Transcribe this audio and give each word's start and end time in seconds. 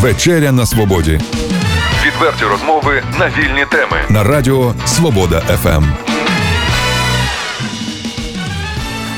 Вечеря 0.00 0.52
на 0.52 0.66
свободі 0.66 1.20
Відверті 2.06 2.44
розмови 2.44 3.02
на 3.18 3.26
вільні 3.28 3.64
теми. 3.70 3.96
на 4.08 4.24
радіо 4.24 4.74
Свобода. 4.86 5.40
ФМ. 5.40 5.84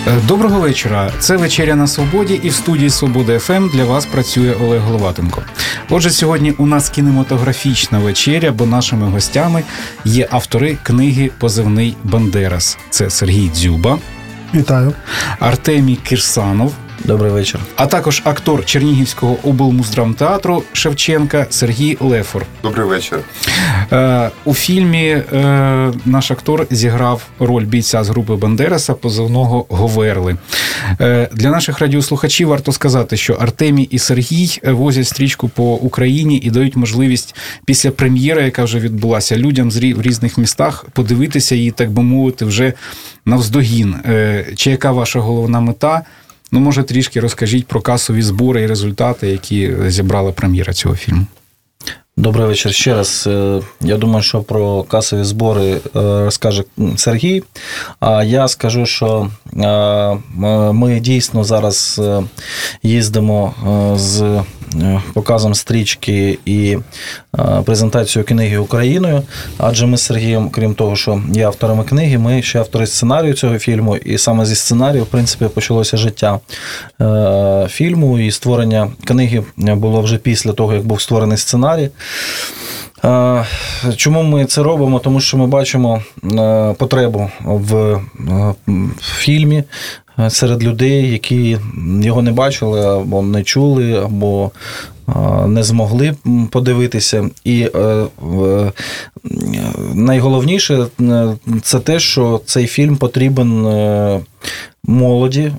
Е, 0.09 0.15
Доброго 0.29 0.61
вечора. 0.61 1.11
Це 1.19 1.37
вечеря 1.37 1.75
на 1.75 1.87
свободі, 1.87 2.41
і 2.43 2.49
в 2.49 2.55
студії 2.55 2.91
Свобода 2.91 3.39
ФМ 3.39 3.69
для 3.69 3.85
вас 3.85 4.07
працює 4.07 4.55
Олег 4.63 4.81
Головатенко. 4.81 5.43
Отже, 5.91 6.11
сьогодні 6.11 6.51
у 6.59 6.67
нас 6.67 6.89
кінематографічна 6.91 7.99
вечеря, 7.99 8.53
бо 8.53 8.67
нашими 8.67 9.07
гостями 9.09 9.63
є 10.05 10.29
автори 10.31 10.77
книги 10.83 11.31
Позивний 11.39 11.97
Бандерас. 12.05 12.79
Це 12.91 13.11
Сергій 13.11 13.51
Дзюба, 13.55 13.99
Вітаю. 14.55 14.93
Артемій 15.41 15.97
Кирсанов, 15.97 16.73
Добрий 17.05 17.33
вечір. 17.33 17.61
а 17.77 17.87
також 17.87 18.23
актор 18.25 18.65
Чернігівського 18.65 19.37
облмуздрамтеатру 19.43 20.63
Шевченка 20.73 21.47
Сергій 21.51 21.97
Лефор. 22.01 22.47
Добрий 22.63 22.87
вечір. 22.87 23.19
Е, 23.93 24.31
у 24.45 24.55
фільмі 24.55 25.07
е, 25.09 25.93
наш 26.05 26.31
актор 26.31 26.67
зіграв 26.71 27.23
роль 27.39 27.65
бійця 27.65 28.05
з 28.05 28.09
групи 28.09 28.35
Бандераса, 28.35 28.95
позивного 28.95 29.67
Говерли. 29.69 30.37
Е, 31.01 31.29
для 31.33 31.51
наших 31.51 31.79
радіослухачів 31.79 32.49
варто 32.49 32.73
сказати, 32.73 33.17
що 33.17 33.35
Артемій 33.35 33.83
і 33.83 33.99
Сергій 33.99 34.61
возять 34.65 35.09
стрічку 35.09 35.49
по 35.49 35.75
Україні 35.75 36.37
і 36.37 36.51
дають 36.51 36.77
можливість 36.77 37.35
після 37.65 37.91
прем'єри, 37.91 38.43
яка 38.43 38.65
вже 38.65 38.79
відбулася, 38.79 39.37
людям 39.37 39.71
з 39.71 39.77
в 39.93 40.03
різних 40.03 40.39
містах 40.39 40.87
подивитися 40.93 41.55
її, 41.55 41.71
так 41.71 41.91
би 41.91 42.03
мовити, 42.03 42.45
вже 42.45 42.73
навздогін. 43.25 43.95
Е, 44.07 44.47
чи 44.57 44.71
яка 44.71 44.93
ваша 44.93 45.21
головна 45.21 45.61
мета? 45.61 46.03
Ну, 46.53 46.61
може, 46.61 46.83
трішки 46.83 47.21
розкажіть 47.21 47.67
про 47.67 47.81
касові 47.81 48.23
збори 48.23 48.63
і 48.63 48.67
результати, 48.67 49.29
які 49.29 49.73
зібрала 49.89 50.33
прем'єра 50.33 50.73
цього 50.73 50.97
фільму. 50.97 51.27
Добрий 52.21 52.47
вечір 52.47 52.75
ще 52.75 52.95
раз. 52.95 53.25
Е, 53.27 53.61
Я 53.81 53.97
думаю, 53.97 54.23
що 54.23 54.43
про 54.43 54.83
касові 54.83 55.25
збори 55.25 55.71
е, 55.71 55.81
розкаже 55.95 56.65
Сергій. 56.97 57.43
А 58.01 58.25
я 58.25 58.49
скажу, 58.49 58.87
що 58.87 59.31
е, 59.57 60.19
ми 60.73 61.01
дійсно 61.01 61.45
зараз 61.45 62.01
їздимо 62.83 63.55
з 63.97 64.43
показом 65.15 65.55
стрічки 65.55 66.39
і 66.45 66.79
е, 67.39 67.63
презентацією 67.65 68.27
книги 68.27 68.59
Україною. 68.59 69.23
Адже 69.59 69.87
ми 69.87 69.97
з 69.97 70.03
Сергієм, 70.03 70.51
крім 70.51 70.75
того, 70.75 70.97
що 70.97 71.23
є 71.33 71.47
авторами 71.47 71.85
книги, 71.85 72.19
ми 72.19 72.43
ще 72.43 72.59
автори 72.59 72.87
сценарію 72.87 73.35
цього 73.35 73.59
фільму, 73.59 73.97
і 73.97 74.19
саме 74.19 74.47
зі 74.47 74.55
сценарію, 74.55 75.03
в 75.03 75.07
принципі, 75.07 75.45
почалося 75.55 75.97
життя 75.97 76.41
е, 77.01 77.67
фільму 77.71 78.19
і 78.19 78.31
створення 78.31 78.91
книги 79.05 79.43
було 79.57 80.01
вже 80.01 80.19
після 80.19 80.53
того, 80.53 80.75
як 80.75 80.87
був 80.87 81.01
створений 81.01 81.39
сценарій. 81.39 81.91
Чому 83.97 84.23
ми 84.23 84.45
це 84.45 84.63
робимо? 84.63 84.99
Тому 84.99 85.21
що 85.21 85.37
ми 85.39 85.47
бачимо 85.47 86.03
е, 86.25 86.75
потребу 86.79 87.31
в 87.45 87.77
е, 87.77 88.55
фільмі 89.01 89.65
е, 90.19 90.31
серед 90.31 90.65
людей, 90.65 91.11
які 91.13 91.59
його 92.03 92.23
не 92.23 92.33
бачили, 92.33 92.87
або 92.87 93.23
не 93.23 93.43
чули, 93.43 93.95
або 94.05 94.51
не 95.47 95.63
змогли 95.63 96.15
подивитися. 96.51 97.31
І 97.45 97.69
найголовніше 99.95 100.87
це 101.63 101.81
те, 101.81 102.01
що 102.01 102.41
цей 102.47 102.67
фільм 102.67 102.97
потрібен 102.97 103.67
молоді, 104.85 105.53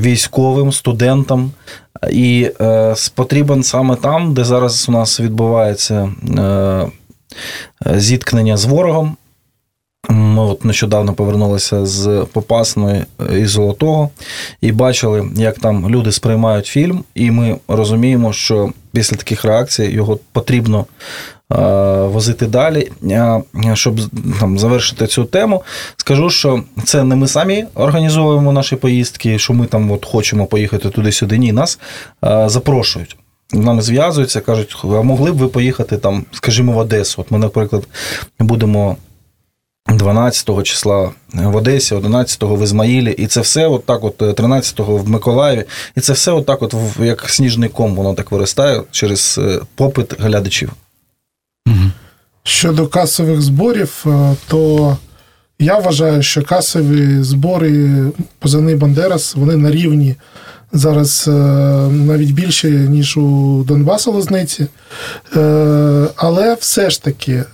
військовим, 0.00 0.72
студентам. 0.72 1.50
І 2.10 2.50
е, 2.60 2.94
потрібен 3.14 3.62
саме 3.62 3.96
там, 3.96 4.34
де 4.34 4.44
зараз 4.44 4.88
у 4.88 4.92
нас 4.92 5.20
відбувається 5.20 6.12
е, 6.38 6.86
зіткнення 7.96 8.56
з 8.56 8.64
ворогом. 8.64 9.16
Ми 10.08 10.42
от 10.42 10.64
нещодавно 10.64 11.12
повернулися 11.12 11.86
з 11.86 12.26
Попасної 12.32 13.04
і 13.36 13.46
Золотого 13.46 14.10
і 14.60 14.72
бачили, 14.72 15.28
як 15.36 15.58
там 15.58 15.90
люди 15.90 16.12
сприймають 16.12 16.66
фільм, 16.66 17.04
і 17.14 17.30
ми 17.30 17.56
розуміємо, 17.68 18.32
що 18.32 18.72
після 18.92 19.16
таких 19.16 19.44
реакцій 19.44 19.84
його 19.84 20.18
потрібно 20.32 20.80
е, 20.80 21.35
возити 21.48 22.46
далі. 22.46 22.90
Щоб 23.74 24.00
там, 24.40 24.58
завершити 24.58 25.06
цю 25.06 25.24
тему, 25.24 25.62
скажу, 25.96 26.30
що 26.30 26.62
це 26.84 27.04
не 27.04 27.16
ми 27.16 27.28
самі 27.28 27.66
організовуємо 27.74 28.52
наші 28.52 28.76
поїздки, 28.76 29.38
що 29.38 29.52
ми 29.52 29.66
там 29.66 29.90
от 29.90 30.04
хочемо 30.04 30.46
поїхати 30.46 30.90
туди-сюди. 30.90 31.38
Ні, 31.38 31.52
нас 31.52 31.78
е, 32.24 32.48
запрошують. 32.48 33.16
Нами 33.52 33.82
зв'язуються, 33.82 34.40
кажуть, 34.40 34.76
а 34.84 34.86
могли 34.86 35.32
б 35.32 35.36
ви 35.36 35.48
поїхати 35.48 35.96
там, 35.96 36.24
скажімо, 36.32 36.72
в 36.72 36.78
Одесу. 36.78 37.20
От 37.20 37.30
ми, 37.30 37.38
наприклад, 37.38 37.88
будемо 38.38 38.96
12 39.88 40.62
числа 40.62 41.10
в 41.34 41.56
Одесі, 41.56 41.94
11-го 41.94 42.56
в 42.56 42.62
Ізмаїлі, 42.62 43.12
і 43.12 43.26
це 43.26 43.40
все 43.40 43.66
от 43.66 43.86
так, 43.86 44.04
от 44.04 44.36
13 44.36 44.78
в 44.78 45.08
Миколаєві, 45.08 45.64
і 45.96 46.00
це 46.00 46.12
все 46.12 46.32
от 46.32 46.46
так, 46.46 46.62
от 46.62 46.74
як 47.00 47.30
сніжний 47.30 47.68
ком, 47.68 47.94
воно 47.94 48.14
так 48.14 48.32
виростає 48.32 48.82
через 48.90 49.40
е, 49.42 49.60
попит 49.74 50.20
глядачів. 50.20 50.72
Щодо 52.46 52.86
касових 52.86 53.42
зборів, 53.42 54.04
е, 54.06 54.36
то 54.48 54.96
я 55.58 55.78
вважаю, 55.78 56.22
що 56.22 56.42
касові 56.42 57.22
збори 57.22 57.90
позивний 58.38 58.74
Бандерас 58.74 59.34
вони 59.34 59.56
на 59.56 59.70
рівні 59.70 60.14
зараз 60.72 61.28
е, 61.28 61.30
навіть 61.90 62.30
більше, 62.30 62.70
ніж 62.70 63.16
у 63.16 63.64
Донбасу 63.68 64.12
Лозниці. 64.12 64.66
Е, 65.36 66.08
Але 66.16 66.54
все 66.54 66.90
ж 66.90 67.02
таки 67.02 67.44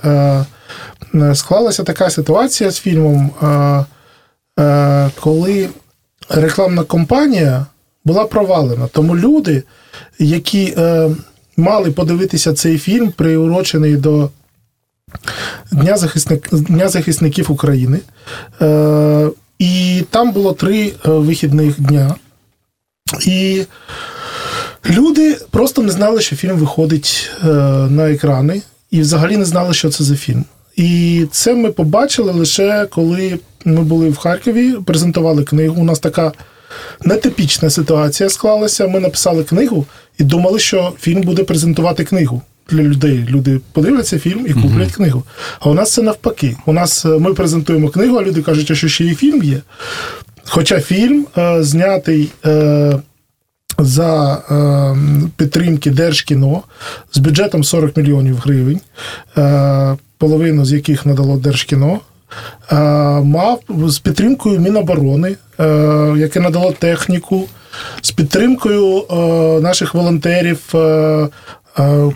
склалася 1.35 1.83
така 1.83 2.11
ситуація 2.11 2.71
з 2.71 2.79
фільмом, 2.79 3.31
коли 5.21 5.69
рекламна 6.29 6.85
кампанія 6.85 7.67
була 8.05 8.25
провалена. 8.25 8.87
Тому 8.87 9.17
люди, 9.17 9.63
які 10.19 10.77
мали 11.57 11.91
подивитися 11.91 12.53
цей 12.53 12.79
фільм, 12.79 13.13
приурочений 13.13 13.97
до 13.97 14.31
Дня, 15.73 15.97
захисник, 15.97 16.49
Дня 16.55 16.89
захисників 16.89 17.53
України. 17.53 17.99
Е, 18.63 19.29
і 19.59 20.05
там 20.11 20.33
було 20.33 20.53
три 20.53 20.87
е, 20.87 21.11
вихідних 21.11 21.81
дня. 21.81 22.15
І 23.27 23.65
люди 24.91 25.37
просто 25.51 25.83
не 25.83 25.93
знали, 25.93 26.21
що 26.21 26.37
фільм 26.37 26.57
виходить 26.57 27.31
е, 27.45 27.47
на 27.91 28.11
екрани, 28.11 28.63
і 28.91 29.01
взагалі 29.01 29.37
не 29.37 29.45
знали, 29.45 29.75
що 29.75 29.91
це 29.91 30.05
за 30.05 30.17
фільм. 30.17 30.45
І 30.77 31.27
це 31.31 31.55
ми 31.55 31.73
побачили 31.73 32.33
лише 32.33 32.87
коли 32.91 33.39
ми 33.65 33.83
були 33.83 34.11
в 34.11 34.17
Харкові, 34.17 34.73
презентували 34.87 35.45
книгу. 35.45 35.81
У 35.81 35.85
нас 35.85 35.99
така 35.99 36.33
нетипічна 37.05 37.71
ситуація 37.71 38.29
склалася. 38.29 38.89
Ми 38.89 39.01
написали 39.01 39.45
книгу 39.45 39.87
і 40.19 40.25
думали, 40.25 40.59
що 40.59 40.93
фільм 41.01 41.21
буде 41.21 41.45
презентувати 41.45 42.05
книгу 42.05 42.43
для 42.73 42.83
людей. 42.83 43.27
Люди 43.29 43.61
подивляться 43.73 44.19
фільм 44.19 44.47
і 44.47 44.53
куплять 44.53 44.93
книгу. 44.93 45.23
А 45.61 45.71
у 45.71 45.75
нас 45.75 45.93
це 45.93 46.03
навпаки. 46.03 46.57
У 46.67 46.73
нас 46.73 47.05
е, 47.05 47.09
ми 47.09 47.35
презентуємо 47.35 47.89
книгу, 47.89 48.17
а 48.17 48.23
люди 48.23 48.43
кажуть, 48.43 48.71
а 48.71 48.75
що 48.75 48.89
ще 48.89 49.05
і 49.05 49.15
фільм 49.15 49.43
є. 49.43 49.61
Хоча 50.45 50.81
фільм 50.81 51.27
е, 51.39 51.63
знятий. 51.63 52.33
Е, 52.47 52.93
за 53.79 54.35
е, 54.35 54.97
підтримки 55.37 55.91
Держкіно 55.91 56.63
з 57.13 57.19
бюджетом 57.19 57.65
40 57.65 57.97
мільйонів 57.97 58.37
гривень, 58.37 58.81
е, 59.39 59.97
половину 60.19 60.65
з 60.65 60.73
яких 60.73 61.07
надало 61.07 61.37
Держкіно, 61.37 62.01
е, 62.73 62.77
мав 63.21 63.61
з 63.69 63.99
підтримкою 63.99 64.61
Міноборони, 64.61 65.37
е, 65.61 65.65
яке 66.17 66.41
надало 66.41 66.73
техніку, 66.73 67.49
з 68.01 68.11
підтримкою 68.11 69.05
наших 69.63 69.95
волонтерів, 69.95 70.59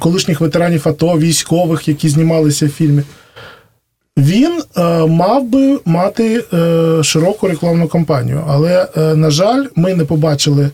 колишніх 0.01 0.41
ветеранів 0.41 0.89
АТО, 0.89 1.19
військових, 1.19 1.89
які 1.89 2.09
знімалися 2.09 2.67
в 2.67 2.69
фільмі. 2.69 3.03
Він 4.19 4.63
е, 4.77 4.83
мав 5.07 5.45
би 5.45 5.79
мати 5.85 6.45
е, 6.53 7.03
широку 7.03 7.49
рекламну 7.49 7.89
кампанію, 7.89 8.45
але, 8.49 8.89
е, 8.97 9.15
на 9.15 9.31
жаль, 9.31 9.65
ми 9.75 9.95
не 9.95 10.05
побачили 10.05 10.71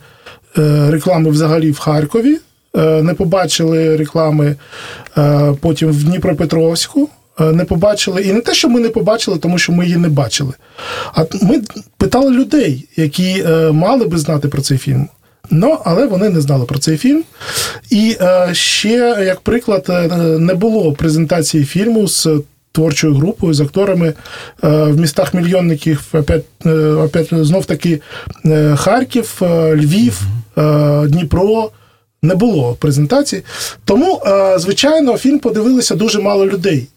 е, 0.59 0.91
реклами 0.91 1.31
взагалі 1.31 1.71
в 1.71 1.79
Харкові, 1.79 2.39
е, 2.77 3.03
не 3.03 3.15
побачили 3.15 3.97
реклами 3.97 4.57
е, 5.19 5.55
потім 5.61 5.89
в 5.89 6.05
Дніпропетровську. 6.05 7.09
е, 7.41 7.45
Не 7.53 7.65
побачили, 7.65 8.23
і 8.23 8.33
не 8.33 8.41
те, 8.41 8.55
що 8.55 8.69
ми 8.69 8.81
не 8.81 8.89
побачили, 8.89 9.39
тому 9.39 9.59
що 9.59 9.73
ми 9.73 9.85
її 9.85 9.97
не 9.97 10.09
бачили. 10.09 10.53
А 11.15 11.25
ми 11.43 11.63
питали 11.99 12.31
людей, 12.31 12.89
які 12.97 13.45
е, 13.47 13.73
мали 13.73 14.07
би 14.07 14.19
знати 14.19 14.49
про 14.49 14.63
цей 14.63 14.79
фільм. 14.79 15.09
Ну, 15.51 15.79
але 15.85 16.07
вони 16.07 16.29
не 16.29 16.41
знали 16.41 16.65
про 16.65 16.79
цей 16.79 16.97
фільм. 16.97 17.25
І 17.91 18.17
е, 18.21 18.49
ще, 18.53 19.25
як 19.27 19.41
приклад, 19.41 19.87
е, 19.89 20.09
не 20.39 20.55
було 20.55 20.93
презентації 20.93 21.65
фільму 21.65 22.09
з 22.09 22.29
творчою 22.73 23.15
групою, 23.15 23.55
з 23.55 23.61
акторами 23.61 24.09
е, 24.09 24.15
в 24.69 25.01
містах 25.01 25.35
мільйонників, 25.35 26.05
опять, 26.13 26.45
е, 26.67 26.71
опять 26.81 27.29
знов 27.33 27.65
таки 27.67 28.01
е, 28.45 28.77
Харків, 28.77 29.43
Львів, 29.75 30.21
Дніпро, 31.09 31.71
Не 32.25 32.35
було 32.35 32.75
презентації. 32.75 33.43
Тому, 33.85 34.23
звичайно, 34.57 35.17
фільм 35.17 35.39
подивилися 35.39 35.95
дуже 35.95 36.21
мало 36.21 36.47
людей. 36.47 36.89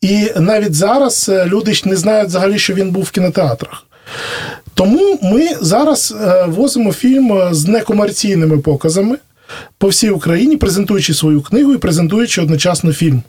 І 0.00 0.30
навіть 0.36 0.74
зараз 0.74 1.30
люди 1.46 1.72
не 1.84 1.96
знають 1.96 2.28
взагалі, 2.28 2.58
що 2.58 2.74
він 2.74 2.90
був 2.90 3.02
в 3.02 3.10
кінотеатрах. 3.10 3.84
Тому 4.78 5.18
ми 5.22 5.48
зараз 5.60 6.14
е, 6.20 6.44
возимо 6.48 6.92
фільм 6.92 7.32
е, 7.32 7.48
з 7.54 7.66
некомерційними 7.66 8.58
показами 8.58 9.16
по 9.78 9.88
всій 9.88 10.10
Україні, 10.10 10.56
презентуючи 10.56 11.14
свою 11.14 11.42
книгу 11.42 11.74
і 11.74 11.78
презентуючи 11.78 12.42
одночасно 12.42 12.92
фільм. 12.92 13.22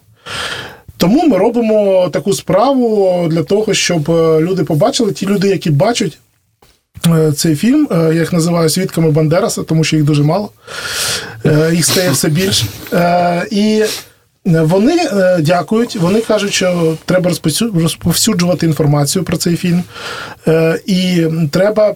Тому 0.98 1.28
ми 1.28 1.38
робимо 1.38 2.10
таку 2.14 2.34
справу 2.34 3.28
для 3.32 3.44
того, 3.44 3.74
щоб 3.74 4.12
е, 4.12 4.40
люди 4.40 4.64
побачили, 4.64 5.12
ті 5.12 5.26
люди, 5.26 5.48
які 5.48 5.72
бачать 5.72 6.18
цей 7.36 7.56
фільм, 7.56 7.88
я 7.92 8.14
їх 8.14 8.34
називаю 8.34 8.70
свідками 8.70 9.12
Бандераса, 9.12 9.64
тому 9.64 9.84
що 9.84 9.96
їх 9.96 10.06
дуже 10.06 10.24
мало, 10.24 10.50
їх 11.72 11.86
стає 11.86 12.12
все 12.12 12.30
більше. 12.30 12.66
І 13.52 13.84
вони 14.50 14.96
е, 15.14 15.38
дякують, 15.42 15.96
вони 15.96 16.22
кажуть, 16.22 16.54
що 16.54 16.98
треба 17.06 17.30
розповсю- 17.30 17.82
розповсюджувати 17.82 18.66
інформацію 18.66 19.24
про 19.26 19.38
цей 19.38 19.56
фільм. 19.56 19.84
Е, 20.48 20.80
І 20.86 21.24
треба 21.52 21.96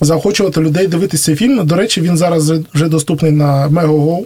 заохочувати 0.00 0.60
людей 0.60 0.86
дивитися 0.86 1.24
цей 1.24 1.34
фільм. 1.36 1.66
До 1.66 1.74
речі, 1.74 2.00
він 2.00 2.16
зараз 2.16 2.50
вже 2.74 2.88
доступний 2.88 3.32
на 3.32 3.68
Megogo. 3.68 4.18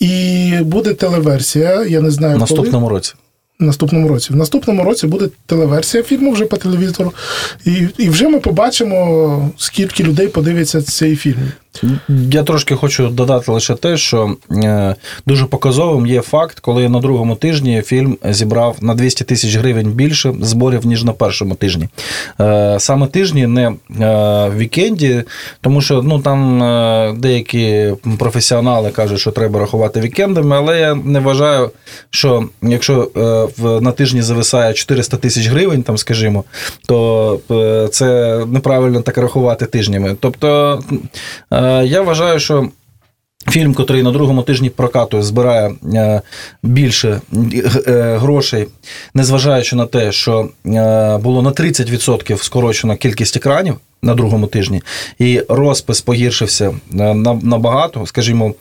І 0.00 0.50
буде 0.62 0.94
телеверсія. 0.94 1.84
Я 1.84 2.00
не 2.00 2.10
знаю, 2.10 2.36
В 2.36 2.38
коли. 2.38 2.50
наступному 2.50 2.88
році. 2.88 3.14
Наступному 3.60 4.08
році. 4.08 4.32
В 4.32 4.36
наступному 4.36 4.84
році 4.84 5.06
буде 5.06 5.28
телеверсія 5.46 6.02
фільму 6.02 6.32
вже 6.32 6.44
по 6.44 6.56
телевізору. 6.56 7.12
І, 7.64 7.86
і 7.98 8.08
вже 8.08 8.28
ми 8.28 8.40
побачимо, 8.40 9.50
скільки 9.58 10.02
людей 10.04 10.28
подивиться 10.28 10.82
цей 10.82 11.16
фільм. 11.16 11.52
Я 12.08 12.42
трошки 12.42 12.74
хочу 12.74 13.08
додати 13.08 13.52
лише 13.52 13.74
те, 13.74 13.96
що 13.96 14.36
е, 14.50 14.94
дуже 15.26 15.46
показовим 15.46 16.06
є 16.06 16.20
факт, 16.20 16.60
коли 16.60 16.88
на 16.88 17.00
другому 17.00 17.36
тижні 17.36 17.82
фільм 17.82 18.18
зібрав 18.24 18.76
на 18.80 18.94
200 18.94 19.24
тисяч 19.24 19.56
гривень 19.56 19.90
більше 19.90 20.34
зборів, 20.40 20.86
ніж 20.86 21.04
на 21.04 21.12
першому 21.12 21.54
тижні. 21.54 21.88
Е, 22.40 22.76
Саме 22.80 23.06
тижні, 23.06 23.46
не 23.46 23.72
е, 24.00 24.50
вікенді, 24.56 25.22
тому 25.60 25.80
що 25.80 26.02
ну, 26.02 26.20
там 26.20 26.44
деякі 27.20 27.92
професіонали 28.18 28.90
кажуть, 28.90 29.20
що 29.20 29.30
треба 29.30 29.60
рахувати 29.60 30.00
вікендами, 30.00 30.56
але 30.56 30.80
я 30.80 30.94
не 30.94 31.20
вважаю, 31.20 31.70
що 32.10 32.48
якщо 32.62 33.10
на 33.80 33.92
тижні 33.92 34.22
зависає 34.22 34.74
400 34.74 35.16
тисяч 35.16 35.46
гривень, 35.46 35.82
там, 35.82 35.98
скажімо, 35.98 36.44
то 36.86 37.40
це 37.92 38.38
неправильно 38.46 39.00
так 39.00 39.18
рахувати 39.18 39.66
тижнями. 39.66 40.16
Тобто 40.20 40.80
я 41.84 42.02
вважаю, 42.02 42.40
що. 42.40 42.68
Фільм, 43.50 43.74
котрий 43.74 44.02
на 44.02 44.10
другому 44.10 44.42
тижні 44.42 44.70
прокату 44.70 45.22
збирає 45.22 45.74
е, 45.94 46.22
більше 46.62 47.20
е, 47.86 48.16
грошей, 48.20 48.66
незважаючи 49.14 49.76
на 49.76 49.86
те, 49.86 50.12
що 50.12 50.48
е, 50.66 51.18
було 51.18 51.42
на 51.42 51.50
30% 51.50 52.42
скорочено 52.42 52.96
кількість 52.96 53.36
екранів 53.36 53.76
на 54.02 54.14
другому 54.14 54.46
тижні, 54.46 54.82
і 55.18 55.42
розпис 55.48 56.00
погіршився 56.00 56.74
е, 57.00 57.14
набагато. 57.42 58.06
Скажімо, 58.06 58.46
е, 58.46 58.52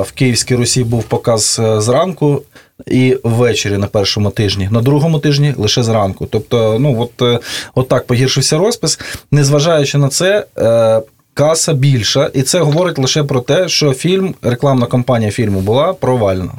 в 0.00 0.12
Київській 0.14 0.54
Русі 0.54 0.84
був 0.84 1.04
показ 1.04 1.60
е, 1.64 1.80
зранку. 1.80 2.42
І 2.86 3.18
ввечері 3.24 3.76
на 3.76 3.86
першому 3.86 4.30
тижні, 4.30 4.68
на 4.72 4.82
другому 4.82 5.18
тижні 5.18 5.54
лише 5.56 5.82
зранку. 5.82 6.26
Тобто, 6.26 6.78
ну 6.80 7.00
от, 7.00 7.22
е, 7.22 7.40
от 7.74 7.88
так 7.88 8.06
погіршився 8.06 8.58
розпис. 8.58 9.00
Незважаючи 9.30 9.98
на 9.98 10.08
це, 10.08 10.46
е, 10.58 11.02
каса 11.34 11.72
більша, 11.72 12.30
і 12.34 12.42
це 12.42 12.60
говорить 12.60 12.98
лише 12.98 13.24
про 13.24 13.40
те, 13.40 13.68
що 13.68 13.92
фільм, 13.92 14.34
рекламна 14.42 14.86
кампанія 14.86 15.30
фільму 15.30 15.60
була 15.60 15.92
провальна. 15.92 16.52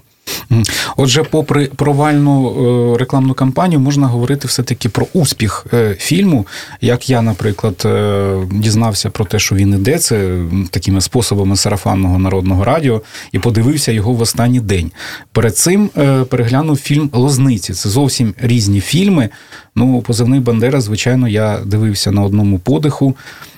Отже, 0.97 1.23
попри 1.23 1.65
провальну 1.65 2.49
е, 2.93 2.97
рекламну 2.97 3.33
кампанію, 3.33 3.79
можна 3.79 4.07
говорити 4.07 4.47
все-таки 4.47 4.89
про 4.89 5.07
успіх 5.13 5.65
е, 5.73 5.95
фільму. 5.99 6.47
Як 6.81 7.09
я, 7.09 7.21
наприклад, 7.21 7.81
е, 7.85 8.37
дізнався 8.51 9.09
про 9.09 9.25
те, 9.25 9.39
що 9.39 9.55
він 9.55 9.73
іде, 9.73 9.97
це 9.97 10.39
такими 10.69 11.01
способами 11.01 11.55
сарафанного 11.55 12.19
народного 12.19 12.63
радіо, 12.63 13.01
і 13.31 13.39
подивився 13.39 13.91
його 13.91 14.13
в 14.13 14.21
останній 14.21 14.59
день. 14.59 14.91
Перед 15.31 15.57
цим 15.57 15.89
переглянув 16.29 16.77
фільм 16.77 17.09
Лозниці. 17.13 17.73
Це 17.73 17.89
зовсім 17.89 18.33
різні 18.37 18.81
фільми. 18.81 19.29
Ну, 19.75 20.01
позивний 20.01 20.39
Бандера, 20.39 20.81
звичайно, 20.81 21.27
я 21.27 21.59
дивився 21.65 22.11
на 22.11 22.23
одному 22.23 22.59
подиху. 22.59 23.15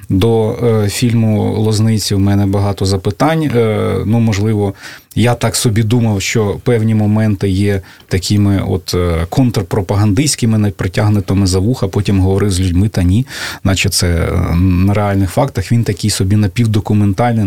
До 0.10 0.52
е, 0.52 0.90
фільму 0.90 1.54
Лозниці 1.54 2.16
в 2.16 2.20
мене 2.20 2.46
багато 2.46 2.86
запитань. 2.86 3.44
Е, 3.44 3.96
ну, 4.06 4.20
можливо, 4.20 4.74
я 5.16 5.36
так 5.36 5.56
собі 5.56 5.84
думав, 5.84 6.22
що 6.22 6.60
певні 6.64 6.96
моменти 6.96 7.50
є 7.50 7.82
такими 8.08 8.64
от 8.68 8.94
е, 8.94 9.26
контрпропагандистськими, 9.30 10.58
не 10.58 10.72
притягнутими 10.72 11.48
за 11.48 11.60
вуха, 11.60 11.88
потім 11.88 12.20
говорив 12.20 12.52
з 12.52 12.60
людьми, 12.60 12.90
та 12.90 13.04
ні, 13.04 13.28
наче 13.64 13.90
це 13.90 14.30
на 14.56 14.94
реальних 14.94 15.32
фактах. 15.32 15.72
Він 15.72 15.84
такий 15.84 16.10
собі 16.10 16.36
напівдокументальний, 16.36 17.46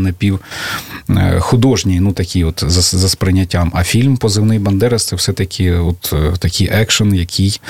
напівхудожній, 1.09 2.01
ну 2.01 2.12
такий 2.12 2.45
от 2.45 2.65
за, 2.67 2.99
за 2.99 3.09
сприйняттям. 3.09 3.73
А 3.75 3.85
фільм 3.85 4.17
Позивний 4.17 4.59
Бандерас 4.59 5.07
це 5.07 5.17
все-таки 5.17 5.73
от 5.73 6.15
такий 6.39 6.69
екшен, 6.73 7.15
який. 7.15 7.61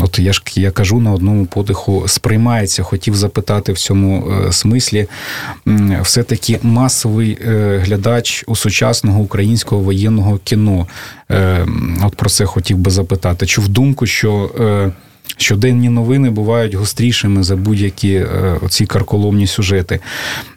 От 0.00 0.18
я 0.18 0.32
ж 0.32 0.42
я 0.56 0.70
кажу 0.70 1.00
на 1.00 1.12
одному 1.12 1.46
подиху 1.46 2.04
сприймається. 2.08 2.82
Хотів 2.82 3.16
запитати 3.16 3.72
в 3.72 3.78
цьому 3.78 4.32
е, 4.48 4.52
смислі. 4.52 5.06
Все-таки 6.02 6.58
масовий 6.62 7.38
е, 7.46 7.78
глядач 7.84 8.44
у 8.46 8.56
сучасного 8.56 9.20
українського 9.20 9.82
воєнного 9.82 10.38
кіно. 10.44 10.86
Е, 11.30 11.66
От 12.04 12.16
про 12.16 12.30
це 12.30 12.44
хотів 12.44 12.78
би 12.78 12.90
запитати. 12.90 13.46
Чув 13.46 13.68
думку, 13.68 14.06
що. 14.06 14.50
Щоденні 15.36 15.88
новини 15.88 16.30
бувають 16.30 16.74
гострішими 16.74 17.42
за 17.42 17.56
будь-які 17.56 18.24
оці 18.62 18.86
карколомні 18.86 19.46
сюжети. 19.46 20.00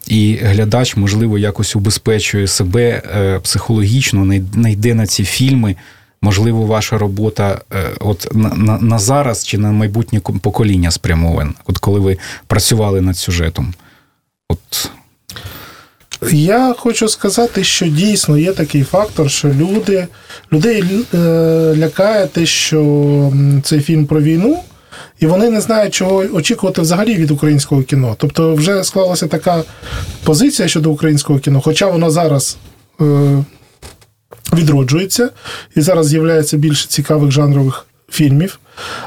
І 0.08 0.38
глядач, 0.42 0.96
можливо, 0.96 1.38
якось 1.38 1.76
убезпечує 1.76 2.48
себе 2.48 3.02
психологічно, 3.44 4.26
най- 4.26 4.44
найде 4.54 4.94
на 4.94 5.08
ці 5.08 5.24
фільми. 5.24 5.76
Можливо, 6.22 6.66
ваша 6.66 6.98
робота 6.98 7.62
е, 7.74 7.84
от 8.00 8.28
на, 8.34 8.50
на, 8.50 8.78
на 8.78 9.00
зараз 9.00 9.46
чи 9.46 9.58
на 9.58 9.72
майбутнє 9.72 10.20
покоління 10.20 10.92
спрямована, 10.92 11.54
от 11.66 11.78
коли 11.78 12.00
ви 12.00 12.18
працювали 12.48 13.02
над 13.02 13.18
сюжетом. 13.18 13.74
От 14.50 14.92
Я 16.32 16.76
хочу 16.78 17.10
сказати, 17.10 17.64
що 17.64 17.88
дійсно 17.88 18.38
є 18.38 18.54
такий 18.54 18.84
фактор, 18.84 19.32
що 19.32 19.48
люди, 19.48 20.08
людей 20.54 20.84
е, 21.14 21.18
лякає 21.78 22.28
те, 22.28 22.46
що 22.46 23.32
цей 23.64 23.80
фільм 23.80 24.06
про 24.06 24.22
війну, 24.22 24.60
і 25.20 25.28
вони 25.28 25.50
не 25.50 25.62
знають, 25.62 25.94
чого 25.94 26.16
очікувати 26.16 26.82
взагалі 26.82 27.16
від 27.16 27.32
українського 27.32 27.84
кіно. 27.84 28.16
Тобто, 28.18 28.56
вже 28.56 28.84
склалася 28.84 29.28
така 29.28 29.64
позиція 30.24 30.68
щодо 30.68 30.92
українського 30.92 31.40
кіно, 31.40 31.62
хоча 31.62 31.88
воно 31.88 32.12
зараз. 32.12 32.58
Відроджується, 34.54 35.30
і 35.76 35.82
зараз 35.82 36.08
з'являється 36.08 36.58
більше 36.58 36.88
цікавих 36.88 37.32
жанрових 37.32 37.86
фільмів. 38.10 38.60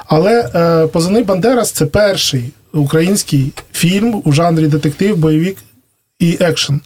Але 0.07 0.51
е, 0.55 0.87
Позивний 0.87 1.23
Бандерас 1.23 1.73
це 1.73 1.87
перший 1.87 2.53
український 2.73 3.53
фільм 3.73 4.23
у 4.25 4.33
жанрі 4.33 4.67
детектив, 4.67 5.17
бойовік 5.17 5.57
і 6.19 6.37
екшен. 6.41 6.81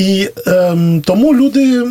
І 0.00 0.28
ем, 0.46 1.02
тому 1.04 1.34
люди 1.34 1.82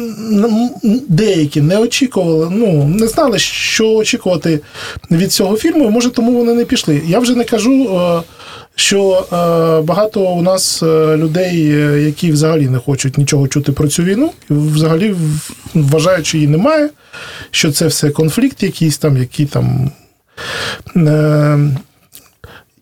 деякі 1.07 1.61
не 1.61 1.77
очікували, 1.77 2.47
ну 2.51 2.83
не 2.83 3.07
знали, 3.07 3.39
що 3.39 3.93
очікувати 3.93 4.59
від 5.11 5.31
цього 5.31 5.57
фільму, 5.57 5.89
може 5.89 6.09
тому 6.09 6.31
вони 6.31 6.53
не 6.53 6.65
пішли. 6.65 7.01
Я 7.07 7.19
вже 7.19 7.35
не 7.35 7.43
кажу, 7.43 7.99
е, 7.99 8.21
що 8.75 9.11
е, 9.11 9.81
багато 9.81 10.21
у 10.21 10.41
нас 10.41 10.83
е, 10.83 11.17
людей, 11.17 11.63
які 12.03 12.31
взагалі 12.31 12.69
не 12.69 12.79
хочуть 12.79 13.17
нічого 13.17 13.47
чути 13.47 13.71
про 13.71 13.87
цю 13.87 14.03
війну, 14.03 14.31
взагалі 14.49 15.15
вважають, 15.73 16.25
що 16.25 16.37
її 16.37 16.49
немає, 16.49 16.89
що 17.51 17.71
це 17.71 17.87
все 17.87 18.09
конфлікт, 18.09 18.63
якийсь 18.63 18.97
там, 18.97 19.17
які 19.17 19.45
там. 19.45 19.91
Е, 20.95 21.59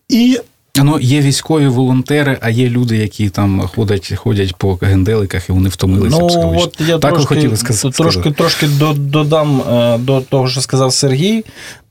і 0.08 0.40
ну, 0.84 1.00
є 1.00 1.20
військові 1.20 1.66
волонтери, 1.66 2.38
а 2.40 2.50
є 2.50 2.68
люди, 2.68 2.96
які 2.96 3.28
там 3.28 3.60
ходять, 3.60 4.12
ходять 4.16 4.56
по 4.56 4.74
генделиках 4.74 5.48
і 5.48 5.52
вони 5.52 5.68
втомилися 5.68 6.18
Ну, 6.20 6.54
от 6.58 6.80
я 6.80 6.98
так 6.98 7.12
трошки, 7.12 7.34
хотіли 7.34 7.56
сказати. 7.56 7.96
трошки, 7.96 8.30
трошки 8.30 8.66
додам 8.96 9.60
е, 9.60 9.98
до 9.98 10.20
того, 10.20 10.48
що 10.48 10.60
сказав 10.60 10.92
Сергій, 10.92 11.44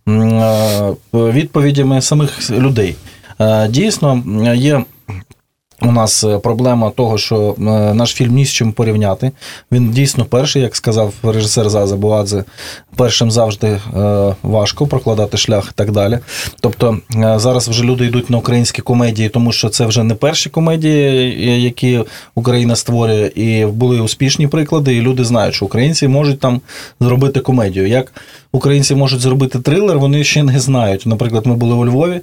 е, 0.08 0.94
відповідями 1.14 2.02
самих 2.02 2.52
людей. 2.52 2.96
Е, 3.40 3.68
Дійсно, 3.68 4.24
є 4.56 4.84
у 5.82 5.92
нас 5.92 6.24
е, 6.24 6.40
проблема 6.40 6.90
того, 6.90 7.18
що 7.18 7.56
е, 7.58 7.62
наш 7.94 8.14
фільм 8.14 8.34
ні 8.34 8.46
з 8.46 8.50
чим 8.50 8.72
порівняти. 8.72 9.32
Він 9.72 9.92
дійсно 9.92 10.26
перший, 10.26 10.62
як 10.62 10.76
сказав 10.76 11.14
режисер 11.24 11.70
Заза 11.70 11.96
Буадзе, 11.96 12.44
першим 12.96 13.32
завжди 13.32 13.68
е, 13.68 13.80
важко 14.44 14.88
прокладати 14.88 15.38
шлях 15.38 15.68
і 15.72 15.76
так 15.76 15.92
далі. 15.92 16.20
Тобто 16.62 16.98
зараз 17.36 17.70
вже 17.70 17.84
люди 17.84 18.06
йдуть 18.06 18.30
на 18.30 18.38
українські 18.38 18.82
комедії, 18.82 19.30
тому 19.30 19.52
що 19.52 19.70
це 19.70 19.86
вже 19.86 20.04
не 20.04 20.16
перші 20.16 20.50
комедії, 20.50 21.64
які 21.64 22.04
Україна 22.36 22.76
створює, 22.76 23.32
і 23.36 23.66
були 23.66 24.02
успішні 24.02 24.48
приклади, 24.48 24.96
і 24.96 25.02
люди 25.02 25.26
знають, 25.26 25.56
що 25.56 25.66
українці 25.66 26.08
можуть 26.08 26.40
там 26.40 26.62
зробити 27.00 27.40
комедію. 27.40 27.88
Як 27.88 28.14
українці 28.52 28.96
можуть 28.96 29.20
зробити 29.20 29.60
трилер, 29.60 30.00
вони 30.00 30.24
ще 30.24 30.44
не 30.44 30.60
знають. 30.60 31.06
Наприклад, 31.06 31.46
ми 31.46 31.56
були 31.56 31.76
у 31.76 31.86
Львові, 31.86 32.22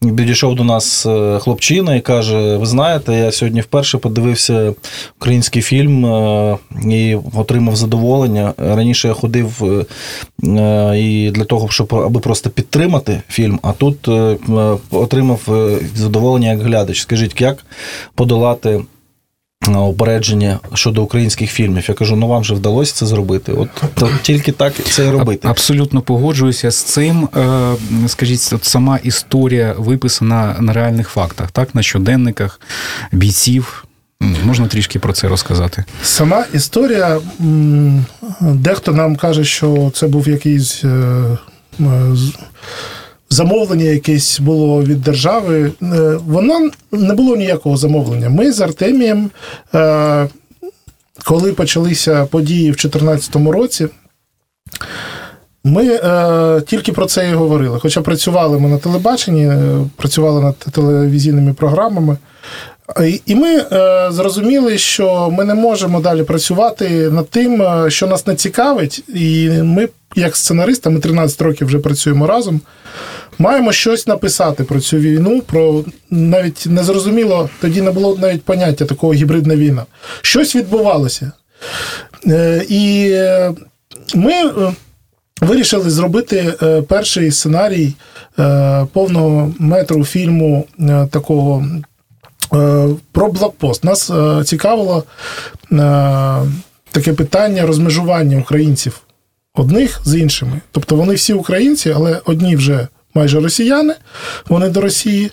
підійшов 0.00 0.54
до 0.54 0.64
нас 0.64 1.06
хлопчина 1.38 1.94
і 1.96 2.00
каже: 2.00 2.56
Ви 2.56 2.66
знаєте 2.66 3.14
я 3.14 3.32
сьогодні 3.32 3.60
вперше 3.60 3.98
подивився 3.98 4.74
український 5.20 5.62
фільм 5.62 6.06
е, 6.06 6.58
і 6.90 7.16
отримав 7.34 7.76
задоволення. 7.76 8.54
Раніше 8.56 9.08
я 9.08 9.14
ходив 9.14 9.62
е, 10.44 10.98
і 10.98 11.30
для 11.30 11.44
того, 11.44 11.68
щоб 11.68 11.94
аби 11.94 12.20
просто 12.20 12.50
підтримати 12.50 13.22
фільм, 13.28 13.60
а 13.62 13.72
тут 13.72 14.08
е, 14.08 14.36
отримав 14.90 15.40
задоволення 15.94 16.50
як 16.50 16.62
глядач. 16.62 17.00
Скажіть, 17.00 17.40
як 17.40 17.66
подолати? 18.14 18.80
Упередження 19.74 20.58
щодо 20.74 21.02
українських 21.02 21.50
фільмів. 21.50 21.84
Я 21.88 21.94
кажу, 21.94 22.16
ну 22.16 22.28
вам 22.28 22.44
же 22.44 22.54
вдалося 22.54 22.94
це 22.94 23.06
зробити. 23.06 23.52
От, 23.52 23.68
от 24.00 24.22
тільки 24.22 24.52
так 24.52 24.72
це 24.84 25.06
і 25.06 25.10
робити. 25.10 25.48
Абсолютно 25.48 26.00
погоджуюся 26.00 26.70
з 26.70 26.82
цим. 26.82 27.28
Е, 27.36 27.74
скажіть, 28.06 28.50
от 28.52 28.64
сама 28.64 28.98
історія 29.02 29.74
виписана 29.78 30.56
на 30.60 30.72
реальних 30.72 31.08
фактах, 31.08 31.50
так, 31.50 31.74
на 31.74 31.82
щоденниках 31.82 32.60
бійців. 33.12 33.84
Можна 34.20 34.66
трішки 34.66 34.98
про 34.98 35.12
це 35.12 35.28
розказати? 35.28 35.84
Сама 36.02 36.44
історія. 36.52 37.20
Дехто 38.40 38.92
нам 38.92 39.16
каже, 39.16 39.44
що 39.44 39.92
це 39.94 40.06
був 40.06 40.28
якийсь 40.28 40.84
е, 40.84 41.38
замовлення 43.30 43.84
якесь 43.84 44.40
було 44.40 44.82
від 44.82 45.02
держави. 45.02 45.72
Е, 45.82 46.18
воно 46.26 46.70
не 46.92 47.14
було 47.14 47.36
ніякого 47.36 47.76
замовлення. 47.76 48.28
Ми 48.28 48.52
з 48.52 48.60
Артемієм, 48.60 49.30
е, 49.74 50.28
коли 51.24 51.52
почалися 51.52 52.26
події 52.26 52.70
в 52.70 52.76
2014 52.76 53.36
році, 53.52 53.88
ми 55.64 55.86
е, 55.86 56.60
тільки 56.66 56.92
про 56.92 57.06
це 57.06 57.30
і 57.30 57.34
говорили. 57.34 57.78
Хоча 57.78 58.02
працювали 58.02 58.58
ми 58.58 58.68
на 58.68 58.78
телебаченні, 58.78 59.52
працювали 59.96 60.40
над 60.42 60.56
телевізійними 60.56 61.54
програмами. 61.54 62.16
І 63.26 63.34
ми 63.34 63.56
е, 63.56 64.08
зрозуміли, 64.10 64.78
що 64.78 65.30
ми 65.30 65.44
не 65.44 65.54
можемо 65.54 66.00
далі 66.00 66.22
працювати 66.22 67.10
над 67.10 67.30
тим, 67.30 67.64
що 67.88 68.06
нас 68.06 68.26
не 68.26 68.34
цікавить. 68.34 69.04
І 69.08 69.50
ми, 69.50 69.88
як 70.16 70.36
сценаристи, 70.36 70.90
ми 70.90 71.00
13 71.00 71.42
років 71.42 71.66
вже 71.66 71.78
працюємо 71.78 72.26
разом 72.26 72.60
маємо 73.38 73.72
щось 73.72 74.06
написати 74.06 74.64
про 74.64 74.80
цю 74.80 74.96
війну. 74.96 75.42
Про 75.46 75.84
навіть 76.10 76.66
незрозуміло, 76.66 77.50
тоді 77.60 77.82
не 77.82 77.90
було 77.90 78.16
навіть 78.16 78.42
поняття 78.42 78.84
такого 78.84 79.12
гібридна 79.12 79.56
війна. 79.56 79.84
Щось 80.22 80.56
відбувалося. 80.56 81.32
Е, 82.26 82.64
і 82.68 83.10
е, 83.12 83.52
ми 84.14 84.32
е, 84.32 84.74
вирішили 85.40 85.90
зробити 85.90 86.54
перший 86.88 87.30
сценарій 87.32 87.94
повного 88.92 89.54
метру 89.58 90.04
фільму 90.04 90.66
такого. 91.10 91.64
Про 93.12 93.28
блокпост. 93.28 93.84
Нас 93.84 94.12
цікавило 94.44 95.04
таке 96.90 97.12
питання 97.12 97.66
розмежування 97.66 98.38
українців 98.38 99.00
одних 99.54 100.00
з 100.04 100.14
іншими. 100.14 100.60
Тобто 100.72 100.96
вони 100.96 101.14
всі 101.14 101.32
українці, 101.32 101.92
але 101.96 102.20
одні 102.24 102.56
вже 102.56 102.88
майже 103.14 103.40
росіяни, 103.40 103.94
вони 104.48 104.68
до 104.68 104.80
Росії 104.80 105.30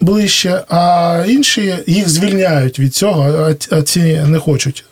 ближче, 0.00 0.62
а 0.68 1.24
інші 1.28 1.74
їх 1.86 2.08
звільняють 2.08 2.78
від 2.78 2.94
цього, 2.94 3.54
а 3.70 3.82
ці 3.82 4.20
не 4.26 4.38
хочуть. 4.38 4.84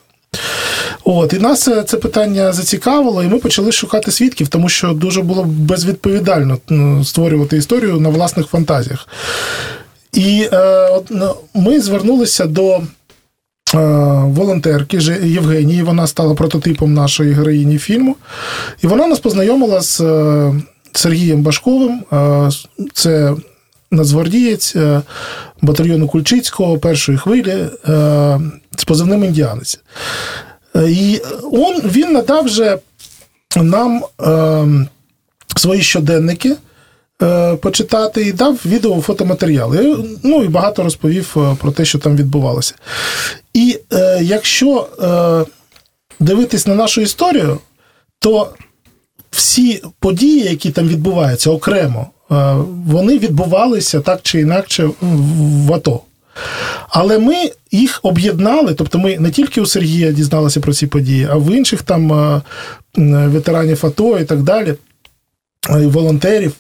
От, 1.05 1.33
І 1.33 1.39
нас 1.39 1.71
це 1.87 1.97
питання 1.97 2.53
зацікавило, 2.53 3.23
і 3.23 3.27
ми 3.27 3.39
почали 3.39 3.73
шукати 3.73 4.13
свідків, 4.13 4.49
тому 4.49 4.69
що 4.69 4.93
дуже 4.93 5.23
було 5.23 5.45
безвідповідально 5.45 6.59
ну, 6.69 7.05
створювати 7.05 7.57
історію 7.57 8.01
на 8.01 8.09
власних 8.09 8.47
фантазіях. 8.47 9.09
І 10.17 10.49
е, 10.53 10.59
от, 10.91 11.07
ну, 11.11 11.35
ми 11.55 11.81
звернулися 11.81 12.47
до 12.47 12.75
е, 12.75 12.83
волонтерки 14.25 14.97
Євгенії, 15.23 15.83
вона 15.83 16.07
стала 16.07 16.35
прототипом 16.35 16.95
нашої 16.95 17.33
героїні 17.33 17.79
фільму. 17.79 18.17
І 18.83 18.87
вона 18.87 19.07
нас 19.07 19.19
познайомила 19.19 19.83
з. 19.83 20.01
Е, 20.01 20.55
Сергієм 20.97 21.43
Башковим. 21.43 22.05
Це 22.93 23.35
нацгвардієць 23.91 24.77
е, 24.77 25.03
батальйону 25.63 26.09
Кульчицького 26.09 26.79
першої 26.79 27.19
хвилі 27.19 27.51
е, 27.51 27.69
з 28.77 28.85
позивним 28.85 29.25
індіанець. 29.25 29.81
Е, 30.77 30.91
і 30.91 31.21
він 31.85 32.13
надав 32.13 32.45
вже 32.45 32.79
нам 33.57 34.03
свої 35.57 35.83
щоденники. 35.83 36.57
Почитати 37.61 38.23
і 38.23 38.33
дав 38.33 38.59
відео 38.67 39.01
фотоматеріали. 39.01 40.05
Ну 40.23 40.45
і 40.45 40.49
багато 40.49 40.83
розповів 40.83 41.37
про 41.61 41.73
те, 41.73 41.85
що 41.85 41.99
там 41.99 42.17
відбувалося. 42.17 42.75
І 43.55 43.79
е, 43.93 44.19
якщо 44.23 44.89
е, 45.03 45.45
дивитись 46.21 46.67
на 46.67 46.75
нашу 46.75 47.01
історію, 47.01 47.59
то 48.19 48.51
всі 49.31 49.83
події, 49.99 50.41
які 50.41 50.71
там 50.71 50.89
відбуваються 50.89 51.51
окремо, 51.51 52.07
е, 52.31 52.55
вони 52.87 53.19
відбувалися 53.19 54.01
так 54.01 54.21
чи 54.23 54.41
інакше 54.41 54.91
в 55.01 55.75
АТО. 55.75 56.01
Але 56.89 57.19
ми 57.19 57.51
їх 57.71 58.01
об'єднали, 58.03 58.75
тобто 58.75 58.99
ми 58.99 59.19
не 59.19 59.31
тільки 59.31 59.61
у 59.61 59.67
Сергія 59.67 60.13
дізналися 60.13 60.61
про 60.61 60.73
ці 60.73 60.87
події, 60.87 61.29
а 61.31 61.35
в 61.35 61.51
інших 61.51 61.83
там 61.83 62.13
е, 62.13 62.43
ветеранів 63.27 63.87
АТО 63.87 64.19
і 64.19 64.25
так 64.25 64.43
далі, 64.43 64.75
волонтерів. 65.69 66.53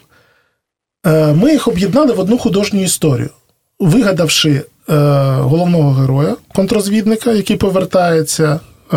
Е, 1.06 1.32
ми 1.32 1.52
їх 1.52 1.68
об'єднали 1.68 2.12
в 2.12 2.20
одну 2.20 2.38
художню 2.38 2.82
історію, 2.82 3.30
вигадавши 3.80 4.62
головного 5.38 5.90
героя, 5.90 6.36
контрозвідника, 6.54 7.32
який 7.32 7.56
повертається 7.56 8.60
Е, 8.92 8.96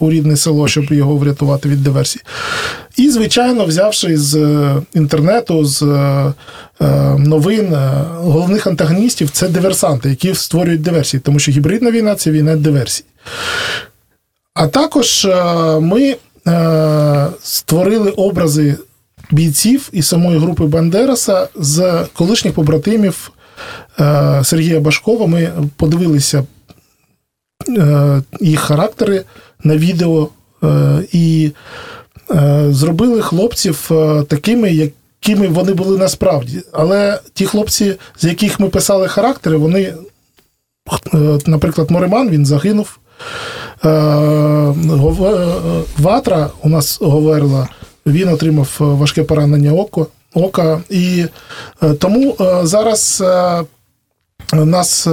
у 0.00 0.10
рідне 0.10 0.36
село, 0.36 0.68
щоб 0.68 0.84
його 0.84 1.16
врятувати 1.16 1.68
від 1.68 1.82
диверсій. 1.82 2.20
І, 2.96 3.10
звичайно, 3.10 3.64
взявши 3.64 4.16
з 4.16 4.34
е, 4.34 4.82
інтернету, 4.94 5.64
з 5.64 5.82
е, 5.82 6.32
новин 7.18 7.74
головних 8.16 8.66
антагоністів, 8.66 9.30
це 9.30 9.48
диверсанти, 9.48 10.08
які 10.08 10.34
створюють 10.34 10.82
диверсії, 10.82 11.20
тому 11.20 11.38
що 11.38 11.52
гібридна 11.52 11.90
війна 11.90 12.14
це 12.14 12.30
війна 12.30 12.56
диверсій. 12.56 13.04
А 14.54 14.66
також 14.66 15.28
ми 15.80 16.16
створили 17.42 18.10
образи 18.10 18.76
бійців 19.30 19.88
і 19.92 20.02
самої 20.02 20.38
групи 20.38 20.64
Бандераса 20.64 21.48
з 21.54 22.04
колишніх 22.12 22.54
побратимів 22.54 23.32
Сергія 24.42 24.80
Башкова. 24.80 25.26
Ми 25.26 25.52
подивилися 25.76 26.44
Е, 27.68 28.22
їх 28.40 28.60
характери 28.60 29.24
на 29.64 29.76
відео 29.76 30.28
е, 30.64 31.02
і 31.12 31.52
е, 32.30 32.66
зробили 32.70 33.22
хлопців 33.22 33.90
такими, 34.28 34.72
якими 34.72 35.48
вони 35.48 35.74
були 35.74 35.98
насправді. 35.98 36.62
Але 36.72 37.20
ті 37.34 37.46
хлопці, 37.46 37.94
з 38.18 38.24
яких 38.24 38.60
ми 38.60 38.68
писали 38.68 39.08
характери, 39.08 39.56
вони, 39.56 39.94
наприклад, 41.46 41.90
Мориман 41.90 42.30
він 42.30 42.46
загинув. 42.46 42.98
Ватра 45.98 46.50
у 46.62 46.68
нас 46.68 46.98
говорила, 47.00 47.68
він 48.06 48.28
отримав 48.28 48.76
важке 48.78 49.22
поранення 49.22 49.72
око, 49.72 50.06
ока. 50.34 50.82
І 50.90 51.24
тому 51.98 52.36
зараз 52.62 53.22
нас 54.52 55.06
е, 55.06 55.10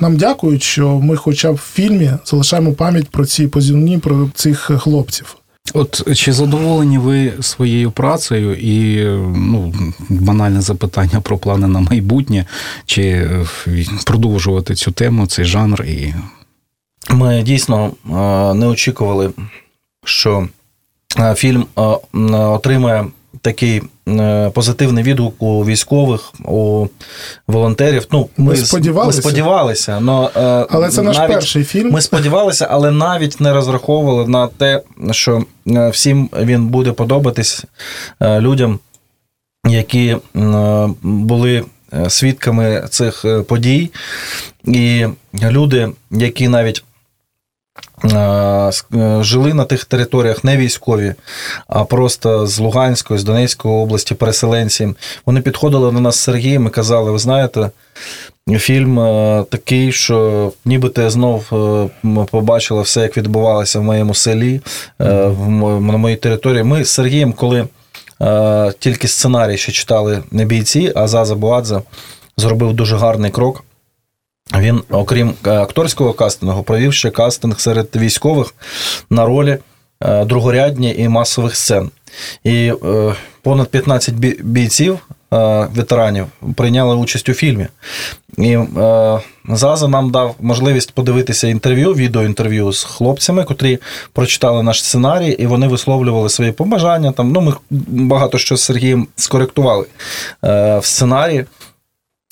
нам 0.00 0.16
дякують, 0.16 0.62
що 0.62 0.98
ми, 0.98 1.16
хоча 1.16 1.52
б 1.52 1.54
в 1.54 1.70
фільмі, 1.72 2.12
залишаємо 2.24 2.72
пам'ять 2.72 3.08
про 3.08 3.26
ці 3.26 3.48
позивні, 3.48 3.98
про 3.98 4.30
цих 4.34 4.70
хлопців. 4.78 5.36
От 5.74 6.16
чи 6.16 6.32
задоволені 6.32 6.98
ви 6.98 7.32
своєю 7.40 7.90
працею 7.90 8.54
і 8.54 9.04
ну, 9.36 9.74
банальне 10.08 10.60
запитання 10.60 11.20
про 11.20 11.38
плани 11.38 11.66
на 11.66 11.80
майбутнє, 11.80 12.46
чи 12.86 13.02
е, 13.02 13.46
продовжувати 14.06 14.74
цю 14.74 14.92
тему, 14.92 15.26
цей 15.26 15.44
жанр? 15.44 15.82
І... 15.82 16.14
Ми 17.10 17.42
дійсно 17.42 17.86
е, 17.86 18.54
не 18.54 18.66
очікували, 18.66 19.30
що 20.04 20.48
фільм 21.34 21.66
отримає 22.32 23.04
такий 23.40 23.82
е, 24.08 24.50
позитивний 24.50 25.04
відгук 25.04 25.42
у 25.42 25.64
військових, 25.64 26.32
у 26.44 26.86
волонтерів. 27.46 28.06
Ну, 28.12 28.28
Ми 28.36 28.56
сподівалися. 28.56 29.16
Ми 29.18 29.22
сподівалися, 29.22 30.00
но, 30.00 30.30
е, 30.36 30.66
Але 30.70 30.88
це 30.88 31.02
наш 31.02 31.16
навіть 31.16 31.32
перший 31.32 31.64
фільм. 31.64 31.90
Ми 31.90 32.00
сподівалися, 32.00 32.68
але 32.70 32.90
навіть 32.90 33.40
не 33.40 33.52
розраховували 33.52 34.28
на 34.28 34.46
те, 34.46 34.82
що 35.10 35.44
е, 35.68 35.88
всім 35.88 36.30
він 36.40 36.66
буде 36.66 36.92
подобатись 36.92 37.64
е, 38.20 38.40
людям, 38.40 38.78
які 39.68 40.08
е, 40.08 40.18
були 41.02 41.64
е, 41.92 42.10
свідками 42.10 42.86
цих 42.90 43.24
е, 43.24 43.42
подій, 43.42 43.90
і 44.64 45.06
люди, 45.42 45.88
які 46.10 46.48
навіть 46.48 46.78
е, 46.78 46.82
е, 46.84 46.91
жили 49.20 49.54
на 49.54 49.64
тих 49.64 49.84
територіях 49.84 50.44
не 50.44 50.56
військові, 50.56 51.14
а 51.66 51.84
просто 51.84 52.46
з 52.46 52.58
Луганської, 52.58 53.20
з 53.20 53.24
Донецької 53.24 53.74
області, 53.74 54.14
переселенці. 54.14 54.94
Вони 55.26 55.40
підходили 55.40 55.92
до 55.92 56.00
нас 56.00 56.16
з 56.16 56.20
Сергієм 56.20 56.66
і 56.66 56.70
казали: 56.70 57.10
ви 57.10 57.18
знаєте, 57.18 57.70
фільм 58.58 59.00
е, 59.00 59.44
такий, 59.50 59.92
що 59.92 60.52
нібито 60.64 61.02
я 61.02 61.10
знов 61.10 61.44
е, 61.52 62.26
побачила 62.30 62.82
все, 62.82 63.00
як 63.00 63.16
відбувалося 63.16 63.78
в 63.78 63.82
моєму 63.82 64.14
селі, 64.14 64.60
е, 65.00 65.04
на 65.80 65.96
моїй 65.96 66.16
території. 66.16 66.62
Ми 66.62 66.84
з 66.84 66.90
Сергієм, 66.90 67.32
коли 67.32 67.66
е, 68.22 68.72
тільки 68.78 69.08
сценарій 69.08 69.56
ще 69.56 69.72
читали 69.72 70.22
не 70.30 70.44
бійці, 70.44 70.92
а 70.96 71.08
Заза 71.08 71.34
Буадзе 71.34 71.80
зробив 72.36 72.72
дуже 72.72 72.96
гарний 72.96 73.30
крок. 73.30 73.64
Він, 74.58 74.82
окрім 74.90 75.34
е, 75.46 75.50
акторського 75.50 76.12
кастингу, 76.12 76.62
провів 76.62 76.94
ще 76.94 77.10
кастинг 77.10 77.60
серед 77.60 77.96
військових 77.96 78.54
на 79.10 79.26
ролі 79.26 79.58
е, 80.00 80.24
другорядні 80.24 80.94
і 80.98 81.08
масових 81.08 81.56
сцен. 81.56 81.90
І 82.44 82.72
е, 82.84 83.14
понад 83.42 83.68
15 83.68 84.14
бійців, 84.42 84.98
ветеранів, 85.74 86.26
прийняли 86.56 86.96
участь 86.96 87.28
у 87.28 87.34
фільмі. 87.34 87.66
І 88.38 88.58
Заза 89.48 89.88
нам 89.88 90.10
дав 90.10 90.34
можливість 90.40 90.92
подивитися 90.92 91.48
інтерв'ю, 91.48 91.94
відеоінтерв'ю 91.94 92.72
з 92.72 92.84
хлопцями, 92.84 93.44
котрі 93.44 93.78
прочитали 94.12 94.62
наш 94.62 94.84
сценарій, 94.84 95.30
і 95.30 95.46
вони 95.46 95.68
висловлювали 95.68 96.28
свої 96.28 96.52
побажання. 96.52 97.12
Там, 97.12 97.32
ну, 97.32 97.40
ми 97.40 97.54
багато 97.88 98.38
що 98.38 98.56
з 98.56 98.62
Сергієм 98.62 99.08
скоректували 99.16 99.86
в 100.42 100.82
сценарії. 100.82 101.44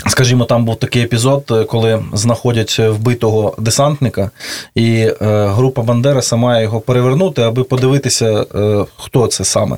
Скажімо, 0.07 0.45
там 0.45 0.65
був 0.65 0.77
такий 0.77 1.03
епізод, 1.03 1.45
е, 1.51 1.65
коли 1.65 2.03
знаходять 2.13 2.79
вбитого 2.79 3.55
десантника, 3.59 4.31
і 4.75 4.93
е, 4.95 5.15
група 5.47 5.83
Бандераса 5.83 6.37
має 6.37 6.63
його 6.63 6.81
перевернути, 6.81 7.43
аби 7.43 7.65
подивитися, 7.65 8.47
е, 8.55 8.85
хто 8.97 9.27
це 9.27 9.45
саме. 9.45 9.77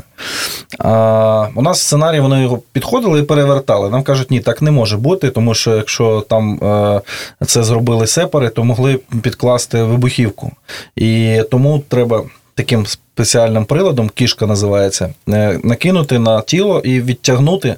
А 0.78 1.46
у 1.54 1.62
нас 1.62 1.78
в 1.78 1.82
сценарії 1.82 2.20
вони 2.20 2.42
його 2.42 2.62
підходили 2.72 3.20
і 3.20 3.22
перевертали. 3.22 3.90
Нам 3.90 4.02
кажуть, 4.02 4.30
ні, 4.30 4.40
так 4.40 4.62
не 4.62 4.70
може 4.70 4.96
бути, 4.96 5.30
тому 5.30 5.54
що 5.54 5.76
якщо 5.76 6.24
там 6.28 6.54
е, 6.54 7.00
це 7.46 7.62
зробили 7.62 8.06
сепари, 8.06 8.48
то 8.48 8.64
могли 8.64 8.98
підкласти 9.22 9.82
вибухівку. 9.82 10.52
І 10.96 11.42
тому 11.50 11.82
треба. 11.88 12.22
Таким 12.54 12.86
спеціальним 12.86 13.64
приладом, 13.64 14.08
кішка 14.08 14.46
називається, 14.46 15.14
е, 15.28 15.60
накинути 15.64 16.18
на 16.18 16.40
тіло 16.40 16.80
і 16.84 17.00
відтягнути 17.00 17.76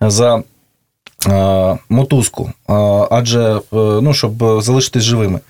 за 0.00 0.36
е, 0.36 0.42
мотузку, 1.88 2.52
адже 3.10 3.56
е, 3.56 3.60
ну, 3.72 4.14
щоб 4.14 4.62
залишитись 4.62 5.02
живими. 5.02 5.40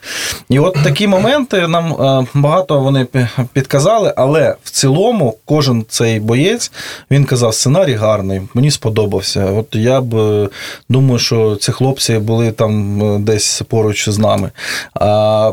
І 0.48 0.58
от 0.58 0.74
такі 0.84 1.06
моменти 1.06 1.68
нам 1.68 1.92
е, 1.92 2.26
багато 2.34 2.80
вони 2.80 3.06
підказали, 3.52 4.14
але 4.16 4.54
в 4.64 4.70
цілому 4.70 5.36
кожен 5.44 5.84
цей 5.88 6.20
боєць 6.20 6.72
він 7.10 7.24
казав, 7.24 7.54
сценарій 7.54 7.94
гарний, 7.94 8.40
мені 8.54 8.70
сподобався. 8.70 9.44
От 9.44 9.66
я 9.74 10.00
б 10.00 10.14
е, 10.14 10.48
думаю, 10.88 11.18
що 11.18 11.56
ці 11.56 11.72
хлопці 11.72 12.18
були 12.18 12.52
там 12.52 13.24
десь 13.24 13.62
поруч 13.68 14.08
з 14.08 14.18
нами. 14.18 14.50
А 14.94 15.52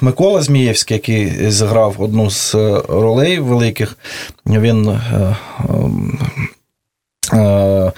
Микола 0.00 0.42
Змієвський, 0.42 0.94
який 0.94 1.50
зіграв 1.50 1.94
одну 1.98 2.30
з 2.30 2.54
ролей 2.88 3.38
великих, 3.38 3.98
він. 4.46 4.98
Е, 7.32 7.36
е, 7.36 7.92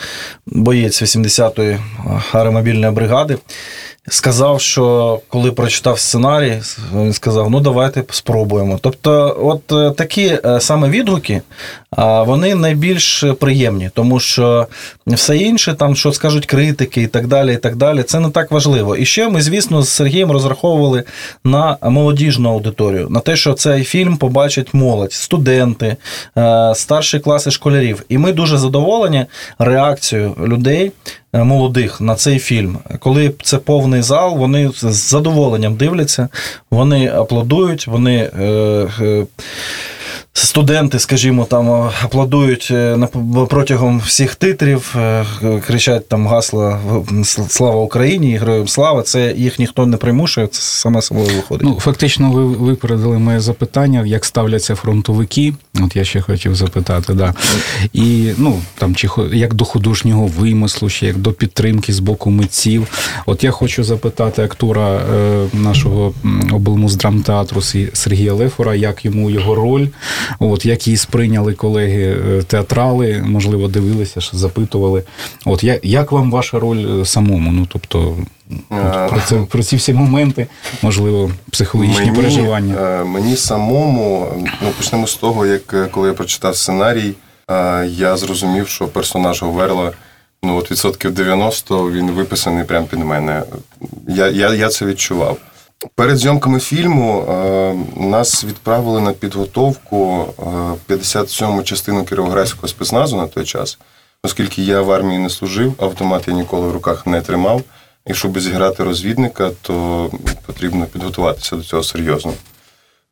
боєць 0.46 1.02
80-ї 1.02 1.78
аеромобільної 2.32 2.92
бригади, 2.92 3.38
сказав, 4.08 4.60
що 4.60 5.20
коли 5.28 5.52
прочитав 5.52 5.98
сценарій, 5.98 6.62
він 6.94 7.12
сказав: 7.12 7.50
ну 7.50 7.60
давайте 7.60 8.04
спробуємо. 8.10 8.78
Тобто, 8.82 9.36
от 9.42 9.72
е, 9.72 9.90
такі 9.96 10.38
е, 10.44 10.60
саме 10.60 10.88
відгуки, 10.88 11.42
вони 11.96 12.54
найбільш 12.54 13.24
приємні, 13.40 13.90
тому 13.94 14.20
що 14.20 14.66
все 15.06 15.36
інше, 15.36 15.74
там, 15.74 15.96
що 15.96 16.12
скажуть 16.12 16.46
критики 16.46 17.02
і 17.02 17.06
так 17.06 17.26
далі, 17.26 17.54
і 17.54 17.56
так 17.56 17.76
далі, 17.76 18.02
це 18.02 18.20
не 18.20 18.30
так 18.30 18.50
важливо. 18.50 18.96
І 18.96 19.04
ще 19.04 19.28
ми, 19.28 19.42
звісно, 19.42 19.82
з 19.82 19.88
Сергієм 19.88 20.30
розраховували 20.30 21.04
на 21.44 21.76
молодіжну 21.82 22.50
аудиторію, 22.50 23.08
на 23.10 23.20
те, 23.20 23.36
що 23.36 23.52
цей 23.54 23.84
фільм 23.84 24.16
побачить 24.16 24.74
молодь, 24.74 25.12
студенти, 25.12 25.96
е, 26.38 26.72
старші 26.74 27.18
класи 27.18 27.50
школярів. 27.50 28.02
І 28.08 28.18
ми 28.18 28.32
дуже 28.32 28.58
задоволені 28.58 29.26
реакцією 29.58 30.34
людей. 30.46 30.92
е, 31.32 31.44
Молодих 31.44 32.00
на 32.00 32.14
цей 32.14 32.38
фільм, 32.38 32.78
коли 32.98 33.32
це 33.42 33.58
повний 33.58 34.02
зал, 34.02 34.36
вони 34.36 34.70
з 34.76 34.94
задоволенням 34.94 35.74
дивляться, 35.74 36.28
вони 36.70 37.08
аплодують, 37.08 37.86
вони 37.86 38.30
е, 38.40 38.44
е, 39.00 39.26
студенти, 40.32 40.98
скажімо, 40.98 41.44
там 41.44 41.90
аплодують 42.02 42.68
е, 42.70 43.08
протягом 43.48 43.98
всіх 43.98 44.34
титрів, 44.34 44.94
е, 44.96 45.24
кричать 45.66 46.08
там 46.08 46.26
гасла 46.26 46.80
Слава 47.48 47.80
Україні 47.80 48.30
і 48.30 48.36
Героям 48.36 48.68
Слава. 48.68 49.02
Це 49.02 49.32
їх 49.36 49.58
ніхто 49.58 49.86
не 49.86 49.96
примушує, 49.96 50.46
це 50.46 50.60
саме 50.60 51.02
собою 51.02 51.28
виходить. 51.36 51.66
Ну, 51.68 51.80
фактично, 51.80 52.30
ви 52.30 52.44
випередили 52.44 53.18
моє 53.18 53.40
запитання, 53.40 54.02
як 54.06 54.24
ставляться 54.24 54.74
фронтовики. 54.74 55.54
От 55.80 55.96
я 55.96 56.04
ще 56.04 56.20
хотів 56.20 56.54
запитати, 56.54 57.14
да. 57.14 57.34
І 57.92 58.30
ну 58.38 58.60
там 58.78 58.94
чи 58.94 59.08
як 59.32 59.54
до 59.54 59.64
художнього 59.64 60.26
вимислу, 60.26 60.90
чи 60.90 61.06
як 61.06 61.16
до 61.16 61.32
підтримки 61.32 61.92
з 61.92 61.98
боку 61.98 62.30
митців. 62.30 62.86
От 63.26 63.44
я 63.44 63.50
хочу 63.50 63.84
запитати 63.84 64.42
актора 64.42 64.96
е, 64.96 65.46
нашого 65.52 66.14
облмуздрамтеатру 66.52 67.62
Сергія 67.92 68.32
Лефора, 68.32 68.74
як 68.74 69.04
йому 69.04 69.30
його 69.30 69.54
роль, 69.54 69.86
от 70.38 70.66
як 70.66 70.86
її 70.86 70.96
сприйняли 70.96 71.54
колеги 71.54 72.16
е, 72.28 72.42
театрали, 72.42 73.24
можливо, 73.26 73.68
дивилися, 73.68 74.20
що 74.20 74.36
запитували. 74.36 75.02
От 75.44 75.64
як, 75.64 75.84
як 75.84 76.12
вам 76.12 76.30
ваша 76.30 76.58
роль 76.58 77.00
е, 77.00 77.04
самому? 77.04 77.52
Ну 77.52 77.66
тобто. 77.72 78.16
От 78.70 79.10
Про, 79.10 79.20
це, 79.26 79.36
про 79.36 79.62
ці 79.62 79.76
всі 79.76 79.92
моменти, 79.92 80.46
можливо, 80.82 81.30
психологічні 81.50 82.12
переживання. 82.12 82.74
е, 83.00 83.04
Мені 83.04 83.36
самому, 83.36 84.28
ну 84.62 84.70
почнемо 84.76 85.06
з 85.06 85.14
того, 85.14 85.46
як 85.46 85.74
е, 85.74 85.86
коли 85.90 86.08
я 86.08 86.14
прочитав 86.14 86.56
сценарій, 86.56 87.14
е, 87.50 87.86
я 87.86 88.16
зрозумів, 88.16 88.68
що 88.68 88.88
персонаж 88.88 89.42
Говерла, 89.42 89.92
ну 90.42 90.56
от 90.56 90.70
відсотків 90.70 91.14
90 91.14 91.90
він 91.90 92.10
виписаний 92.10 92.64
прямо 92.64 92.86
під 92.86 92.98
мене. 92.98 93.42
Я, 94.08 94.28
я, 94.28 94.54
я 94.54 94.68
це 94.68 94.86
відчував. 94.86 95.36
Перед 95.94 96.16
зйомками 96.18 96.60
фільму 96.60 97.20
е, 97.22 97.74
нас 97.96 98.44
відправили 98.44 99.00
на 99.00 99.12
підготовку 99.12 100.24
е, 100.88 100.92
57-му 100.94 101.62
частину 101.62 102.04
Кіровоградського 102.04 102.68
спецназу 102.68 103.16
на 103.16 103.26
той 103.26 103.44
час, 103.44 103.78
оскільки 104.22 104.62
я 104.62 104.80
в 104.80 104.90
армії 104.92 105.18
не 105.18 105.30
служив, 105.30 105.74
автомат 105.78 106.28
я 106.28 106.34
ніколи 106.34 106.68
в 106.68 106.72
руках 106.72 107.06
не 107.06 107.20
тримав. 107.20 107.62
І 108.06 108.14
щоб 108.14 108.40
зіграти 108.40 108.84
розвідника, 108.84 109.50
то 109.62 110.10
потрібно 110.46 110.86
підготуватися 110.86 111.56
до 111.56 111.62
цього 111.62 111.82
серйозно. 111.82 112.32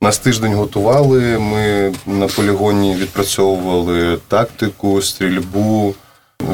Нас 0.00 0.18
тиждень 0.18 0.54
готували, 0.54 1.38
ми 1.38 1.92
на 2.07 2.26
полігоні 2.26 2.94
відпрацьовували 2.94 4.18
тактику, 4.28 5.02
стрільбу, 5.02 5.94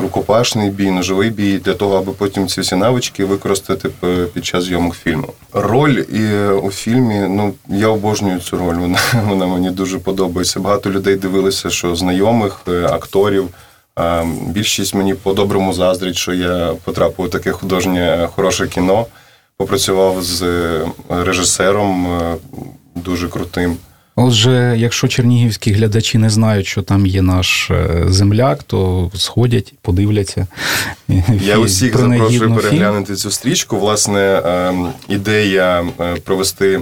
рукопашний 0.03 0.71
бій, 0.71 0.91
ножовий 0.91 1.31
бій 1.31 1.59
для 1.59 1.75
того, 1.75 1.97
аби 1.97 2.13
потім 2.13 2.49
ці 2.49 2.61
всі 2.61 2.77
навички 2.77 3.25
використати 3.25 3.91
під 4.35 4.45
час 4.45 4.65
зйомок 4.65 4.95
фільму. 4.95 5.33
Роль 5.53 6.05
і 6.13 6.49
у 6.49 6.71
фільмі, 6.71 7.27
ну 7.29 7.55
я 7.69 7.89
обожнюю 7.89 8.41
цю 8.41 8.59
роль. 8.59 8.75
Вона, 8.75 8.99
вона 9.27 9.47
мені 9.47 9.71
дуже 9.71 9.99
подобається. 9.99 10.61
Багато 10.61 10.91
людей 10.91 11.17
дивилися, 11.17 11.71
що 11.71 11.97
знайомих 11.97 12.61
е, 12.69 12.87
акторів. 12.87 13.49
Більшість 14.47 14.95
мені 14.95 15.15
по-доброму 15.15 15.73
заздрить, 15.73 16.17
що 16.17 16.35
я 16.35 16.75
потрапив 16.85 17.27
у 17.27 17.29
таке 17.29 17.53
художнє 17.53 18.29
хороше 18.35 18.69
кіно. 18.69 19.07
Попрацював 19.61 20.23
з 20.23 20.43
е, 20.43 20.81
режисером 21.09 22.07
е, 22.07 22.37
дуже 22.95 23.29
крутим. 23.29 23.77
Отже, 24.17 24.75
якщо 24.77 25.09
чернігівські 25.09 25.73
глядачі 25.73 26.19
не 26.19 26.31
знають, 26.31 26.67
що 26.67 26.83
там 26.83 27.07
є 27.07 27.23
наш 27.23 27.71
е, 27.71 28.05
земляк, 28.09 28.63
то 28.63 29.11
сходять, 29.15 29.75
подивляться. 29.83 30.47
Я 31.43 31.59
усіх 31.59 31.97
запрошую 31.97 32.41
фільм. 32.41 32.55
переглянути 32.55 33.15
цю 33.15 33.31
стрічку. 33.31 33.79
Власне, 33.79 34.43
ідея 35.09 35.85
провести 36.25 36.81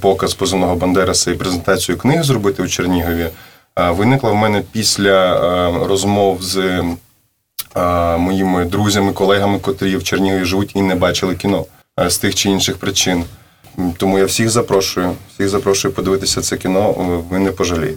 показ 0.00 0.34
позивного 0.34 0.76
Бандераса 0.76 1.30
і 1.30 1.34
презентацію 1.34 1.98
книг 1.98 2.22
зробити 2.22 2.62
у 2.62 2.68
Чернігові. 2.68 3.26
Е, 3.78 3.90
виникла 3.90 4.30
в 4.30 4.34
мене 4.34 4.62
після 4.72 5.34
е, 5.34 5.86
розмов 5.86 6.42
з 6.42 6.56
е, 6.56 8.16
моїми 8.16 8.64
друзями, 8.64 9.12
колегами, 9.12 9.58
котрі 9.58 9.96
в 9.96 10.04
Чернігові 10.04 10.44
живуть 10.44 10.76
і 10.76 10.82
не 10.82 10.94
бачили 10.94 11.34
кіно 11.34 11.66
з 12.06 12.18
тих 12.18 12.34
чи 12.34 12.50
інших 12.50 12.76
причин. 12.78 13.24
Тому 13.96 14.18
я 14.18 14.24
всіх 14.24 14.50
запрошую, 14.50 15.12
всіх 15.34 15.48
запрошую 15.48 15.94
подивитися 15.94 16.40
це 16.40 16.56
кіно. 16.56 16.94
е, 17.00 17.24
Ви 17.30 17.38
не 17.38 17.50
пожалієте. 17.50 17.96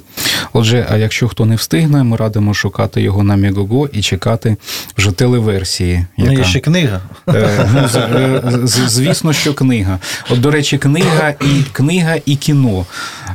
Отже, 0.53 0.87
а 0.89 0.97
якщо 0.97 1.27
хто 1.27 1.45
не 1.45 1.55
встигне, 1.55 2.03
ми 2.03 2.17
радимо 2.17 2.53
шукати 2.53 3.01
його 3.01 3.23
на 3.23 3.35
Мегого 3.35 3.89
і 3.93 4.01
чекати 4.01 4.57
вже 4.97 5.11
телеверсії. 5.11 6.05
Ну, 6.17 6.31
є 6.33 6.43
ще 6.43 6.59
книга. 6.59 7.01
Е, 7.29 7.69
ну, 7.73 7.79
е, 8.01 8.41
звісно, 8.87 9.33
що 9.33 9.53
книга. 9.53 9.99
От, 10.29 10.41
до 10.41 10.51
речі, 10.51 10.77
книга 10.77 11.29
і 11.41 11.63
книга 11.71 12.15
і 12.25 12.35
кіно. 12.35 12.85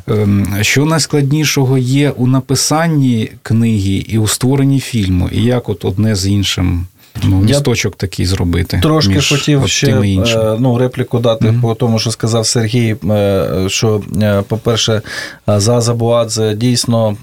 Ем, 0.08 0.56
Що 0.60 0.84
найскладнішого 0.84 1.78
є 1.78 2.10
у 2.10 2.26
написанні 2.26 3.30
книги 3.42 4.04
і 4.08 4.18
у 4.18 4.26
створенні 4.28 4.80
фільму, 4.80 5.28
і 5.32 5.42
як 5.42 5.68
от 5.68 5.84
одне 5.84 6.14
з 6.16 6.26
іншим 6.26 6.86
ну, 7.22 7.40
місточок 7.40 7.96
такий 7.96 8.26
зробити. 8.26 8.80
Трошки 8.82 9.14
між 9.14 9.28
хотів 9.28 9.68
ще 9.68 9.90
е, 9.90 10.56
ну, 10.58 10.78
репліку 10.78 11.18
дати 11.18 11.54
по 11.62 11.74
тому, 11.74 11.98
що 11.98 12.10
сказав 12.10 12.46
Сергій. 12.46 12.96
е, 13.10 13.64
Що, 13.68 14.02
е, 14.22 14.42
по-перше, 14.48 15.02
Заза 15.46 15.94
Буадзе 15.94 16.54
дійсно 16.54 17.16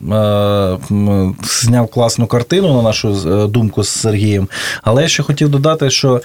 зняв 1.43 1.88
класну 1.88 2.28
картину 2.28 2.73
на 2.76 2.82
нашу 2.82 3.13
думку 3.47 3.84
з 3.84 3.89
Сергієм. 3.89 4.50
Але 4.84 5.02
я 5.02 5.08
ще 5.08 5.23
хотів 5.23 5.50
додати, 5.50 5.89
що 5.89 6.21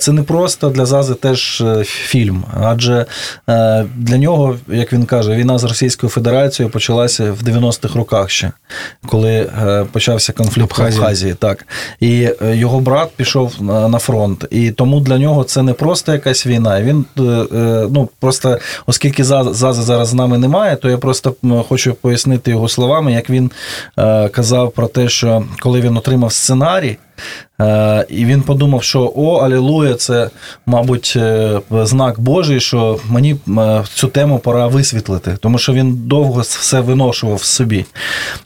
це 0.00 0.12
не 0.12 0.22
просто 0.22 0.70
для 0.70 0.86
Зази 0.86 1.14
теж 1.14 1.64
фільм, 1.84 2.44
адже 2.62 3.06
для 3.96 4.18
нього, 4.18 4.56
як 4.68 4.92
він 4.92 5.04
каже, 5.04 5.34
війна 5.34 5.58
з 5.58 5.64
Російською 5.64 6.10
Федерацією 6.10 6.72
почалася 6.72 7.32
в 7.32 7.42
90-х 7.42 7.94
роках 7.94 8.30
ще, 8.30 8.52
коли 9.06 9.50
почався 9.92 10.32
конфлікт 10.32 10.78
в. 10.78 10.82
Абхазії. 10.82 11.34
Так. 11.34 11.66
І 12.00 12.28
його 12.52 12.80
брат 12.80 12.97
пішов 13.06 13.62
на 13.62 13.98
фронт. 13.98 14.44
І 14.50 14.70
тому 14.70 15.00
для 15.00 15.18
нього 15.18 15.44
це 15.44 15.62
не 15.62 15.72
просто 15.72 16.12
якась 16.12 16.46
війна. 16.46 16.82
Він 16.82 17.04
е, 17.18 17.22
е, 17.22 17.86
ну 17.90 18.08
просто, 18.20 18.58
оскільки 18.86 19.24
Заза 19.24 19.72
зараз 19.72 20.08
з 20.08 20.14
нами 20.14 20.38
немає, 20.38 20.76
то 20.76 20.90
я 20.90 20.98
просто 20.98 21.34
хочу 21.68 21.94
пояснити 21.94 22.50
його 22.50 22.68
словами, 22.68 23.12
як 23.12 23.30
він 23.30 23.50
е, 23.98 24.28
казав 24.28 24.72
про 24.72 24.88
те, 24.88 25.08
що 25.08 25.44
коли 25.58 25.80
він 25.80 25.96
отримав 25.96 26.32
сценарій. 26.32 26.96
Е, 27.60 28.06
І 28.08 28.24
він 28.24 28.42
подумав, 28.42 28.82
що 28.82 29.12
о, 29.16 29.36
алілуя, 29.36 29.94
це, 29.94 30.30
мабуть, 30.66 31.14
е, 31.16 31.60
знак 31.70 32.20
Божий, 32.20 32.60
що 32.60 32.98
мені 33.08 33.36
е, 33.58 33.84
цю 33.94 34.08
тему 34.08 34.38
пора 34.38 34.66
висвітлити, 34.66 35.36
тому 35.40 35.58
що 35.58 35.72
він 35.72 35.96
довго 35.96 36.40
все 36.40 36.80
виношував 36.80 37.36
в 37.36 37.42
собі. 37.42 37.84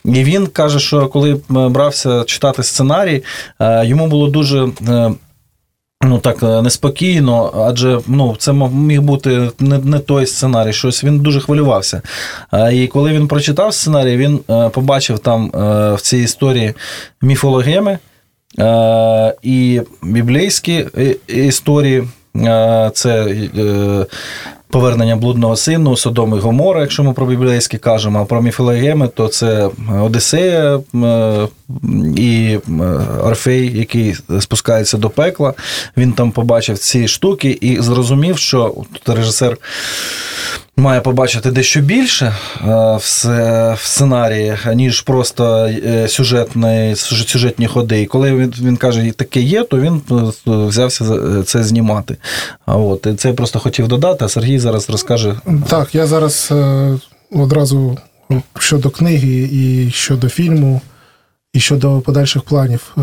І 0.04 0.24
він 0.24 0.46
каже, 0.46 0.78
що 0.78 1.08
коли 1.08 1.40
брався 1.48 2.24
читати 2.24 2.62
сценарій, 2.62 3.22
йому 3.60 4.06
було 4.06 4.28
дуже. 4.28 4.68
Ну 6.04 6.18
так 6.18 6.42
неспокійно, 6.42 7.64
адже 7.68 8.00
ну 8.06 8.36
це 8.38 8.52
міг 8.52 9.02
бути 9.02 9.50
не, 9.58 9.78
не 9.78 9.98
той 9.98 10.26
сценарій, 10.26 10.72
щось 10.72 11.04
він 11.04 11.18
дуже 11.18 11.40
хвилювався. 11.40 12.02
І 12.72 12.86
коли 12.86 13.12
він 13.12 13.28
прочитав 13.28 13.74
сценарій, 13.74 14.16
він 14.16 14.40
побачив 14.72 15.18
там 15.18 15.50
в 15.94 15.98
цій 16.00 16.18
історії 16.18 16.74
міфологеми 17.22 17.98
і 19.42 19.80
біблійські 20.02 20.86
е, 20.98 21.16
історії. 21.28 22.04
Е, 22.36 22.90
Це 22.94 23.24
е, 23.58 24.06
повернення 24.72 25.16
блудного 25.16 25.56
сину, 25.56 25.96
Содом 25.96 26.36
і 26.36 26.38
Гомора, 26.40 26.80
якщо 26.80 27.04
ми 27.04 27.12
про 27.12 27.26
біблійські 27.26 27.78
кажемо, 27.78 28.20
а 28.20 28.24
про 28.24 28.42
міфологеми, 28.42 29.08
то 29.08 29.28
це 29.28 29.70
Одіссея 30.02 30.80
е, 30.94 31.48
і 32.16 32.58
е, 32.68 32.82
Орфей, 33.24 33.78
який 33.78 34.16
спускається 34.40 34.98
до 34.98 35.10
пекла. 35.10 35.54
Він 35.96 36.12
там 36.12 36.30
побачив 36.30 36.78
ці 36.78 37.08
штуки 37.08 37.58
і 37.60 37.80
зрозумів, 37.80 38.38
що 38.38 38.74
тут 38.92 39.16
режисер 39.16 39.56
має 40.76 41.00
побачити 41.00 41.50
дещо 41.50 41.80
більше 41.80 42.26
е, 42.26 42.34
в 43.76 43.78
сценарії, 43.78 44.56
ніж 44.74 45.00
просто 45.00 45.66
е, 45.66 46.08
сюжетні, 46.08 46.94
сюжетні 46.96 47.66
ходи. 47.66 48.02
І 48.02 48.06
коли 48.06 48.36
він, 48.36 48.54
він 48.62 48.76
каже, 48.76 49.06
«І 49.06 49.12
таке 49.12 49.40
є, 49.40 49.64
то 49.64 49.80
він 49.80 50.02
е, 50.10 50.32
взявся 50.46 51.04
за 51.04 51.42
це 51.42 51.64
знімати. 51.64 52.16
А 52.66 52.76
от 52.76 53.06
і 53.06 53.14
це 53.14 53.28
я 53.28 53.34
просто 53.34 53.58
хотів 53.58 53.88
додати, 53.88 54.24
а 54.24 54.28
Сергій 54.28 54.58
зараз 54.58 54.90
розкаже. 54.90 55.34
Так, 55.68 55.94
я 55.94 56.06
зараз 56.06 56.48
е, 56.52 56.98
одразу 57.32 57.98
щодо 58.58 58.90
книги 58.90 59.48
і 59.52 59.90
щодо 59.90 60.28
фільму, 60.28 60.80
і 61.52 61.60
щодо 61.60 62.00
подальших 62.00 62.42
планів, 62.42 62.96
е, 62.98 63.00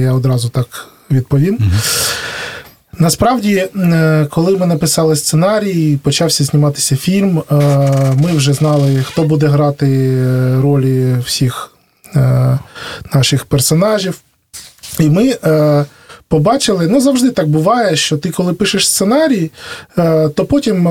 я 0.00 0.12
одразу 0.12 0.48
так 0.48 0.88
відповім. 1.10 1.58
Насправді, 3.00 3.68
е, 3.76 4.26
коли 4.30 4.56
ми 4.56 4.66
написали 4.66 5.16
сценарій, 5.16 5.98
почався 6.02 6.44
зніматися 6.44 6.96
фільм, 6.96 7.38
е, 7.38 7.54
ми 8.22 8.32
вже 8.32 8.52
знали, 8.52 9.02
хто 9.02 9.22
буде 9.24 9.46
грати 9.46 9.86
е, 9.86 10.60
ролі 10.62 11.16
всіх 11.24 11.74
наших 13.14 13.44
персонажів. 13.44 14.20
І 14.98 15.10
ми 15.10 15.34
побачили, 16.28 16.88
ну 16.88 17.00
завжди 17.00 17.30
так 17.30 17.48
буває, 17.48 17.96
що 17.96 18.16
ти, 18.16 18.30
коли 18.30 18.52
пишеш 18.52 18.88
сценарій, 18.88 19.50
то 20.34 20.46
потім 20.48 20.88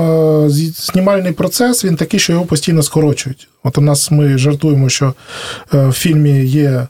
знімальний 0.76 1.32
процес 1.32 1.84
він 1.84 1.96
такий, 1.96 2.20
що 2.20 2.32
його 2.32 2.44
постійно 2.44 2.82
скорочують. 2.82 3.48
От 3.62 3.78
у 3.78 3.80
нас 3.80 4.10
ми 4.10 4.38
жартуємо, 4.38 4.88
що 4.88 5.14
в 5.72 5.92
фільмі 5.92 6.44
є 6.44 6.86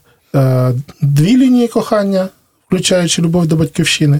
дві 1.01 1.37
лінії 1.37 1.67
кохання. 1.67 2.27
Включаючи 2.71 3.21
любов 3.21 3.47
до 3.47 3.55
батьківщини, 3.55 4.19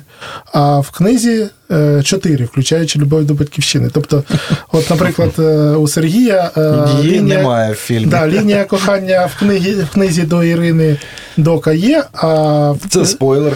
а 0.54 0.80
в 0.80 0.92
книзі 0.92 1.48
е, 1.72 2.04
чотири, 2.04 2.46
включаючи 2.46 3.00
любов 3.00 3.26
до 3.26 3.34
батьківщини. 3.34 3.90
Тобто, 3.94 4.24
от, 4.72 4.90
наприклад, 4.90 5.32
е, 5.40 5.42
у 5.76 5.88
Сергія 5.88 6.52
е, 6.58 6.88
Її 7.02 7.22
немає 7.22 7.72
в 7.72 7.76
фільмі. 7.76 8.06
Да, 8.06 8.28
лінія 8.28 8.64
кохання 8.64 9.26
в 9.26 9.40
книгі, 9.40 9.74
в 9.74 9.90
книзі 9.90 10.24
до 10.24 10.44
Ірини 10.44 10.98
Дока 11.38 11.72
є, 11.72 12.04
а 12.14 12.28
в, 12.72 12.80
Це 12.90 13.06
спойлер. 13.06 13.54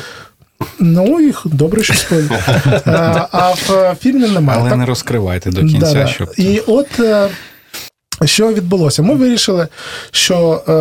ну 0.80 1.20
і 1.20 1.34
добре, 1.46 1.84
що 1.84 1.94
спойлер. 1.94 2.62
А, 2.86 3.28
а 3.32 3.52
в 3.52 3.96
фільмі 4.02 4.28
немає. 4.28 4.60
Але 4.60 4.70
Так, 4.70 4.80
не 4.80 4.86
розкривайте 4.86 5.52
до 5.52 5.62
кінця, 5.62 5.94
да-да. 5.94 6.08
щоб 6.08 6.34
І 6.38 6.60
от 6.60 6.88
що 8.24 8.54
відбулося? 8.54 9.02
Ми 9.02 9.16
вирішили, 9.16 9.68
що 10.12 10.64
е, 10.68 10.72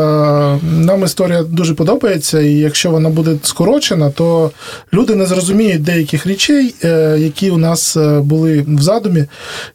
нам 0.66 1.04
історія 1.04 1.42
дуже 1.42 1.74
подобається, 1.74 2.40
і 2.40 2.52
якщо 2.52 2.90
вона 2.90 3.08
буде 3.08 3.36
скорочена, 3.42 4.10
то 4.10 4.50
люди 4.92 5.14
не 5.14 5.26
зрозуміють 5.26 5.82
деяких 5.82 6.26
речей, 6.26 6.74
е, 6.84 7.16
які 7.18 7.50
у 7.50 7.58
нас 7.58 7.96
е, 7.96 8.20
були 8.20 8.64
в 8.68 8.82
задумі. 8.82 9.24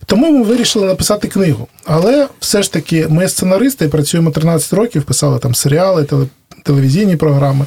Тому 0.06 0.32
ми 0.32 0.44
вирішили 0.44 0.88
написати 0.88 1.28
книгу. 1.28 1.68
Але 1.86 2.28
все 2.40 2.64
ж 2.64 2.74
таки, 2.74 3.08
ми 3.10 3.28
сценаристи 3.30 3.88
працюємо 3.88 4.32
13 4.32 4.74
років, 4.74 5.04
писали 5.04 5.40
там 5.40 5.56
серіали, 5.56 6.04
теле, 6.04 6.26
телевізійні 6.64 7.16
програми, 7.16 7.66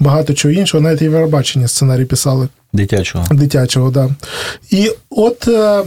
багато 0.00 0.34
чого 0.34 0.54
іншого, 0.54 0.80
навіть 0.82 1.00
і 1.02 1.04
Євробачення 1.04 1.68
сценарій 1.68 2.04
писали 2.04 2.48
Дитячого. 2.72 3.26
дитячого, 3.30 3.90
да. 3.90 4.08
І 4.70 4.90
от 5.10 5.48
е, 5.48 5.82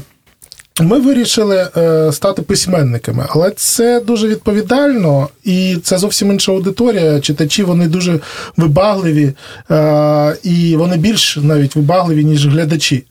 ми 0.81 0.99
вирішили 0.99 1.69
е, 1.77 2.11
стати 2.11 2.41
письменниками, 2.41 3.25
але 3.29 3.51
це 3.51 3.99
дуже 3.99 4.27
відповідально, 4.27 5.29
і 5.43 5.77
це 5.83 5.97
зовсім 5.97 6.31
інша 6.31 6.51
аудиторія. 6.51 7.19
Читачі 7.19 7.63
вони 7.63 7.87
дуже 7.87 8.19
вибагливі, 8.57 9.33
е, 9.71 10.37
і 10.43 10.75
вони 10.75 10.97
більш 10.97 11.37
навіть 11.37 11.75
вибагливі, 11.75 12.25
ніж 12.25 12.47
глядачі. 12.47 13.03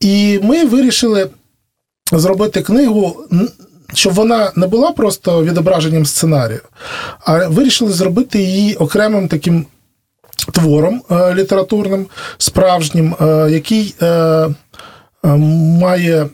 І 0.00 0.40
ми 0.42 0.64
вирішили 0.64 1.30
зробити 2.12 2.62
книгу. 2.62 3.16
Щоб 3.94 4.12
вона 4.12 4.52
не 4.56 4.66
була 4.66 4.92
просто 4.92 5.44
відображенням 5.44 6.06
сценарію, 6.06 6.60
а 7.20 7.48
вирішили 7.48 7.92
зробити 7.92 8.42
її 8.42 8.74
окремим 8.74 9.28
таким 9.28 9.66
твором 10.52 11.02
е, 11.10 11.34
літературним, 11.34 12.06
справжнім, 12.38 13.14
який 13.48 13.94
має 15.80 16.28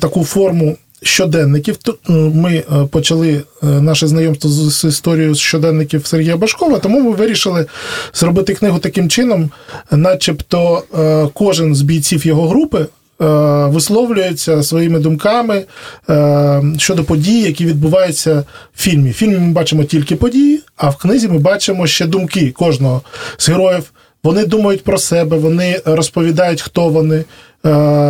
таку 0.00 0.24
форму 0.24 0.76
щоденників. 1.02 1.78
Е, 2.08 2.12
Ми 2.12 2.54
е, 2.54 2.64
почали 2.90 3.32
е, 3.62 3.66
наше 3.66 4.06
знайомство 4.06 4.50
з, 4.50 4.84
історією 4.84 5.34
щоденників 5.34 6.06
Сергія 6.06 6.36
Башкова, 6.36 6.78
тому 6.78 7.00
ми 7.00 7.10
вирішили 7.16 7.66
зробити 8.14 8.54
книгу 8.54 8.78
таким 8.78 9.08
чином, 9.08 9.50
начебто 9.90 10.82
е, 10.98 11.28
кожен 11.34 11.74
з 11.74 11.82
бійців 11.82 12.26
його 12.26 12.48
групи. 12.48 12.78
е, 13.20 13.24
Висловлюється 13.66 14.62
своїми 14.62 14.98
думками 14.98 15.64
е, 16.10 16.62
щодо 16.78 17.04
подій, 17.04 17.40
які 17.40 17.66
відбуваються 17.66 18.44
в 18.74 18.82
фільмі. 18.82 19.10
В 19.10 19.14
фільмі 19.14 19.38
ми 19.38 19.52
бачимо 19.52 19.84
тільки 19.84 20.16
події, 20.16 20.60
а 20.76 20.90
в 20.90 20.96
книзі 20.96 21.28
ми 21.28 21.38
бачимо 21.38 21.86
ще 21.86 22.06
думки 22.06 22.50
кожного 22.50 23.02
з 23.38 23.48
героїв. 23.48 23.92
Вони 24.24 24.46
думають 24.46 24.84
про 24.84 24.98
себе, 24.98 25.36
вони 25.36 25.80
розповідають, 25.84 26.62
хто 26.62 26.88
вони, 26.88 27.16
е, 27.16 27.24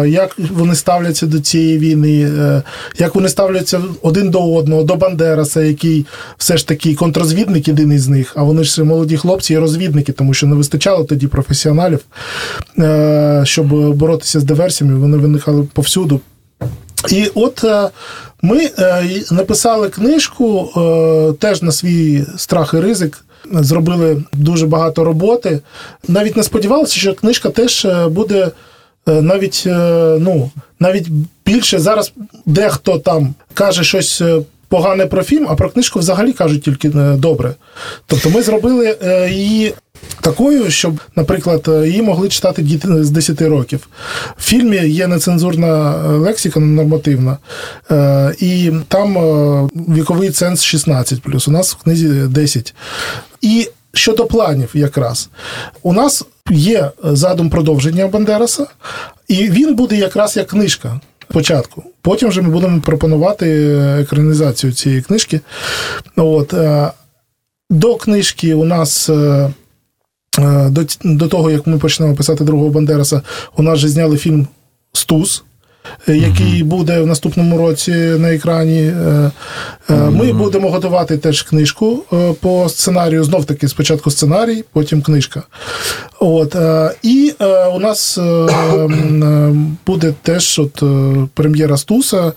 як 0.06 0.36
вони 0.50 0.74
ставляться 0.74 1.26
до 1.26 1.40
цієї 1.40 1.78
війни, 1.78 2.20
е, 2.38 2.62
як 2.98 3.14
вони 3.14 3.28
ставляться 3.28 3.80
один 4.02 4.30
до 4.30 4.54
одного, 4.54 4.82
до 4.82 4.96
Бандераса, 4.96 5.62
який 5.62 6.06
все 6.38 6.56
ж 6.56 6.68
таки 6.68 6.94
контррозвідник 6.94 7.68
єдиний 7.68 7.98
з 7.98 8.08
них, 8.08 8.32
а 8.36 8.42
вони 8.42 8.64
ж 8.64 8.84
молоді 8.84 9.16
хлопці 9.16 9.54
і 9.54 9.58
розвідники, 9.58 10.12
тому 10.12 10.34
що 10.34 10.46
не 10.46 10.54
вистачало 10.54 11.04
тоді 11.04 11.26
професіоналів, 11.26 12.00
е, 12.78 13.42
щоб 13.44 13.94
боротися 13.94 14.40
з 14.40 14.44
диверсіями. 14.44 14.98
Вони 14.98 15.16
виникали 15.16 15.68
повсюду. 15.72 16.20
І 17.10 17.30
от 17.34 17.64
е, 17.64 17.88
ми 18.42 18.70
е, 18.78 19.04
написали 19.30 19.88
книжку 19.88 20.70
е, 20.76 21.32
теж 21.32 21.62
на 21.62 21.72
свій 21.72 22.24
страх 22.36 22.74
і 22.74 22.80
ризик. 22.80 23.24
Зробили 23.52 24.22
дуже 24.32 24.66
багато 24.66 25.04
роботи. 25.04 25.60
Навіть 26.08 26.36
не 26.36 26.42
сподівалися, 26.42 26.96
що 26.96 27.14
книжка 27.14 27.50
теж 27.50 27.84
е, 27.84 28.08
буде 28.08 28.38
е, 28.38 28.50
навіть, 29.06 29.62
е, 29.66 30.16
ну, 30.20 30.50
навіть 30.80 31.08
більше. 31.46 31.78
Зараз 31.78 32.12
дехто 32.46 32.98
там 32.98 33.34
каже 33.54 33.84
щось 33.84 34.20
е, 34.20 34.40
погане 34.68 35.06
про 35.06 35.22
фільм, 35.22 35.46
а 35.48 35.54
про 35.54 35.70
книжку 35.70 35.98
взагалі 35.98 36.32
кажуть 36.32 36.62
тільки 36.62 36.88
е, 36.88 37.16
добре. 37.18 37.54
Тобто 38.06 38.30
ми 38.30 38.42
зробили 38.42 38.96
е, 39.02 39.30
її 39.30 39.74
такою, 40.20 40.70
щоб, 40.70 41.00
наприклад, 41.16 41.68
е, 41.68 41.88
її 41.88 42.02
могли 42.02 42.28
читати 42.28 42.62
діти 42.62 43.04
з 43.04 43.10
10 43.10 43.42
років. 43.42 43.88
В 44.36 44.42
фільмі 44.42 44.76
є 44.76 45.06
нецензурна 45.06 45.94
е, 45.94 46.08
лексика 46.08 46.60
нормативна, 46.60 47.38
е, 47.90 48.34
і 48.38 48.72
там 48.88 49.18
е, 49.18 49.68
віковий 49.74 50.30
ценз 50.30 50.64
16 50.64 51.20
у 51.48 51.50
нас 51.50 51.72
в 51.72 51.82
книзі 51.82 52.08
10. 52.08 52.74
І 53.40 53.68
щодо 53.94 54.26
планів, 54.26 54.70
якраз 54.74 55.28
у 55.83 55.92
нас 55.92 56.24
є 56.50 56.90
задум 57.05 57.50
продовження 57.50 58.07
Бандераса, 58.09 58.66
і 59.28 59.50
він 59.50 59.74
буде 59.74 59.96
якраз 59.96 60.37
як 60.37 60.46
книжка. 60.46 61.00
Спочатку. 61.31 61.83
Потім 62.02 62.28
вже 62.28 62.42
ми 62.42 62.48
будемо 62.48 62.81
пропонувати 62.81 63.46
екранізацію 64.00 64.72
цієї 64.72 65.02
книжки. 65.02 65.40
От. 66.16 66.55
е, 66.55 66.90
До 67.70 67.94
книжки 67.94 68.55
у 68.55 68.64
нас 68.64 69.09
е, 69.09 69.50
е, 70.38 70.70
до, 71.05 71.28
того, 71.28 71.50
як 71.50 71.66
ми 71.66 71.78
почнемо 71.78 72.14
писати 72.14 72.44
другого 72.44 72.70
Бандераса, 72.70 73.22
у 73.57 73.62
нас 73.62 73.78
вже 73.78 73.88
зняли 73.88 74.16
фільм 74.16 74.46
Стус. 74.92 75.44
Е, 76.08 76.16
Який 76.16 76.62
буде 76.62 77.00
в 77.00 77.06
наступному 77.06 77.58
році 77.58 77.92
на 77.92 78.34
екрані. 78.34 78.82
Е, 78.82 79.30
е, 79.90 79.94
Ми 79.94 80.32
будемо 80.32 80.70
готувати 80.70 81.18
теж 81.18 81.42
книжку 81.42 82.04
по 82.40 82.68
сценарію. 82.68 83.24
Знов 83.24 83.44
таки, 83.44 83.68
спочатку 83.68 84.10
сценарій, 84.10 84.64
потім 84.72 85.02
книжка. 85.02 85.42
От, 86.20 86.56
і 87.02 87.32
у 87.74 87.78
нас 87.78 88.18
буде 89.86 90.14
теж 90.22 90.58
от, 90.58 90.82
прем'єра 91.34 91.76
Стуса. 91.76 92.32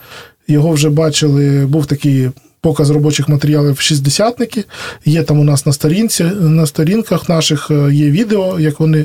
Його 0.48 0.70
вже 0.70 0.90
бачили, 0.90 1.66
був 1.66 1.86
такий 1.86 2.30
показ 2.60 2.90
робочих 2.90 3.28
матеріалів 3.28 3.80
шістдесятники. 3.80 4.64
Є 5.04 5.22
там 5.22 5.40
у 5.40 5.44
нас 5.44 5.66
на 5.66 5.72
сторінці, 5.72 6.24
на 6.40 6.66
сторінках 6.66 7.28
наших 7.28 7.70
є 7.92 8.10
відео, 8.10 8.60
як 8.60 8.80
вони 8.80 9.04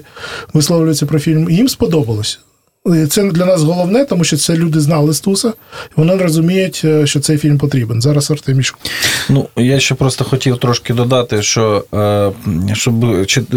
висловлюються 0.54 1.06
про 1.06 1.20
фільм. 1.20 1.50
І 1.50 1.56
їм 1.56 1.70
сподобалось. 1.70 2.40
Це 3.10 3.24
для 3.24 3.46
нас 3.46 3.62
головне, 3.62 4.06
тому 4.06 4.24
що 4.24 4.38
це 4.38 4.56
люди 4.56 4.80
знали 4.80 5.14
Стуса, 5.14 5.54
вони 5.96 6.16
розуміють, 6.16 6.82
е, 6.86 7.08
що 7.08 7.20
цей 7.20 7.38
фільм 7.38 7.58
потрібен. 7.58 8.02
Зараз 8.02 8.32
Артемішко. 8.32 8.80
Ну, 9.30 9.48
я 9.56 9.80
ще 9.80 9.96
просто 9.96 10.24
хотів 10.24 10.58
трошки 10.58 10.94
додати, 10.94 11.42
що 11.42 11.86
е, 11.94 12.32
щоб 12.74 12.94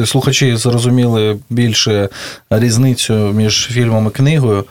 слухачі 0.07 0.57
зрозуміли 0.57 1.39
більше 1.51 2.09
різницю 2.51 3.15
між 3.15 3.69
фільмом 3.73 4.07
і 4.07 4.11
книгою. 4.11 4.65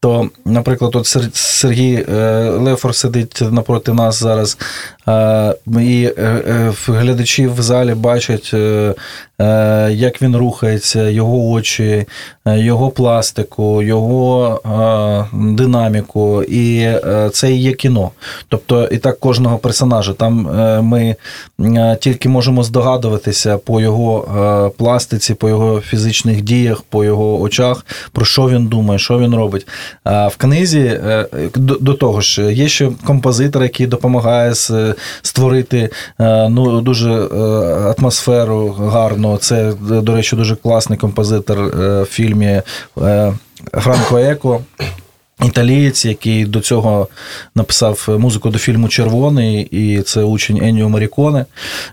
То, 0.00 0.30
наприклад, 0.44 0.96
от 0.96 1.06
Сергій 1.34 2.04
е, 2.08 2.50
Лефор 2.50 2.94
сидить 2.94 3.42
напроти 3.50 3.92
нас 3.92 4.20
зараз, 4.20 4.58
і 5.80 6.10
е, 6.18 6.22
е, 6.22 6.72
глядачі 6.86 7.46
в 7.46 7.62
залі 7.62 7.94
бачать, 7.94 8.50
е, 8.54 8.94
е, 9.40 9.88
як 9.92 10.22
він 10.22 10.36
рухається, 10.36 11.08
його 11.08 11.50
очі, 11.50 12.04
е, 12.46 12.58
його 12.58 12.90
пластику, 12.90 13.82
його 13.82 14.60
е, 14.66 15.36
динаміку. 15.54 16.42
І 16.42 16.78
е, 16.80 17.30
це 17.32 17.52
і 17.52 17.58
є 17.60 17.72
кіно. 17.72 18.10
Тобто, 18.48 18.84
і 18.88 18.98
так 18.98 19.20
кожного 19.20 19.58
персонажа. 19.58 20.12
Там 20.12 20.48
е, 20.60 20.80
ми 20.82 21.16
е, 21.60 21.96
тільки 22.00 22.28
можемо 22.28 22.62
здогадуватися 22.62 23.58
по 23.58 23.80
його 23.80 24.24
е, 24.24 24.76
пластиці, 24.78 25.34
по 25.34 25.48
його 25.48 25.80
фізичних 25.80 26.42
діях, 26.42 26.82
по 26.82 27.04
його 27.04 27.40
очах, 27.40 27.86
про 28.12 28.24
що 28.24 28.48
він 28.48 28.66
думає, 28.66 28.98
що 28.98 29.18
він 29.18 29.34
робить. 29.34 29.66
В 30.04 30.32
книзі 30.38 30.80
е, 30.80 31.26
до, 31.56 31.94
того 31.94 32.20
ж, 32.20 32.52
є 32.52 32.68
ще 32.68 32.90
композитор, 33.06 33.62
який 33.62 33.86
допомагає 33.86 34.50
с- 34.50 34.92
створити 35.22 35.90
е, 36.20 36.48
ну, 36.48 36.80
дуже 36.80 37.12
е, 37.12 37.26
атмосферу 37.98 38.68
гарну. 38.68 39.36
Це, 39.36 39.72
до 39.80 40.14
речі, 40.14 40.36
дуже 40.36 40.56
класний 40.56 40.98
композитор 40.98 41.58
е, 41.58 42.02
в 42.02 42.06
фільмі 42.06 42.62
Франко 43.72 44.18
Еко. 44.18 44.60
Італієць, 45.44 46.04
який 46.04 46.44
до 46.44 46.60
цього 46.60 47.08
написав 47.54 48.08
музику 48.18 48.50
до 48.50 48.58
фільму 48.58 48.88
Червоний, 48.88 49.62
і 49.62 50.02
це 50.02 50.22
учень 50.22 50.62
Енніо 50.62 50.88
Маріконе, 50.88 51.44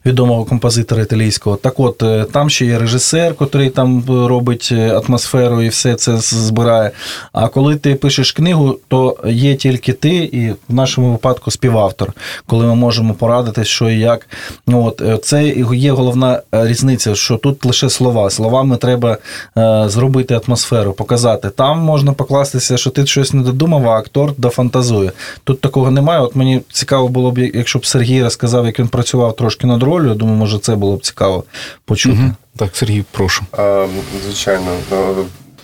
відомого 0.06 0.46
композитора 0.46 1.02
італійського. 1.02 1.56
Так 1.56 1.80
от, 1.80 2.04
е, 2.04 2.26
там 2.32 2.50
ще 2.50 2.66
є 2.66 2.80
режисер, 2.80 3.36
котрий 3.36 3.70
там 3.70 4.04
робить 4.08 4.70
е, 4.72 5.02
атмосферу 5.08 5.62
і 5.62 5.70
все 5.70 5.96
це 5.96 6.18
збирає. 6.18 6.92
А 7.34 7.48
коли 7.48 7.76
ти 7.76 7.96
пишеш 7.96 8.32
книгу, 8.32 8.80
то 8.88 9.18
є 9.26 9.56
тільки 9.56 9.94
ти, 9.94 10.16
і 10.16 10.50
в 10.50 10.74
нашому 10.74 11.12
випадку 11.12 11.52
співавтор, 11.52 12.14
коли 12.46 12.66
ми 12.66 12.76
можемо 12.76 13.14
порадити, 13.14 13.64
що 13.64 13.90
і 13.90 14.00
як. 14.00 14.28
Ну, 14.68 14.86
От, 14.86 15.02
е, 15.02 15.18
це 15.18 15.48
є 15.74 15.92
головна 15.92 16.42
е, 16.56 16.68
різниця, 16.68 17.16
що 17.16 17.38
тут 17.38 17.66
лише 17.66 17.90
слова. 17.90 18.30
Словами 18.30 18.78
треба 18.78 19.18
е, 19.58 19.84
зробити 19.88 20.40
атмосферу, 20.48 20.94
показати. 20.94 21.50
Там 21.50 21.80
можна 21.80 22.14
покластися, 22.14 22.78
що 22.78 22.90
ти 22.90 23.06
щось 23.06 23.34
не 23.34 23.43
додумав, 23.44 23.90
а 23.90 23.98
актор 23.98 24.34
дофантазує. 24.38 25.12
Тут 25.44 25.62
такого 25.62 25.92
немає. 25.92 26.22
От 26.22 26.36
мені 26.36 26.62
цікаво 26.72 27.08
було 27.08 27.32
б, 27.32 27.38
якщо 27.54 27.80
б 27.80 27.86
Сергій 27.86 28.24
розказав, 28.24 28.66
як 28.66 28.80
він 28.80 28.88
працював 28.88 29.36
трошки 29.36 29.68
над 29.68 29.84
ролью. 29.84 30.10
Я 30.10 30.16
думаю, 30.16 30.38
може, 30.38 30.60
це 30.60 30.76
було 30.76 30.96
б 30.96 31.02
цікаво 31.02 31.44
почути. 31.86 32.16
Мгм. 32.16 32.36
Так, 32.58 32.76
Сергій, 32.76 33.04
прошу. 33.12 33.44
А, 33.52 33.88
Звичайно, 34.26 34.72
Е, 34.92 35.14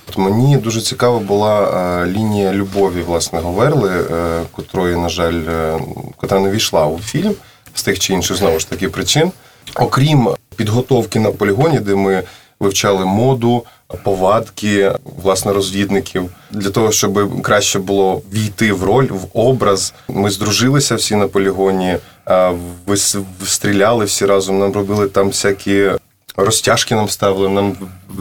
от 0.09 0.17
мені 0.17 0.57
дуже 0.57 0.81
цікава 0.81 1.19
була 1.19 1.61
е, 1.61 2.05
лінія 2.05 2.53
любові 2.53 3.01
власне 3.07 3.39
Говерли, 3.39 3.91
е, 4.11 4.41
котрої, 4.51 4.95
на 4.95 5.09
жаль, 5.09 5.41
котра 6.17 6.39
не 6.39 6.49
війшла 6.51 6.87
у 6.87 6.99
фільм 6.99 7.33
з 7.73 7.83
тих 7.83 7.99
чи 7.99 8.13
інших 8.13 8.37
знову 8.37 8.59
ж 8.59 8.69
таки 8.69 8.89
причин. 8.89 9.31
Окрім 9.75 10.29
підготовки 10.55 11.19
на 11.19 11.31
полігоні, 11.31 11.79
де 11.79 11.95
ми 11.95 12.23
вивчали 12.59 13.05
моду, 13.05 13.63
повадки 14.03 14.91
власне 15.23 15.53
розвідників 15.53 16.29
для 16.51 16.69
того, 16.69 16.91
щоб 16.91 17.41
краще 17.41 17.79
було 17.79 18.21
війти 18.33 18.73
в 18.73 18.83
роль, 18.83 19.07
в 19.07 19.25
образ. 19.33 19.93
Ми 20.07 20.29
здружилися 20.29 20.95
всі 20.95 21.15
на 21.15 21.27
полігоні, 21.27 21.97
вис- 22.87 23.23
стріляли 23.45 24.05
всі 24.05 24.25
разом. 24.25 24.59
Нам 24.59 24.73
робили 24.73 25.07
там 25.07 25.27
всякі 25.27 25.91
розтяжки 26.37 26.95
нам 26.95 27.09
ставили, 27.09 27.49
нам 27.49 27.75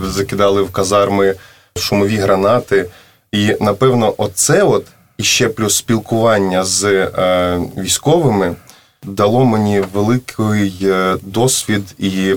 закидали 0.04 0.62
в 0.62 0.72
казарми 0.72 1.34
шумові 1.76 2.16
гранати. 2.16 2.86
І 3.32 3.56
напевно, 3.60 4.14
оце 4.16 4.62
от 4.62 4.86
і 5.18 5.22
ще 5.22 5.48
плюс 5.48 5.76
спілкування 5.76 6.64
з 6.64 6.84
е, 6.84 7.60
військовими 7.76 8.54
дало 9.02 9.44
мені 9.44 9.80
великий 9.92 10.78
е, 10.82 11.16
досвід 11.22 11.82
і, 11.98 12.34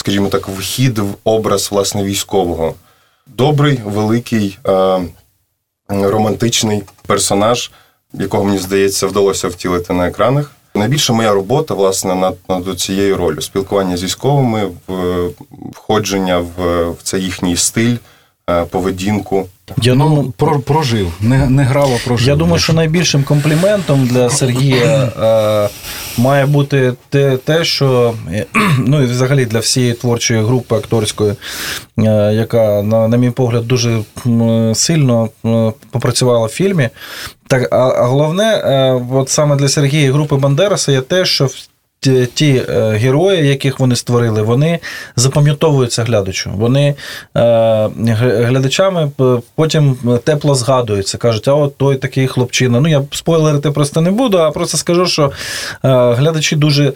скажімо 0.00 0.28
так, 0.28 0.48
вхід 0.48 0.98
в 0.98 1.14
образ 1.24 1.68
власне 1.70 2.04
військового. 2.04 2.74
Добрий, 3.26 3.80
великий, 3.84 4.58
е, 4.66 5.00
романтичний 5.88 6.82
персонаж, 7.06 7.70
якого 8.12 8.44
мені 8.44 8.58
здається 8.58 9.06
вдалося 9.06 9.48
втілити 9.48 9.92
на 9.92 10.08
екранах. 10.08 10.50
Найбільше 10.74 11.12
моя 11.12 11.32
робота, 11.32 11.74
власне, 11.74 12.14
над, 12.14 12.36
над 12.48 12.80
цією 12.80 13.16
ролью 13.16 13.40
спілкування 13.40 13.96
з 13.96 14.02
військовими, 14.02 14.70
входження 15.72 16.38
в, 16.38 16.88
в 16.90 17.02
цей 17.02 17.22
їхній 17.22 17.56
стиль, 17.56 17.96
поведінку. 18.70 19.46
Я 19.82 19.94
ну, 19.94 20.08
думаю, 20.08 20.32
про, 20.36 20.60
прожив. 20.60 21.12
Не, 21.20 21.50
не 21.50 21.62
грав, 21.64 21.92
а 21.94 22.06
прожив. 22.06 22.28
Я 22.28 22.36
думаю, 22.36 22.58
що 22.58 22.72
найбільшим 22.72 23.24
компліментом 23.24 24.06
для 24.06 24.30
Сергія 24.30 25.12
е, 25.22 25.68
має 26.18 26.46
бути 26.46 26.92
те, 27.08 27.36
те, 27.36 27.64
що 27.64 28.14
е, 28.32 28.46
ну 28.78 29.02
і 29.02 29.06
взагалі 29.06 29.44
для 29.44 29.58
всієї 29.58 29.92
творчої 29.92 30.42
групи 30.42 30.76
акторської, 30.76 31.32
е, 31.98 32.04
яка, 32.34 32.82
на, 32.82 33.08
на 33.08 33.16
мій 33.16 33.30
погляд, 33.30 33.68
дуже 33.68 34.00
сильно 34.74 35.28
е, 35.44 35.72
попрацювала 35.90 36.46
в 36.46 36.50
фільмі. 36.50 36.88
Так, 37.46 37.68
а, 37.70 37.76
а 37.76 38.04
головне, 38.04 38.54
е, 38.54 39.02
от 39.12 39.28
саме 39.28 39.56
для 39.56 39.68
Сергія 39.68 40.06
і 40.06 40.10
групи 40.10 40.36
Бандераса 40.36 40.92
є 40.92 41.00
те, 41.00 41.24
що 41.24 41.46
в- 41.46 41.69
ті, 42.34 42.64
е, 42.68 42.90
герої, 42.90 43.48
яких 43.48 43.80
вони 43.80 43.96
створили, 43.96 44.42
вони 44.42 44.78
запам'ятовуються 45.16 46.04
глядачу. 46.04 46.50
Вони 46.54 46.94
е, 47.36 47.90
глядачами 48.26 49.10
потім 49.54 49.96
тепло 50.24 50.54
згадуються. 50.54 51.18
Кажуть, 51.18 51.48
а 51.48 51.54
от 51.54 51.76
той 51.76 51.96
такий 51.96 52.26
хлопчина. 52.26 52.80
Ну, 52.80 52.88
я 52.88 53.02
спойлерити 53.10 53.70
просто 53.70 54.00
не 54.00 54.10
буду, 54.10 54.38
а 54.38 54.50
просто 54.50 54.76
скажу, 54.76 55.06
що 55.06 55.32
е, 55.84 56.12
глядачі 56.14 56.56
дуже 56.56 56.92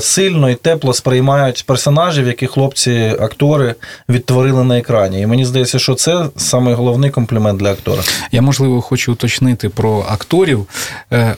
сильно 0.00 0.50
і 0.50 0.54
тепло 0.54 0.94
сприймають 0.94 1.64
персонажів, 1.66 2.26
які 2.26 2.46
хлопці, 2.46 3.16
актори 3.20 3.74
відтворили 4.08 4.64
на 4.64 4.78
екрані. 4.78 5.20
І 5.20 5.26
мені 5.26 5.44
здається, 5.44 5.78
що 5.78 5.94
це 5.94 6.26
саме 6.36 6.74
головний 6.74 7.10
комплімент 7.10 7.58
для 7.58 7.72
актора. 7.72 8.02
Я, 8.32 8.42
можливо, 8.42 8.80
хочу 8.80 9.12
уточнити 9.12 9.68
про 9.68 10.06
акторів. 10.08 10.66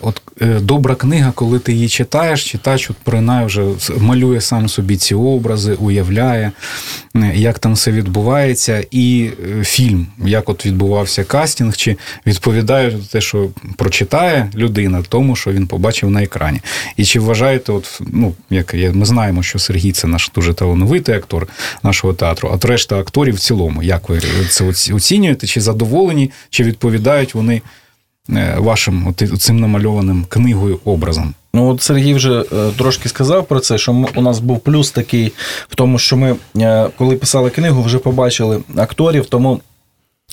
От 0.00 0.22
добра 0.60 0.94
книга, 0.94 1.32
коли 1.34 1.58
ти 1.58 1.72
її 1.72 1.88
читаєш, 1.88 2.44
читач 2.78 2.90
от 2.90 2.96
поринає 2.96 3.46
вже 3.46 3.64
малює 3.98 4.40
сам 4.40 4.68
собі 4.68 4.96
ці 4.96 5.14
образи, 5.14 5.74
уявляє, 5.74 6.52
е, 7.16 7.32
як 7.34 7.58
там 7.58 7.72
все 7.72 7.90
відбувається, 7.92 8.84
і 8.90 9.30
е, 9.60 9.64
фільм, 9.64 10.06
як 10.24 10.48
от 10.48 10.66
відбувався 10.66 11.24
кастинг, 11.24 11.76
чи 11.76 11.96
відповідає 12.26 12.98
те, 13.12 13.20
що 13.20 13.48
прочитає 13.76 14.50
людина, 14.54 15.02
тому, 15.08 15.36
що 15.36 15.52
він 15.52 15.66
побачив 15.66 16.10
на 16.10 16.22
екрані. 16.22 16.60
І 16.96 17.04
чи 17.04 17.20
вважаєте, 17.20 17.72
от 17.72 18.00
ну 18.12 18.34
як 18.50 18.74
ми 18.74 19.04
знаємо, 19.06 19.42
що 19.42 19.58
Сергій 19.58 19.92
це 19.92 20.06
наш 20.06 20.30
дуже 20.34 20.54
талановитий 20.54 21.14
актор 21.14 21.48
нашого 21.82 22.14
театру, 22.14 22.50
а 22.62 22.66
решта 22.66 22.98
акторів 22.98 23.34
в 23.34 23.40
цілому, 23.40 23.82
як 23.82 24.08
ви 24.08 24.20
це 24.50 24.64
оці- 24.64 24.94
оцінюєте? 24.94 25.46
Чи 25.46 25.60
задоволені, 25.60 26.30
чи 26.50 26.64
відповідають 26.64 27.34
вони 27.34 27.62
е, 28.30 28.54
вашим 28.58 29.14
цим 29.38 29.60
намальованим 29.60 30.24
книгою 30.28 30.78
образом? 30.84 31.34
Ну, 31.54 31.68
от 31.68 31.82
Сергій 31.82 32.14
вже 32.14 32.40
е, 32.40 32.44
трошки 32.78 33.08
сказав 33.08 33.46
про 33.46 33.60
це, 33.60 33.78
що 33.78 34.06
у 34.14 34.22
нас 34.22 34.38
був 34.38 34.60
плюс 34.60 34.90
такий 34.90 35.32
в 35.68 35.74
тому, 35.74 35.98
що 35.98 36.16
ми, 36.16 36.36
е, 36.56 36.88
коли 36.98 37.16
писали 37.16 37.50
книгу, 37.50 37.82
вже 37.82 37.98
побачили 37.98 38.60
акторів, 38.76 39.26
тому. 39.26 39.60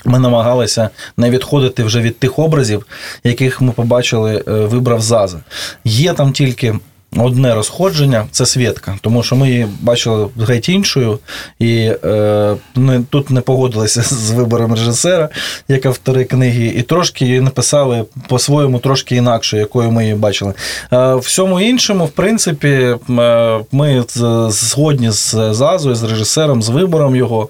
Ми 0.06 0.20
намагалися 0.20 0.90
не 1.18 1.30
відходити 1.30 1.84
вже 1.84 2.02
від 2.02 2.20
тих 2.20 2.40
образів, 2.40 2.86
яких 3.24 3.62
ми 3.62 3.72
побачили, 3.72 4.44
е, 4.48 4.52
вибрав 4.52 5.02
Заза. 5.02 5.40
Є 5.84 6.14
там 6.14 6.34
тільки 6.34 6.76
одне 7.18 7.56
розходження 7.56 8.26
це 8.32 8.46
Свєтка, 8.46 8.98
тому 9.02 9.24
що 9.24 9.36
ми 9.36 9.50
її 9.50 9.68
бачили 9.82 10.28
геть 10.48 10.70
іншою, 10.70 11.20
і 11.60 11.92
е, 12.04 12.56
не, 12.76 13.02
тут 13.10 13.30
не 13.30 13.42
погодилися 13.42 14.02
з 14.02 14.32
вибором 14.32 14.74
режисера, 14.74 15.30
як 15.68 15.86
автори 15.86 16.24
книги, 16.24 16.74
і 16.78 16.82
трошки 16.82 17.26
її 17.26 17.42
написали 17.42 18.06
по-своєму 18.28 18.80
трошки 18.80 19.16
інакше, 19.16 19.58
якою 19.58 19.92
ми 19.92 20.04
її 20.04 20.16
бачили. 20.16 20.54
Е, 20.94 21.16
всьому 21.16 21.60
іншому, 21.60 22.06
в 22.06 22.12
принципі, 22.12 22.68
е, 22.68 23.60
ми 23.72 24.04
згодні 24.50 25.12
з 25.12 25.54
Зазою, 25.54 25.96
з 25.96 26.04
режисером, 26.04 26.62
з 26.62 26.70
вибором 26.70 27.16
його. 27.16 27.50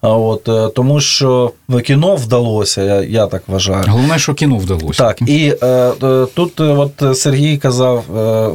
От, 0.00 0.48
е, 0.48 0.68
тому 0.68 1.00
що 1.00 1.52
кіно 1.84 2.16
вдалося, 2.16 2.82
я, 2.82 3.02
я 3.02 3.26
так 3.26 3.42
вважаю. 3.46 3.84
Головне, 3.88 4.18
що 4.18 4.34
кіно 4.34 4.56
вдалося. 4.56 5.04
Так, 5.04 5.22
і 5.26 5.54
е, 5.62 5.66
е, 6.02 6.26
тут 6.34 6.60
е, 6.60 6.62
от 6.62 7.18
Сергій 7.18 7.56
казав 7.56 8.04
е, 8.18 8.48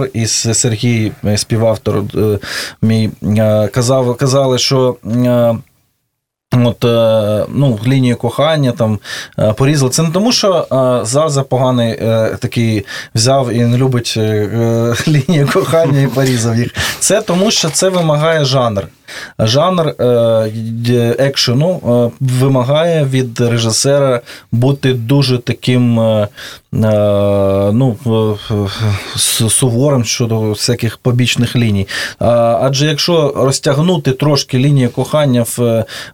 Глефор 0.00 0.10
і 0.14 0.26
Сергій, 0.26 1.12
е, 1.24 1.36
співавтор 1.36 2.02
е, 2.14 2.38
мій, 2.82 3.10
е, 3.22 3.68
казав, 3.68 4.16
казали, 4.16 4.58
що. 4.58 4.96
От, 6.52 6.84
ну, 7.48 7.78
лінію 7.86 8.16
кохання 8.16 8.72
там 8.72 8.98
порізали. 9.56 9.90
Це 9.90 10.02
не 10.02 10.10
тому, 10.10 10.32
що 10.32 10.66
Заза 11.04 11.42
поганий 11.42 11.96
такий 12.38 12.86
взяв 13.14 13.52
і 13.52 13.64
не 13.64 13.76
любить 13.76 14.14
лінію 15.08 15.48
кохання 15.52 16.00
і 16.00 16.06
порізав 16.06 16.56
їх. 16.56 16.74
Це 16.98 17.22
тому, 17.22 17.50
що 17.50 17.70
це 17.70 17.88
вимагає 17.88 18.44
жанр. 18.44 18.88
Жанр 19.38 19.88
е, 19.88 21.16
екшену 21.18 21.80
е, 21.84 22.16
вимагає 22.20 23.04
від 23.04 23.40
режисера 23.40 24.20
бути 24.52 24.92
дуже 24.92 25.38
таким 25.38 26.00
е, 26.00 26.28
ну, 27.72 27.96
суворим 29.48 30.04
щодо 30.04 30.40
всяких 30.40 30.96
побічних 30.98 31.56
ліній. 31.56 31.88
Адже 32.60 32.86
якщо 32.86 33.32
розтягнути 33.36 34.12
трошки 34.12 34.58
лінію 34.58 34.90
кохання, 34.90 35.44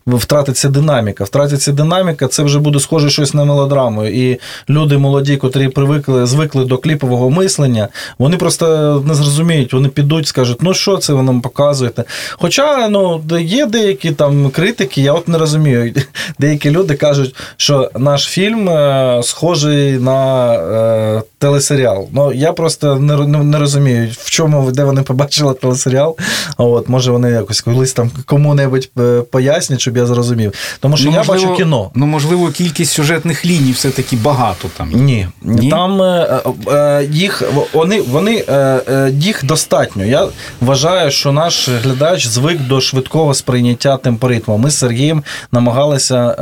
втратиться 0.06 0.68
динаміка. 0.68 1.24
Втратиться 1.24 1.72
динаміка, 1.72 2.28
це 2.28 2.42
вже 2.42 2.58
буде 2.58 2.80
схоже 2.80 3.10
щось 3.10 3.34
на 3.34 3.44
мелодраму. 3.44 4.04
І 4.04 4.40
люди 4.68 4.98
молоді, 4.98 5.36
котрі 5.36 5.68
привикли, 5.68 6.26
звикли 6.26 6.64
до 6.64 6.78
кліпового 6.78 7.30
мислення, 7.30 7.88
вони 8.18 8.36
просто 8.36 8.66
не 9.06 9.14
зрозуміють, 9.14 9.72
вони 9.72 9.88
підуть, 9.88 10.26
скажуть, 10.26 10.62
ну 10.62 10.74
що 10.74 10.96
це 10.96 11.12
ви 11.12 11.22
нам 11.22 11.40
показуєте. 11.40 12.04
Хоча 12.32 12.85
ну, 12.88 13.22
є 13.40 13.66
деякі 13.66 14.10
там 14.10 14.50
критики, 14.50 15.00
я 15.00 15.12
от 15.12 15.28
не 15.28 15.38
розумію. 15.38 15.94
Деякі 16.38 16.70
люди 16.70 16.94
кажуть, 16.94 17.34
що 17.56 17.90
наш 17.98 18.24
фільм 18.24 18.68
е, 18.68 19.20
схожий 19.24 19.92
на 19.92 20.52
е, 20.54 21.22
телесеріал. 21.38 22.08
Ну, 22.12 22.32
я 22.32 22.52
просто 22.52 22.96
не, 22.96 23.16
не, 23.16 23.38
не 23.38 23.58
розумію, 23.58 24.08
в 24.12 24.30
чому 24.30 24.70
де 24.70 24.84
вони 24.84 25.02
побачили 25.02 25.54
телесеріал. 25.54 26.16
От, 26.56 26.88
може, 26.88 27.10
вони 27.10 27.30
якось 27.30 27.60
колись 27.60 27.92
там 27.92 28.10
кому-небудь 28.26 28.90
е, 28.98 29.22
пояснять, 29.30 29.80
щоб 29.80 29.96
я 29.96 30.06
зрозумів. 30.06 30.52
Тому 30.80 30.96
що 30.96 31.08
я 31.08 31.24
бачу 31.24 31.54
кіно. 31.54 31.90
Ну, 31.94 32.06
можливо, 32.06 32.48
кількість 32.48 32.92
сюжетних 32.92 33.46
ліній 33.46 33.72
все-таки 33.72 34.16
багато 34.16 34.68
там. 34.76 34.90
Ні, 34.92 35.28
Ні? 35.42 35.70
там 35.70 36.02
е, 36.02 36.42
е, 36.68 37.08
їх 37.10 37.42
вони, 37.72 38.00
вони 38.00 38.44
е, 38.48 38.80
е, 38.88 39.10
їх 39.10 39.44
достатньо. 39.44 40.04
Я 40.04 40.28
вважаю, 40.60 41.10
що 41.10 41.32
наш 41.32 41.68
глядач 41.68 42.26
звик 42.26 42.60
до 42.60 42.80
швидкого 42.80 43.34
сприйняття 43.34 43.96
темпоритму. 43.96 44.58
Ми 44.58 44.70
з 44.70 44.78
Сергієм 44.78 45.22
намагалися 45.52 46.36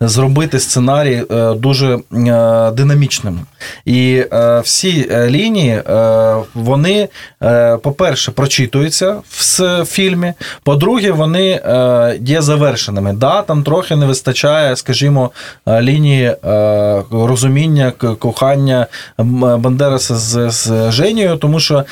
е, 0.00 0.06
зробити 0.06 0.60
сценарій 0.60 1.24
е, 1.30 1.54
дуже 1.54 1.94
е, 1.94 2.00
динамічним. 2.70 3.40
І 3.84 4.23
е, 4.32 4.60
всі 4.60 5.08
е, 5.10 5.30
лінії, 5.30 5.70
е, 5.70 6.36
вони, 6.54 7.08
по-перше, 7.82 8.30
прочитуються 8.30 9.16
в 9.30 9.84
фільмі. 9.84 10.32
По-друге, 10.62 11.10
вони 11.10 11.60
є 12.20 12.42
завершеними. 12.42 13.12
Да, 13.12 13.42
там 13.42 13.62
трохи 13.62 13.96
не 13.96 14.06
вистачає, 14.06 14.76
скажімо, 14.76 15.30
лінії 15.68 16.36
розуміння, 17.10 17.92
кохання 18.18 18.86
Бандераса 19.18 20.14
з, 20.16 20.50
з 20.50 20.90
Женєю, 20.90 21.36
тому 21.36 21.60
що 21.60 21.84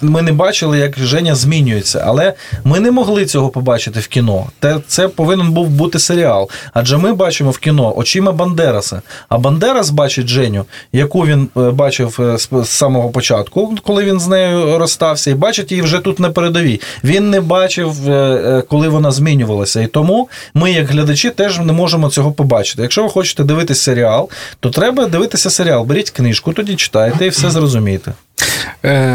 ми 0.00 0.22
не 0.22 0.32
бачили, 0.32 0.78
як 0.78 0.98
Женя 0.98 1.34
змінюється. 1.34 2.04
Але 2.06 2.34
ми 2.64 2.80
не 2.80 2.90
могли 2.90 3.26
цього 3.26 3.48
побачити 3.48 4.00
в 4.00 4.08
кіно. 4.08 4.46
Це 4.86 5.08
повинен 5.08 5.52
був 5.52 5.68
бути 5.68 5.98
серіал. 5.98 6.50
Адже 6.72 6.96
ми 6.96 7.12
бачимо 7.12 7.50
в 7.50 7.58
кіно 7.58 7.98
очима 7.98 8.32
Бандераса. 8.32 9.02
А 9.28 9.38
Бандерас 9.38 9.90
бачить 9.90 10.26
Женю, 10.28 10.43
яку 10.92 11.26
він 11.26 11.48
е, 11.56 11.70
бачив 11.70 12.18
е, 12.20 12.38
з 12.64 12.68
самого 12.68 13.10
початку, 13.10 13.74
коли 13.82 14.04
він 14.04 14.20
з 14.20 14.28
нею 14.28 14.78
розстався, 14.78 15.30
і 15.30 15.34
бачить 15.34 15.70
її 15.70 15.82
вже 15.82 15.98
тут 15.98 16.18
на 16.18 16.30
передовій. 16.30 16.80
Він 17.04 17.30
не 17.30 17.40
бачив, 17.40 18.10
е, 18.10 18.62
коли 18.68 18.88
вона 18.88 19.10
змінювалася. 19.10 19.80
І 19.80 19.86
тому 19.86 20.28
ми, 20.54 20.72
як 20.72 20.86
глядачі, 20.86 21.30
теж 21.30 21.58
не 21.58 21.72
можемо 21.72 22.08
цього 22.08 22.32
побачити. 22.32 22.82
Якщо 22.82 23.02
ви 23.02 23.08
хочете 23.08 23.44
дивитися 23.44 23.82
серіал, 23.82 24.28
то 24.60 24.70
треба 24.70 25.06
дивитися 25.06 25.50
серіал. 25.50 25.84
Беріть 25.84 26.10
книжку, 26.10 26.52
тоді 26.52 26.76
читайте 26.76 27.26
і 27.26 27.28
все 27.28 27.50
зрозумієте. 27.50 28.12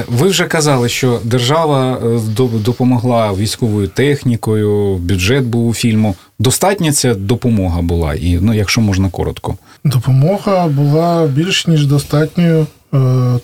Ви 0.07 0.27
вже 0.27 0.45
казали, 0.45 0.89
що 0.89 1.19
держава 1.23 1.97
допомогла 2.53 3.33
військовою 3.33 3.87
технікою, 3.87 4.97
бюджет 4.97 5.45
був 5.45 5.67
у 5.67 5.73
фільму. 5.73 6.15
Достатня 6.39 6.91
ця 6.91 7.13
допомога 7.13 7.81
була, 7.81 8.13
і 8.13 8.39
ну, 8.41 8.53
якщо 8.53 8.81
можна 8.81 9.09
коротко. 9.09 9.57
Допомога 9.83 10.67
була 10.67 11.27
більш 11.27 11.67
ніж 11.67 11.85
достатньою, 11.85 12.67
е, 12.93 12.97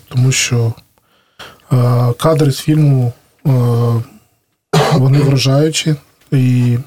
тому 0.07 0.31
що 0.31 0.73
е, 1.73 2.13
кадри 2.19 2.51
з 2.51 2.59
фільму 2.59 3.13
е, 3.47 3.51
вони 4.93 5.19
вражаючі, 5.19 5.95
і 6.31 6.77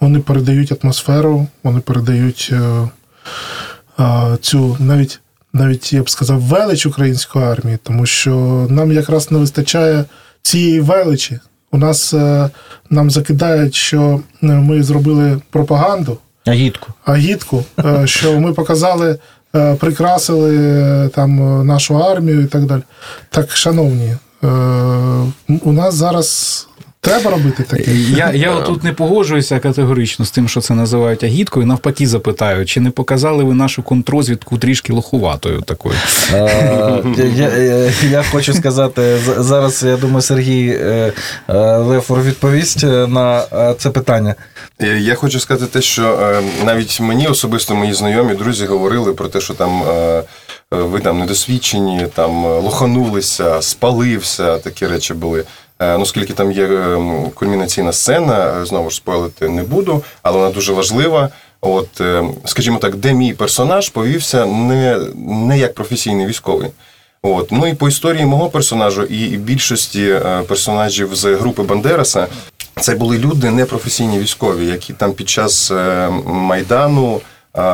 вони 0.00 0.18
передають 0.18 0.84
атмосферу, 0.84 1.46
вони 1.62 1.80
передають 1.80 2.52
цю 4.40 4.76
навіть, 4.80 5.20
навіть 5.52 5.92
я 5.92 6.02
б 6.02 6.10
сказав, 6.10 6.40
велич 6.40 6.86
української 6.86 7.44
армії, 7.44 7.78
тому 7.82 8.06
що 8.06 8.66
нам 8.70 8.92
якраз 8.92 9.30
не 9.30 9.38
вистачає 9.38 10.04
цієї 10.42 10.80
величі. 10.80 11.40
У 11.72 11.78
нас 11.78 12.14
нам 12.90 13.10
закидають, 13.10 13.74
що 13.74 14.20
ми 14.40 14.82
зробили 14.82 15.40
пропаганду 15.50 16.18
Агітку. 16.46 16.92
агітку, 17.04 17.64
е, 17.84 18.06
що 18.06 18.40
ми 18.40 18.52
показали, 18.52 19.18
е, 19.54 19.74
прикрасили 19.74 20.56
е, 20.56 21.08
там 21.08 21.66
нашу 21.66 21.96
армію 22.04 22.40
і 22.40 22.46
так 22.46 22.66
далі. 22.66 22.82
Так, 23.30 23.56
шановні, 23.56 24.16
у 25.64 25.72
нас 25.72 25.94
зараз 25.94 26.68
Треба 27.04 27.30
робити 27.30 27.62
таке. 27.62 27.90
Я, 27.94 28.32
я 28.32 28.50
отут 28.50 28.84
не 28.84 28.92
погоджуюся 28.92 29.58
категорично 29.58 30.24
з 30.24 30.30
тим, 30.30 30.48
що 30.48 30.60
це 30.60 30.74
називають 30.74 31.24
агіткою. 31.24 31.66
Навпаки, 31.66 32.06
запитаю, 32.06 32.66
чи 32.66 32.80
не 32.80 32.90
показали 32.90 33.44
ви 33.44 33.54
нашу 33.54 33.82
контрозвідку 33.82 34.58
трішки 34.58 34.92
лохуватою 34.92 35.60
такою? 35.60 35.94
Е, 36.32 37.02
Я, 37.36 37.48
я, 37.58 37.90
я 38.10 38.22
хочу 38.30 38.54
сказати, 38.54 39.18
з- 39.18 39.42
зараз 39.42 39.82
я 39.82 39.96
думаю, 39.96 40.22
Сергій 40.22 40.68
е, 40.68 41.12
е, 41.48 41.76
Лефор 41.76 42.22
відповість 42.22 42.84
е, 42.84 43.06
на 43.06 43.44
е, 43.52 43.74
це 43.78 43.90
питання. 43.90 44.34
Е, 44.82 44.98
Я 44.98 45.14
хочу 45.14 45.40
сказати 45.40 45.66
те, 45.72 45.82
що 45.82 46.02
е, 46.22 46.42
навіть 46.64 47.00
мені 47.00 47.26
особисто 47.26 47.74
мої 47.74 47.92
знайомі 47.92 48.34
друзі 48.34 48.66
говорили 48.66 49.12
про 49.14 49.28
те, 49.28 49.40
що 49.40 49.54
там 49.54 49.82
е, 49.82 49.92
е, 49.94 50.22
ви 50.70 51.00
там 51.00 51.18
недосвідчені, 51.18 52.06
там 52.14 52.46
е, 52.46 52.48
лоханулися, 52.48 53.62
спалився, 53.62 54.58
такі 54.58 54.86
речі 54.86 55.14
були. 55.14 55.44
Е, 55.82 55.98
Ну, 55.98 56.06
скільки 56.06 56.32
там 56.32 56.52
є 56.52 56.64
е, 56.64 56.98
кульмінаційна 57.34 57.92
сцена, 57.92 58.60
е, 58.62 58.66
знову 58.66 58.90
ж 58.90 58.96
спойлити 58.96 59.48
не 59.48 59.62
буду, 59.62 60.02
але 60.22 60.38
вона 60.38 60.50
дуже 60.50 60.72
важлива. 60.72 61.28
От, 61.64 62.02
скажімо 62.44 62.78
так, 62.78 62.96
де 62.96 63.12
мій 63.12 63.32
персонаж 63.32 63.88
повівся 63.88 64.46
не, 64.46 64.98
не 65.16 65.58
як 65.58 65.74
професійний 65.74 66.26
військовий. 66.26 66.68
От. 67.22 67.52
Ну 67.52 67.66
і 67.66 67.74
по 67.74 67.88
історії 67.88 68.26
мого 68.26 68.50
персонажу 68.50 69.02
і 69.02 69.36
більшості 69.36 70.14
персонажів 70.48 71.14
з 71.14 71.34
групи 71.34 71.62
Бандераса 71.62 72.26
це 72.80 72.94
були 72.94 73.18
люди 73.18 73.50
непрофесійні 73.50 74.18
військові, 74.18 74.66
які 74.66 74.92
там 74.92 75.12
під 75.12 75.28
час 75.28 75.72
Майдану 76.26 77.20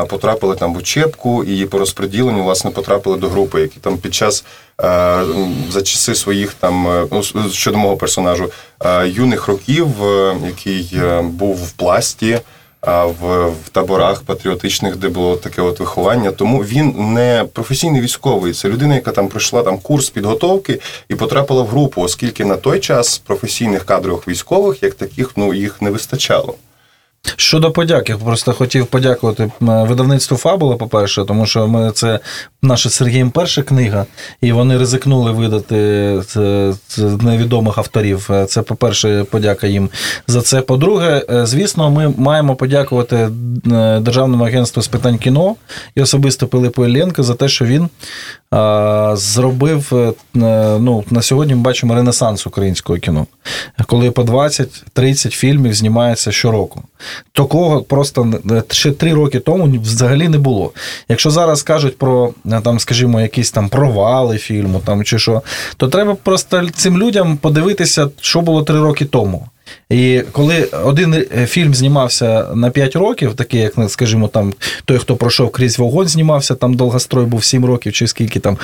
потрапили 0.08 0.56
там 0.56 0.74
в 0.74 0.76
учебку 0.76 1.44
і 1.44 1.66
по 1.66 1.78
розподіленню 1.78 2.44
власне 2.44 2.70
потрапили 2.70 3.16
до 3.16 3.28
групи, 3.28 3.60
які 3.60 3.80
там 3.80 3.98
під 3.98 4.14
час 4.14 4.44
е, 4.80 5.24
за 5.70 5.82
часи 5.82 6.14
своїх 6.14 6.54
там 6.54 6.88
е, 6.88 7.06
ну, 7.10 7.50
щодо 7.52 7.78
мого 7.78 7.96
персонажу 7.96 8.50
е, 8.84 9.08
юних 9.08 9.48
років, 9.48 10.04
е, 10.04 10.36
який 10.46 10.90
е, 10.94 11.22
був 11.22 11.56
в 11.64 11.70
пласті. 11.72 12.40
В, 12.82 13.48
в 13.48 13.68
таборах 13.72 14.22
патріотичних, 14.22 14.96
де 14.96 15.08
було 15.08 15.36
таке 15.36 15.62
от 15.62 15.80
виховання. 15.80 16.30
Тому 16.30 16.58
він 16.58 16.94
не 17.14 17.44
професійний 17.52 18.00
військовий. 18.00 18.52
Це 18.52 18.68
людина, 18.68 18.94
яка 18.94 19.12
там 19.12 19.28
пройшла 19.28 19.62
там 19.62 19.78
курс 19.78 20.10
підготовки 20.10 20.80
і 21.08 21.14
потрапила 21.14 21.62
в 21.62 21.66
групу, 21.66 22.02
оскільки 22.02 22.44
на 22.44 22.56
той 22.56 22.80
час 22.80 23.18
професійних 23.18 23.84
кадрових 23.84 24.28
військових, 24.28 24.82
як 24.82 24.94
таких, 24.94 25.30
ну 25.36 25.54
їх 25.54 25.82
не 25.82 25.90
вистачало. 25.90 26.54
Щодо 27.36 27.70
подяк, 27.70 28.08
я 28.08 28.16
просто 28.16 28.52
хотів 28.52 28.86
подякувати 28.86 29.50
видавництву 29.60 30.36
Фабула, 30.36 30.76
по-перше, 30.76 31.24
тому 31.24 31.46
що 31.46 31.68
ми 31.68 31.90
це 31.90 32.20
наша 32.62 32.90
Сергієм 32.90 33.30
перша 33.30 33.62
книга, 33.62 34.06
і 34.40 34.52
вони 34.52 34.78
ризикнули 34.78 35.32
видати 35.32 36.20
це 36.26 36.72
невідомих 37.20 37.78
авторів. 37.78 38.28
Е, 38.30 38.46
Це, 38.46 38.62
по-перше, 38.62 39.24
подяка 39.24 39.66
їм 39.66 39.90
за 40.26 40.42
це. 40.42 40.60
По-друге, 40.60 41.24
е, 41.30 41.46
звісно, 41.46 41.90
ми 41.90 42.14
маємо 42.16 42.56
подякувати 42.56 43.16
е, 43.16 44.00
Державному 44.00 44.44
агентству 44.44 44.82
з 44.82 44.88
питань 44.88 45.18
кіно 45.18 45.54
і 45.94 46.02
особисто 46.02 46.46
Пилипу 46.46 46.86
Іллєнко 46.86 47.22
за 47.22 47.34
те, 47.34 47.48
що 47.48 47.64
він 47.64 47.88
зробив 49.16 49.92
е, 49.92 50.12
ну, 50.78 51.04
на 51.10 51.22
сьогодні 51.22 51.54
ми 51.54 51.60
бачимо 51.60 51.94
ренесанс 51.94 52.46
українського 52.46 52.98
кіно, 52.98 53.26
коли 53.86 54.10
по 54.10 54.22
20-30 54.22 55.30
фільмів 55.30 55.74
знімається 55.74 56.32
щороку. 56.32 56.82
Такого 57.32 57.82
просто 57.82 58.32
ще 58.70 58.92
три 58.92 59.14
роки 59.14 59.40
тому 59.40 59.80
взагалі 59.80 60.28
не 60.28 60.38
було. 60.38 60.72
Якщо 61.08 61.30
зараз 61.30 61.62
кажуть 61.62 61.98
про 61.98 62.32
е, 62.46 62.60
там, 62.64 62.78
скажімо, 62.78 63.20
якісь 63.20 63.50
там 63.50 63.68
провали 63.68 64.38
фільму 64.38 64.82
там 64.84 65.04
чи 65.04 65.18
що, 65.18 65.42
то 65.76 65.88
треба 65.88 66.14
просто 66.14 66.68
цим 66.70 66.98
людям 66.98 67.36
подивитися, 67.36 68.08
що 68.20 68.40
було 68.40 68.62
три 68.62 68.80
роки 68.80 69.04
тому. 69.04 69.46
І 69.90 70.22
коли 70.32 70.64
один 70.84 71.14
е, 71.14 71.46
фільм 71.46 71.74
знімався 71.74 72.46
на 72.54 72.70
5 72.70 72.96
років, 72.96 73.34
такий, 73.34 73.60
як, 73.60 73.72
скажімо, 73.88 74.28
там 74.28 74.52
той, 74.84 74.98
хто 74.98 75.16
пройшов 75.16 75.50
крізь 75.52 75.78
вогонь, 75.78 76.08
знімався, 76.08 76.54
там 76.54 76.74
довгострой 76.74 77.26
був 77.26 77.44
7 77.44 77.64
років 77.64 77.92
чи 77.92 78.06
скільки 78.06 78.40
там. 78.40 78.56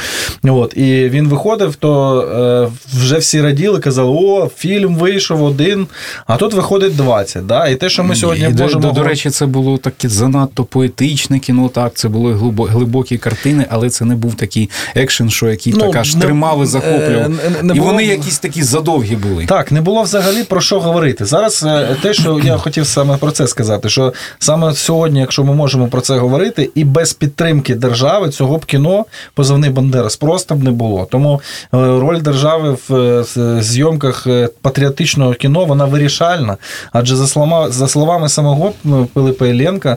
От, 0.42 0.76
і 0.76 1.08
він 1.08 1.28
виходив, 1.28 1.74
то 1.74 2.20
е, 2.22 2.96
вже 2.98 3.18
всі 3.18 3.40
раділи, 3.40 3.80
казали, 3.80 4.10
о, 4.20 4.50
фільм 4.56 4.96
вийшов 4.96 5.42
один, 5.42 5.86
а 6.26 6.36
тут 6.36 6.54
виходить 6.54 6.96
20. 6.96 7.46
Да? 7.46 7.68
І 7.68 7.76
те, 7.76 7.88
що 7.88 8.04
ми 8.04 8.16
сьогодні 8.16 8.44
І, 8.44 8.62
можемо. 8.62 8.80
до, 8.80 8.92
до 8.92 9.02
речі, 9.02 9.30
це 9.30 9.46
було 9.46 9.78
таке 9.78 10.08
занадто 10.08 10.64
поетичне 10.64 11.38
кіно, 11.38 11.68
так, 11.68 11.94
це 11.94 12.08
були 12.08 12.52
глибокі 12.68 13.18
картини, 13.18 13.66
але 13.70 13.90
це 13.90 14.04
не 14.04 14.14
був 14.14 14.34
такий 14.34 14.70
екшен, 14.94 15.30
що 15.30 15.50
який 15.50 15.72
Ну, 15.72 15.80
так 15.80 15.96
аж 15.96 16.14
не- 16.14 16.20
тримав 16.20 16.62
і 16.62 16.66
захоплював. 16.66 17.28
не- 17.30 17.62
не 17.62 17.74
і 17.74 17.78
було- 17.78 17.90
вони 17.90 18.04
якісь 18.04 18.38
такі 18.38 18.62
задовгі 18.62 19.16
були. 19.16 19.46
Так, 19.46 19.72
не 19.72 19.80
було 19.80 20.02
взагалі 20.02 20.44
про 20.44 20.60
що 20.60 20.80
говорити. 20.80 21.13
Зараз 21.20 21.64
е, 21.66 21.96
те, 22.02 22.14
що 22.14 22.40
я 22.44 22.56
хотів 22.56 22.86
саме 22.86 23.16
про 23.16 23.30
це 23.30 23.46
сказати, 23.46 23.88
що 23.88 24.12
саме 24.38 24.74
сьогодні, 24.74 25.20
якщо 25.20 25.44
ми 25.44 25.54
можемо 25.54 25.88
про 25.88 26.00
це 26.00 26.18
говорити, 26.18 26.70
і 26.74 26.84
без 26.84 27.12
підтримки 27.12 27.74
держави 27.74 28.28
цього 28.28 28.58
б 28.58 28.64
кіно 28.64 29.04
позивний 29.34 29.70
Бандерас 29.70 30.16
просто 30.16 30.54
б 30.54 30.62
не 30.62 30.70
було. 30.70 31.08
Тому 31.10 31.40
е, 31.74 31.76
роль 31.76 32.20
держави 32.20 32.76
в 32.88 32.94
е, 32.94 33.62
зйомках 33.62 34.26
патріотичного 34.62 35.34
кіно 35.34 35.64
вона 35.64 35.84
вирішальна. 35.84 36.56
Адже 36.92 37.16
за 37.16 37.26
словами, 37.26 37.72
за 37.72 37.88
словами 37.88 38.28
самого 38.28 38.72
Пилипа 39.12 39.46
Іллєнка, 39.46 39.96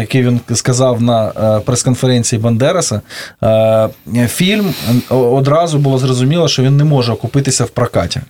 який 0.00 0.22
він 0.22 0.40
сказав 0.54 1.02
на 1.02 1.32
прес-конференції 1.64 2.40
Бандераса, 2.40 3.00
фільм 4.28 4.74
одразу 5.10 5.78
було 5.78 5.98
зрозуміло, 5.98 6.48
що 6.48 6.62
він 6.62 6.76
не 6.76 6.84
може 6.84 7.12
окупитися 7.12 7.64
в 7.64 7.70
прокаті. 7.70 8.20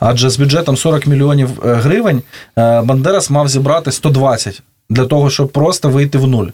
Адже 0.00 0.30
з 0.30 0.38
бюджетом 0.38 0.76
40 0.76 1.06
мільйонів 1.06 1.48
гривень 1.62 2.22
е, 2.58 2.82
Бандерас 2.82 3.30
мав 3.30 3.48
зібрати 3.48 3.92
120 3.92 4.62
для 4.90 5.06
того, 5.06 5.30
щоб 5.30 5.48
просто 5.48 5.88
вийти 5.88 6.18
в 6.18 6.26
нуль. 6.26 6.46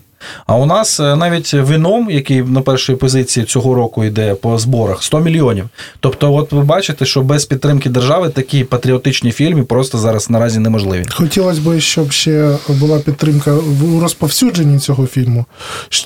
А 0.46 0.56
у 0.56 0.66
нас 0.66 1.00
е, 1.00 1.16
навіть 1.16 1.54
вином, 1.54 2.10
який 2.10 2.42
на 2.42 2.60
першій 2.60 2.94
позиції 2.94 3.46
цього 3.46 3.74
року 3.74 4.04
йде 4.04 4.34
по 4.34 4.58
зборах, 4.58 5.02
100 5.02 5.20
мільйонів. 5.20 5.68
Тобто, 6.00 6.34
от 6.34 6.52
ви 6.52 6.62
бачите, 6.62 7.04
що 7.06 7.22
без 7.22 7.44
підтримки 7.44 7.90
держави 7.90 8.28
такі 8.28 8.64
патріотичні 8.64 9.32
фільми 9.32 9.64
просто 9.64 9.98
зараз 9.98 10.30
наразі 10.30 10.58
неможливі. 10.58 11.04
Хотілося 11.10 11.60
б, 11.60 11.80
щоб 11.80 12.12
ще 12.12 12.56
була 12.68 12.98
підтримка 12.98 13.54
в 13.54 14.02
розповсюдженні 14.02 14.78
цього 14.78 15.06
фільму. 15.06 15.44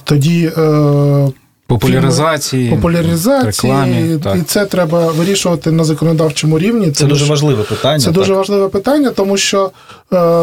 Тоді 0.05 0.53
е, 0.57 1.29
Популяризації, 1.71 2.71
популяризації, 2.71 3.73
рекламі. 3.73 4.15
і 4.15 4.19
Так. 4.19 4.39
це 4.47 4.67
треба 4.67 5.07
вирішувати 5.09 5.73
на 5.73 5.85
законодавчому 5.85 6.59
рівні. 6.59 6.91
Це 6.91 7.07
дуже 7.07 7.25
важливе 7.25 7.63
питання. 7.63 7.99
Це 7.99 8.05
так. 8.05 8.15
дуже 8.15 8.35
важливе 8.35 8.69
питання, 8.69 9.11
тому 9.11 9.37
що 9.37 9.71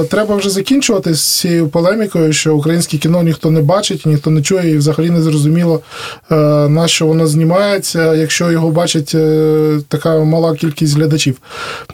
треба 0.10 0.36
вже 0.36 0.50
закінчувати 0.50 1.14
з 1.14 1.40
цією 1.40 1.68
полемікою, 1.68 2.34
що 2.34 2.56
українське 2.56 2.98
кіно 2.98 3.24
ніхто 3.24 3.52
не 3.52 3.62
бачить, 3.62 4.06
ніхто 4.06 4.30
не 4.30 4.42
чує, 4.42 4.72
і 4.72 4.78
взагалі 4.78 5.10
не 5.10 5.22
зрозуміло, 5.22 5.82
е, 6.32 6.36
на 6.70 6.88
що 6.88 7.06
воно 7.06 7.28
знімається, 7.28 8.16
якщо 8.16 8.52
його 8.52 8.70
бачить 8.70 9.12
е, 9.16 9.80
така 9.88 10.20
мала 10.20 10.56
кількість 10.56 10.96
глядачів. 10.96 11.38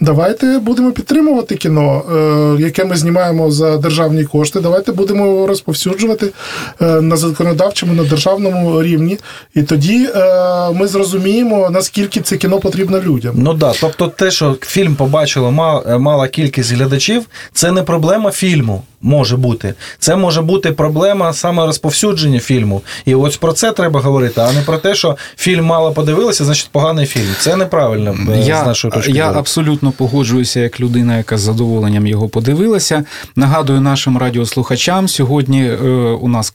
Давайте 0.02 0.60
будемо 0.60 0.92
підтримувати 0.92 1.56
кіно, 1.56 2.04
е, 2.60 2.62
яке 2.64 2.86
ми 2.86 2.96
знімаємо 2.96 3.52
за 3.52 3.78
державні 3.78 4.24
кошти. 4.24 4.60
Давайте 4.60 4.92
будемо 4.92 5.28
його 5.28 5.48
розповсюджувати 5.48 6.28
е, 6.82 7.02
на 7.02 7.16
законодавчому, 7.16 7.94
на 7.94 8.04
державному 8.04 8.84
рівні. 8.84 9.18
І 9.56 9.64
тоді 9.64 10.10
е, 10.16 10.20
ми 10.74 10.88
зрозуміємо, 10.88 11.70
наскільки 11.70 12.22
це 12.22 12.38
кіно 12.38 12.60
потрібно 12.60 13.02
людям. 13.02 13.36
Ну 13.38 13.54
да, 13.54 13.74
тобто 13.82 14.08
те, 14.08 14.32
що 14.32 14.58
фільм 14.62 14.96
побачила 14.96 15.52
мала, 15.52 15.98
мала 15.98 16.28
кількість 16.28 16.74
глядачів, 16.74 17.26
це 17.54 17.63
не 17.72 17.84
проблема 17.84 18.32
фільму. 18.32 18.84
Може 19.02 19.38
бути. 19.38 19.74
Це 20.00 20.16
може 20.16 20.42
бути 20.42 20.72
проблема 20.72 21.34
саме 21.34 21.66
розповсюдження 21.66 22.40
фільму. 22.40 22.82
І 23.06 23.16
ось 23.16 23.38
про 23.38 23.54
це 23.54 23.72
треба 23.72 24.00
говорити, 24.02 24.42
а 24.42 24.52
не 24.54 24.62
про 24.62 24.78
те, 24.78 24.96
що 24.96 25.18
фільм 25.38 25.66
мало 25.66 25.92
подивилися, 25.92 26.46
значить 26.46 26.70
поганий 26.72 27.06
фільм. 27.06 27.28
Це 27.40 27.56
неправильно 27.56 28.16
е, 28.34 28.44
з 28.44 28.48
Я, 28.48 28.66
нашої 28.66 28.92
точки 28.92 29.12
я 29.12 29.28
зору. 29.28 29.40
абсолютно 29.40 29.92
погоджуюся 29.92 30.60
як 30.60 30.80
людина, 30.80 31.18
яка 31.18 31.38
з 31.38 31.42
задоволенням 31.42 32.08
його 32.08 32.30
подивилася. 32.30 33.04
Нагадую 33.36 33.82
нашим 33.82 34.18
радіослухачам, 34.18 35.08
сьогодні 35.08 35.66
е, 35.66 35.76
у 36.22 36.28
нас 36.28 36.54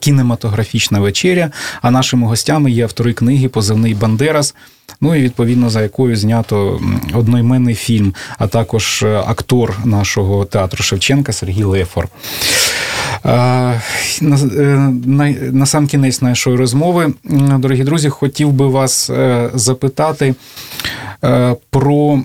кінематографічна 0.00 1.00
вечеря, 1.00 1.50
а 1.82 1.90
нашими 1.90 2.26
гостями 2.26 2.70
є 2.70 2.82
автори 2.82 3.12
книги 3.12 3.48
Позивний 3.48 3.94
Бандерас. 3.94 4.54
Ну 5.00 5.14
і 5.14 5.22
відповідно 5.22 5.70
за 5.70 5.82
якою 5.82 6.16
знято 6.16 6.80
одноіменний 7.14 7.74
фільм, 7.74 8.14
а 8.38 8.46
також 8.46 9.02
е, 9.02 9.22
актор 9.26 9.76
нашого 9.84 10.44
театру 10.44 10.82
Шевченка 10.82 11.32
Сергій 11.32 11.62
Лефор. 11.62 12.08
Е, 13.26 13.80
На, 15.52 15.66
сам 15.66 15.86
кінець 15.86 16.22
нашої 16.22 16.56
розмови, 16.56 17.12
дорогі 17.58 17.84
друзі, 17.84 18.08
хотів 18.08 18.52
би 18.52 18.68
вас 18.68 19.10
е, 19.10 19.50
запитати 19.54 20.34
про, 21.70 22.22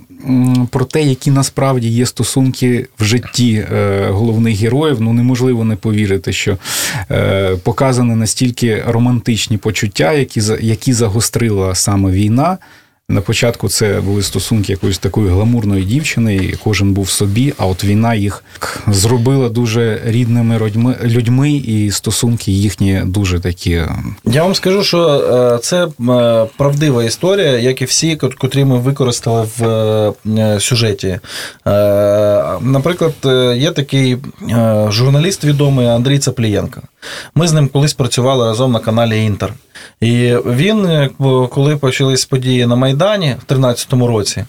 про 0.70 0.86
те, 0.86 1.04
які 1.04 1.32
насправді 1.32 1.90
є 1.90 2.06
стосунки 2.06 2.88
в 3.00 3.04
житті 3.04 3.66
е, 3.74 4.08
головних 4.10 4.60
героїв. 4.60 5.02
Ну, 5.02 5.14
неможливо 5.14 5.66
не 5.66 5.76
повірити, 5.76 6.34
що 6.34 6.58
е, 7.12 7.56
показані 7.64 8.16
настільки 8.16 8.84
романтичні 8.88 9.58
почуття, 9.58 10.14
які, 10.14 10.42
які 10.62 10.94
загострила 10.94 11.76
саме 11.76 12.12
війна. 12.12 12.58
На 13.10 13.22
початку 13.22 13.70
це 13.70 14.02
були 14.02 14.24
стосунки 14.24 14.72
якоїсь 14.72 14.98
такої 14.98 15.30
гламурної 15.30 15.84
дівчини, 15.84 16.36
і 16.36 16.56
кожен 16.64 16.94
був 16.94 17.10
собі, 17.10 17.54
а 17.58 17.66
от 17.66 17.84
війна 17.84 18.16
їх 18.16 18.44
зробила 18.88 19.50
дуже 19.50 20.02
рідними 20.06 20.60
людьми, 21.04 21.52
і 21.52 21.92
стосунки 21.92 22.52
їхні 22.52 23.02
дуже 23.06 23.40
такі. 23.40 23.82
Я 24.26 24.44
вам 24.44 24.56
скажу, 24.56 24.84
що 24.84 25.08
е, 25.10 25.60
це 25.64 25.86
е, 25.86 25.90
правдива 26.58 27.04
історія, 27.04 27.60
як 27.60 27.82
і 27.82 27.86
всі, 27.86 28.16
кот- 28.16 28.36
котрі 28.38 28.66
ми 28.66 28.80
використали 28.80 29.48
в 29.58 29.64
е, 30.38 30.60
сюжеті. 30.60 31.08
Е, 31.08 31.20
Наприклад, 32.62 33.14
е, 33.26 33.56
є 33.58 33.72
такий 33.72 34.18
е, 34.52 34.86
журналіст 34.90 35.44
відомий 35.44 35.88
Андрій 35.88 36.20
Цаплієнко. 36.20 36.82
Ми 37.36 37.48
з 37.48 37.54
ним 37.54 37.68
колись 37.68 37.94
працювали 37.94 38.46
разом 38.46 38.72
на 38.72 38.80
каналі 38.80 39.24
Інтер. 39.26 39.54
І 40.02 40.36
він, 40.46 40.86
е, 40.86 41.10
коли 41.52 41.78
почались 41.78 42.26
події 42.26 42.66
на 42.66 42.76
Майдані 42.76 43.28
в 43.28 43.46
2013 43.48 43.94
році, 44.08 44.46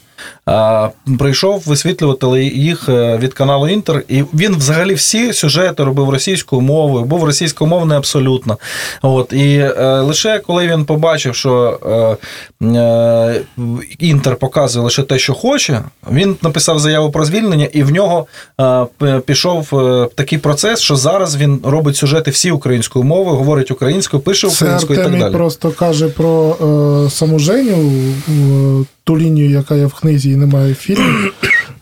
прийшов 1.19 1.63
висвітлювати 1.67 2.45
їх 2.45 2.89
е, 2.89 3.19
від 3.19 3.35
каналу 3.35 3.69
Інтер, 3.69 4.03
і 4.09 4.25
він 4.35 4.57
взагалі 4.57 4.95
всі 4.95 5.33
сюжети 5.33 5.85
робив 5.85 6.11
російською 6.11 6.63
мовою, 6.63 7.05
був 7.05 7.25
російськомовний 7.25 7.99
абсолютно. 7.99 8.59
От, 9.03 9.33
і 9.33 9.57
е, 9.57 10.01
лише 10.01 10.39
коли 10.39 10.69
він 10.69 10.85
побачив, 10.85 11.35
що 11.35 12.19
е, 12.63 13.41
Інтер 13.99 14.37
показує 14.37 14.85
лише 14.85 15.03
те, 15.03 15.19
що 15.19 15.35
хоче, 15.35 15.83
він 16.13 16.37
написав 16.43 16.79
заяву 16.79 17.11
про 17.11 17.25
звільнення, 17.25 17.69
і 17.73 17.83
в 17.83 17.91
нього 17.91 18.27
пішов 19.25 19.69
такий 20.15 20.39
процес, 20.39 20.81
що 20.81 20.97
зараз 20.97 21.37
він 21.37 21.61
робить 21.65 21.97
сюжети 21.97 22.31
всі 22.31 22.51
українською 22.51 23.05
мовою, 23.05 23.37
говорить 23.37 23.71
українською, 23.71 24.23
пише 24.23 24.49
Це 24.49 24.55
українською 24.55 25.01
і 25.01 25.03
так 25.03 25.19
далі. 25.19 25.33
просто 25.33 25.71
каже 25.71 26.09
про 26.09 26.57
е, 27.07 27.11
саму 27.11 27.39
Женю, 27.39 27.93
е, 28.29 28.85
ту 29.05 29.19
лінію, 29.19 29.51
яка 29.51 29.75
є 29.75 29.87
в 29.87 29.95
книзі 29.95 30.34
і 30.35 30.37
немає 30.37 30.73
в 30.73 30.77
фільмі. 30.77 31.05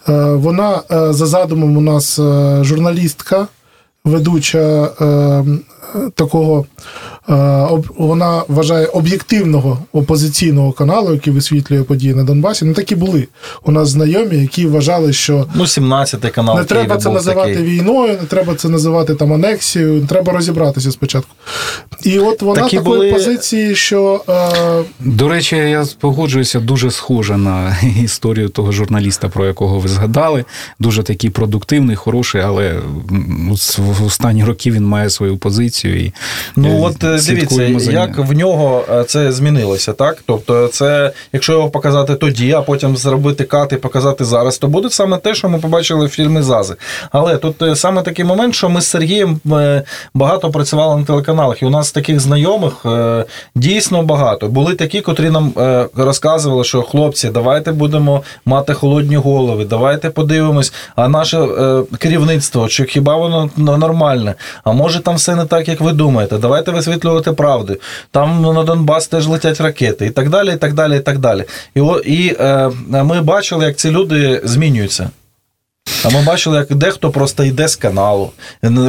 Е, 0.08 0.12
вона 0.22 0.82
е, 0.90 1.12
за 1.12 1.26
задумом 1.26 1.76
у 1.76 1.80
нас 1.80 2.18
е, 2.18 2.58
журналістка, 2.64 3.46
ведуча 4.04 4.90
такого, 6.14 6.66
е, 7.28 7.68
вона 7.98 8.42
вважає 8.48 8.86
об'єктивного 8.86 9.78
опозиційного 9.92 10.72
каналу, 10.72 11.12
який 11.12 11.32
висвітлює 11.32 11.82
події 11.82 12.14
на 12.14 12.24
Донбасі. 12.24 12.64
Ну 12.64 12.74
такі 12.74 12.94
були 12.96 13.28
у 13.64 13.72
нас 13.72 13.88
знайомі, 13.88 14.36
які 14.36 14.66
вважали, 14.66 15.12
що 15.12 15.46
Ну, 15.54 15.64
17-й 15.64 16.30
канал. 16.30 16.56
не 16.58 16.64
треба 16.64 16.96
це 16.96 17.04
був 17.08 17.14
називати 17.14 17.50
такий. 17.54 17.64
війною, 17.64 18.12
не 18.20 18.26
треба 18.26 18.54
це 18.54 18.68
називати 18.68 19.14
там 19.14 19.32
анексією, 19.32 20.06
треба 20.06 20.32
розібратися 20.32 20.92
спочатку. 20.92 21.34
І 22.04 22.18
от 22.18 22.42
вона 22.42 22.62
Такі 22.62 22.76
такої 22.76 22.96
були- 22.98 23.12
позиції, 23.12 23.74
що 23.74 24.24
е, 24.28 24.84
До 25.00 25.28
речі, 25.28 25.56
я 25.56 25.84
погоджуюся 26.00 26.60
дуже 26.60 26.90
схоже 26.90 27.36
на 27.36 27.76
історію 28.04 28.48
того 28.48 28.72
журналіста, 28.72 29.28
про 29.28 29.46
якого 29.46 29.78
ви 29.78 29.88
згадали. 29.88 30.44
Дуже 30.78 31.02
такий 31.02 31.30
продуктивний, 31.30 31.96
хороший, 31.96 32.40
але 32.40 32.74
в 33.78 34.04
останні 34.06 34.44
роки 34.44 34.70
він 34.70 34.84
має 34.84 35.10
свою 35.10 35.36
позицію. 35.36 35.81
І 35.88 36.12
Ну 36.56 36.68
е, 36.68 36.80
от 36.80 37.04
е, 37.04 37.18
дивіться, 37.26 37.62
як 37.92 38.18
в 38.18 38.32
нього 38.32 38.84
е, 38.92 39.04
це 39.04 39.32
змінилося, 39.32 39.92
так? 39.92 40.22
Тобто, 40.26 40.68
це, 40.68 41.12
якщо 41.32 41.52
його 41.52 41.70
показати 41.70 42.14
тоді, 42.14 42.52
а 42.52 42.62
потім 42.62 42.96
зробити 42.96 43.44
кат 43.44 43.72
і 43.72 43.76
показати 43.76 44.24
зараз, 44.24 44.58
то 44.58 44.68
буде 44.68 44.90
саме 44.90 45.18
те, 45.18 45.34
що 45.34 45.48
ми 45.48 45.58
побачили 45.58 46.06
в 46.06 46.08
фільмі 46.08 46.42
Зази. 46.42 46.74
Але 47.12 47.36
тут 47.36 47.78
саме 47.78 48.02
такий 48.02 48.24
момент, 48.24 48.54
що 48.54 48.68
ми 48.68 48.80
з 48.80 48.86
Сергієм 48.86 49.40
багато 50.14 50.50
працювали 50.50 50.96
на 50.96 51.04
телеканалах, 51.04 51.62
і 51.62 51.66
у 51.66 51.70
нас 51.70 51.92
таких 51.92 52.20
знайомих 52.20 52.86
дійсно 53.54 54.02
багато. 54.02 54.48
Були 54.48 54.74
такі, 54.74 55.00
котрі 55.00 55.30
нам 55.30 55.52
розказували, 55.96 56.64
що 56.64 56.82
хлопці, 56.82 57.28
давайте 57.28 57.72
будемо 57.72 58.22
мати 58.44 58.74
холодні 58.74 59.16
голови, 59.16 59.64
давайте 59.64 60.10
подивимось, 60.10 60.72
а 60.96 61.08
наше 61.08 61.48
керівництво, 61.98 62.68
чи 62.68 62.84
хіба 62.84 63.16
воно 63.16 63.50
нормальне? 63.56 64.34
А 64.64 64.72
може 64.72 65.00
там 65.00 65.14
все 65.14 65.34
не 65.34 65.44
так, 65.44 65.68
як 65.72 65.80
ви 65.80 65.92
думаєте? 65.92 66.38
Давайте 66.38 66.70
висвітлювати 66.70 67.32
правду. 67.32 67.76
Там 68.10 68.42
на 68.42 68.62
Донбас 68.62 69.06
теж 69.06 69.26
летять 69.26 69.60
ракети, 69.60 70.06
і 70.06 70.10
так 70.10 70.28
далі, 70.28 70.52
і 70.52 70.56
так 70.56 70.74
далі, 70.74 70.96
і 70.96 71.00
так 71.00 71.18
далі. 71.18 71.44
І, 71.74 71.80
і 72.04 72.36
е, 72.40 72.70
ми 72.88 73.20
бачили, 73.20 73.64
як 73.64 73.76
ці 73.76 73.90
люди 73.90 74.40
змінюються. 74.44 75.10
А 76.04 76.10
ми 76.10 76.22
бачили, 76.22 76.58
як 76.58 76.74
дехто 76.74 77.10
просто 77.10 77.44
йде 77.44 77.68
з 77.68 77.76
каналу, 77.76 78.30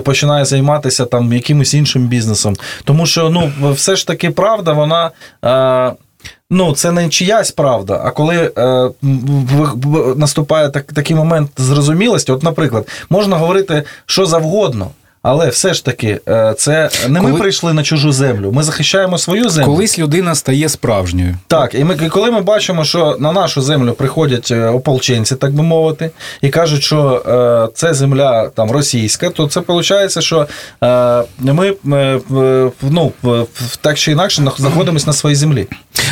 починає 0.04 0.46
займатися 0.46 1.06
там 1.06 1.34
якимось 1.34 1.74
іншим 1.74 2.08
бізнесом. 2.08 2.56
Тому 2.84 3.06
що 3.06 3.30
ну, 3.30 3.74
все 3.74 3.96
ж 3.96 4.08
таки 4.08 4.30
правда, 4.30 4.74
вона. 4.74 5.12
Е, 5.46 5.94
Ну, 6.50 6.74
це 6.74 6.92
не 6.92 7.10
чиясь 7.10 7.52
правда. 7.52 8.02
А 8.04 8.12
коли 8.12 8.52
е, 8.58 8.90
наступає 10.16 10.70
так, 10.70 10.94
такий 10.94 11.16
момент 11.16 11.52
зрозумілості, 11.58 12.32
от, 12.32 12.44
наприклад, 12.44 12.88
можна 13.10 13.38
говорити 13.38 13.84
що 14.06 14.26
завгодно, 14.26 14.88
але 15.24 15.50
все 15.50 15.74
ж 15.74 15.86
таки, 15.86 16.20
е, 16.28 16.56
це 16.58 16.90
не 17.08 17.22
ми 17.22 17.34
прийшли 17.34 17.74
на 17.74 17.84
чужу 17.84 18.12
землю, 18.12 18.52
ми 18.52 18.64
захищаємо 18.64 19.18
свою 19.18 19.50
землю. 19.50 19.68
Колись 19.68 20.00
людина 20.00 20.36
стає 20.36 20.70
справжньою. 20.70 21.38
Так, 21.48 21.76
і 21.76 21.84
ми 21.84 21.96
коли 21.96 22.32
ми 22.32 22.42
бачимо, 22.42 22.86
що 22.86 23.18
на 23.20 23.32
нашу 23.32 23.62
землю 23.62 23.94
приходять 23.94 24.52
е, 24.52 24.66
ополченці, 24.68 25.36
так 25.36 25.54
би 25.54 25.64
мовити, 25.64 26.12
і 26.42 26.50
кажуть, 26.50 26.84
що 26.84 27.24
е, 27.28 27.74
це 27.76 27.94
земля 27.94 28.50
там 28.50 28.72
російська, 28.72 29.30
то 29.30 29.48
це 29.48 29.60
виходить, 29.60 30.24
що 30.24 30.48
е, 30.84 31.24
ми 31.40 31.74
ну, 32.82 33.12
так 33.82 33.98
чи 33.98 34.12
інакше 34.12 34.44
знаходимося 34.58 35.08
на 35.08 35.14
своїй 35.14 35.36
землі. 35.36 35.68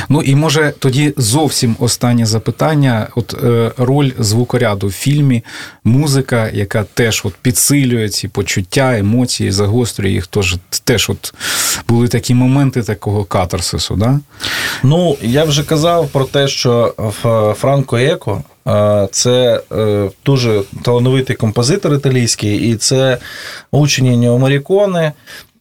Ну 0.10 0.22
і 0.22 0.36
може 0.36 0.74
тоді 0.80 1.14
зовсім 1.18 1.76
останнє 1.80 2.26
запитання: 2.26 3.08
от 3.16 3.36
е, 3.44 3.72
роль 3.78 4.12
звукоряду 4.20 4.88
в 4.88 4.92
фільмі, 4.92 5.44
музика, 5.84 6.50
яка 6.54 6.84
теж 6.84 7.22
от 7.26 7.34
підсилює 7.42 8.10
ці 8.10 8.28
почуття, 8.28 9.01
емоції, 9.02 9.52
загострює 9.52 10.12
їх. 10.12 10.28
Тож 10.28 10.58
теж 10.84 11.10
от 11.10 11.34
були 11.88 12.08
такі 12.08 12.34
моменти 12.34 12.84
такого 12.84 13.24
катарсису, 13.24 13.96
да? 13.96 14.20
Ну, 14.84 15.18
я 15.22 15.44
вже 15.44 15.64
казав 15.64 16.08
про 16.08 16.26
те, 16.26 16.48
що 16.48 16.94
Франко 17.58 17.98
Еко 17.98 18.44
е, 18.68 19.08
це 19.12 19.62
е, 19.72 20.10
дуже 20.26 20.62
талановитий 20.82 21.36
композитор 21.36 21.94
італійський, 21.94 22.70
і 22.72 22.76
це 22.76 23.18
Еніо 24.00 24.38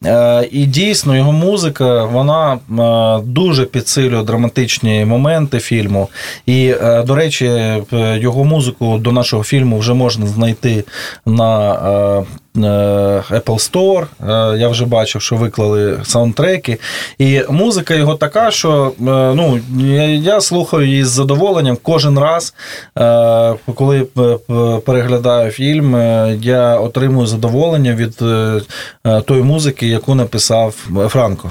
Е, 0.06 0.48
І 0.50 0.66
дійсно 0.66 1.16
його 1.16 1.32
музика 1.32 2.04
вона 2.04 2.54
е, 2.54 3.22
дуже 3.26 3.64
підсилює 3.64 4.22
драматичні 4.22 5.04
моменти 5.04 5.58
фільму. 5.58 6.08
І, 6.46 6.74
до 7.06 7.14
речі, 7.14 7.76
його 7.92 8.44
музику 8.44 8.98
до 8.98 9.12
нашого 9.12 9.44
фільму 9.44 9.78
вже 9.78 9.94
можна 9.94 10.26
знайти 10.26 10.84
на 11.26 12.24
Apple 12.56 13.70
Store. 13.70 14.04
Е, 14.54 14.58
Я 14.58 14.68
вже 14.68 14.86
бачив, 14.86 15.22
що 15.22 15.36
виклали 15.36 16.00
саундтреки. 16.04 16.78
І 17.18 17.42
музика 17.50 17.94
його 17.94 18.14
така, 18.14 18.50
що 18.50 18.92
е, 18.98 19.02
ну, 19.34 19.60
я, 20.22 20.40
слухаю 20.40 20.86
її 20.86 21.04
з 21.04 21.08
задоволенням 21.10 21.78
кожен 21.82 22.18
раз, 22.18 22.54
е, 22.98 23.54
коли 23.74 24.06
е, 24.18 24.80
переглядаю 24.86 25.50
фільм, 25.50 25.96
е, 25.96 26.38
я 26.42 26.76
отримую 26.76 27.26
задоволення 27.26 27.94
від 27.94 28.22
е, 28.22 28.60
е, 29.06 29.20
тої 29.20 29.42
музики, 29.42 29.86
яку 29.86 30.14
написав 30.14 30.74
Франко. 31.08 31.50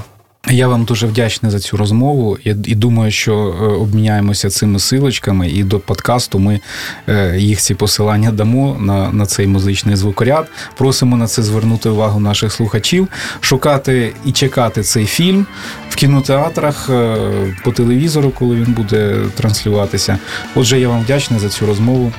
Я 0.52 0.68
вам 0.68 0.84
дуже 0.84 1.08
вдячний 1.08 1.52
за 1.52 1.60
цю 1.60 1.78
розмову. 1.78 2.38
Я 2.44 2.56
і 2.66 2.76
думаю, 2.76 3.12
що 3.12 3.34
е, 3.34 3.66
обміняємося 3.66 4.50
цими 4.50 4.80
силочками, 4.80 5.50
і 5.50 5.64
до 5.64 5.80
подкасту 5.80 6.40
ми 6.40 6.60
е, 7.08 7.38
їх 7.38 7.60
ці 7.60 7.76
посилання 7.76 8.32
дамо 8.32 8.78
на, 8.80 9.12
на 9.12 9.26
цей 9.26 9.48
музичний 9.48 9.96
звукоряд. 9.96 10.48
Просимо 10.78 11.18
на 11.18 11.28
це 11.28 11.44
звернути 11.44 11.90
увагу 11.90 12.20
наших 12.20 12.54
слухачів, 12.54 13.08
шукати 13.42 14.14
і 14.26 14.32
чекати 14.32 14.84
цей 14.84 15.06
фільм 15.06 15.46
в 15.90 15.96
кінотеатрах 15.96 16.90
е, 16.90 17.16
по 17.64 17.72
телевізору, 17.72 18.32
коли 18.32 18.56
він 18.56 18.74
буде 18.74 19.16
транслюватися. 19.36 20.18
Отже, 20.56 20.80
я 20.80 20.90
вам 20.90 21.02
вдячний 21.02 21.40
за 21.40 21.50
цю 21.50 21.66
розмову. 21.66 22.12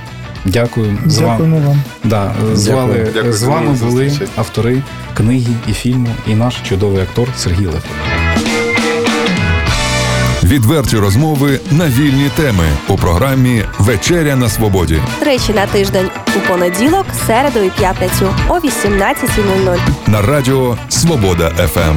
Дякую. 0.44 0.98
З 1.06 1.18
вами, 1.18 1.30
дякуємо 1.32 1.68
вам. 1.68 1.82
да, 2.04 2.32
з, 2.54 2.64
Дякую. 2.66 3.32
з 3.32 3.42
вами 3.42 3.76
до 3.80 3.86
були 3.86 4.12
автори 4.36 4.82
книги 5.14 5.52
і 5.68 5.72
фільму, 5.72 6.08
і 6.26 6.34
наш 6.34 6.54
чудовий 6.68 7.02
актор 7.02 7.28
Сергій 7.36 7.66
Лев. 7.66 7.84
Відверті 10.44 10.96
розмови 10.96 11.60
на 11.70 11.86
вільні 11.88 12.30
теми 12.36 12.64
у 12.88 12.96
програмі 12.96 13.64
Вечеря 13.78 14.36
на 14.36 14.48
свободі 14.48 14.98
Тричі 15.20 15.52
на 15.52 15.66
тиждень 15.66 16.10
у 16.36 16.48
понеділок, 16.48 17.06
середу 17.26 17.58
і 17.58 17.70
п'ятницю 17.70 18.34
о 18.48 18.54
18.00. 18.54 19.78
на 20.06 20.22
радіо 20.22 20.76
Свобода 20.88 21.50
ФМ. 21.50 21.96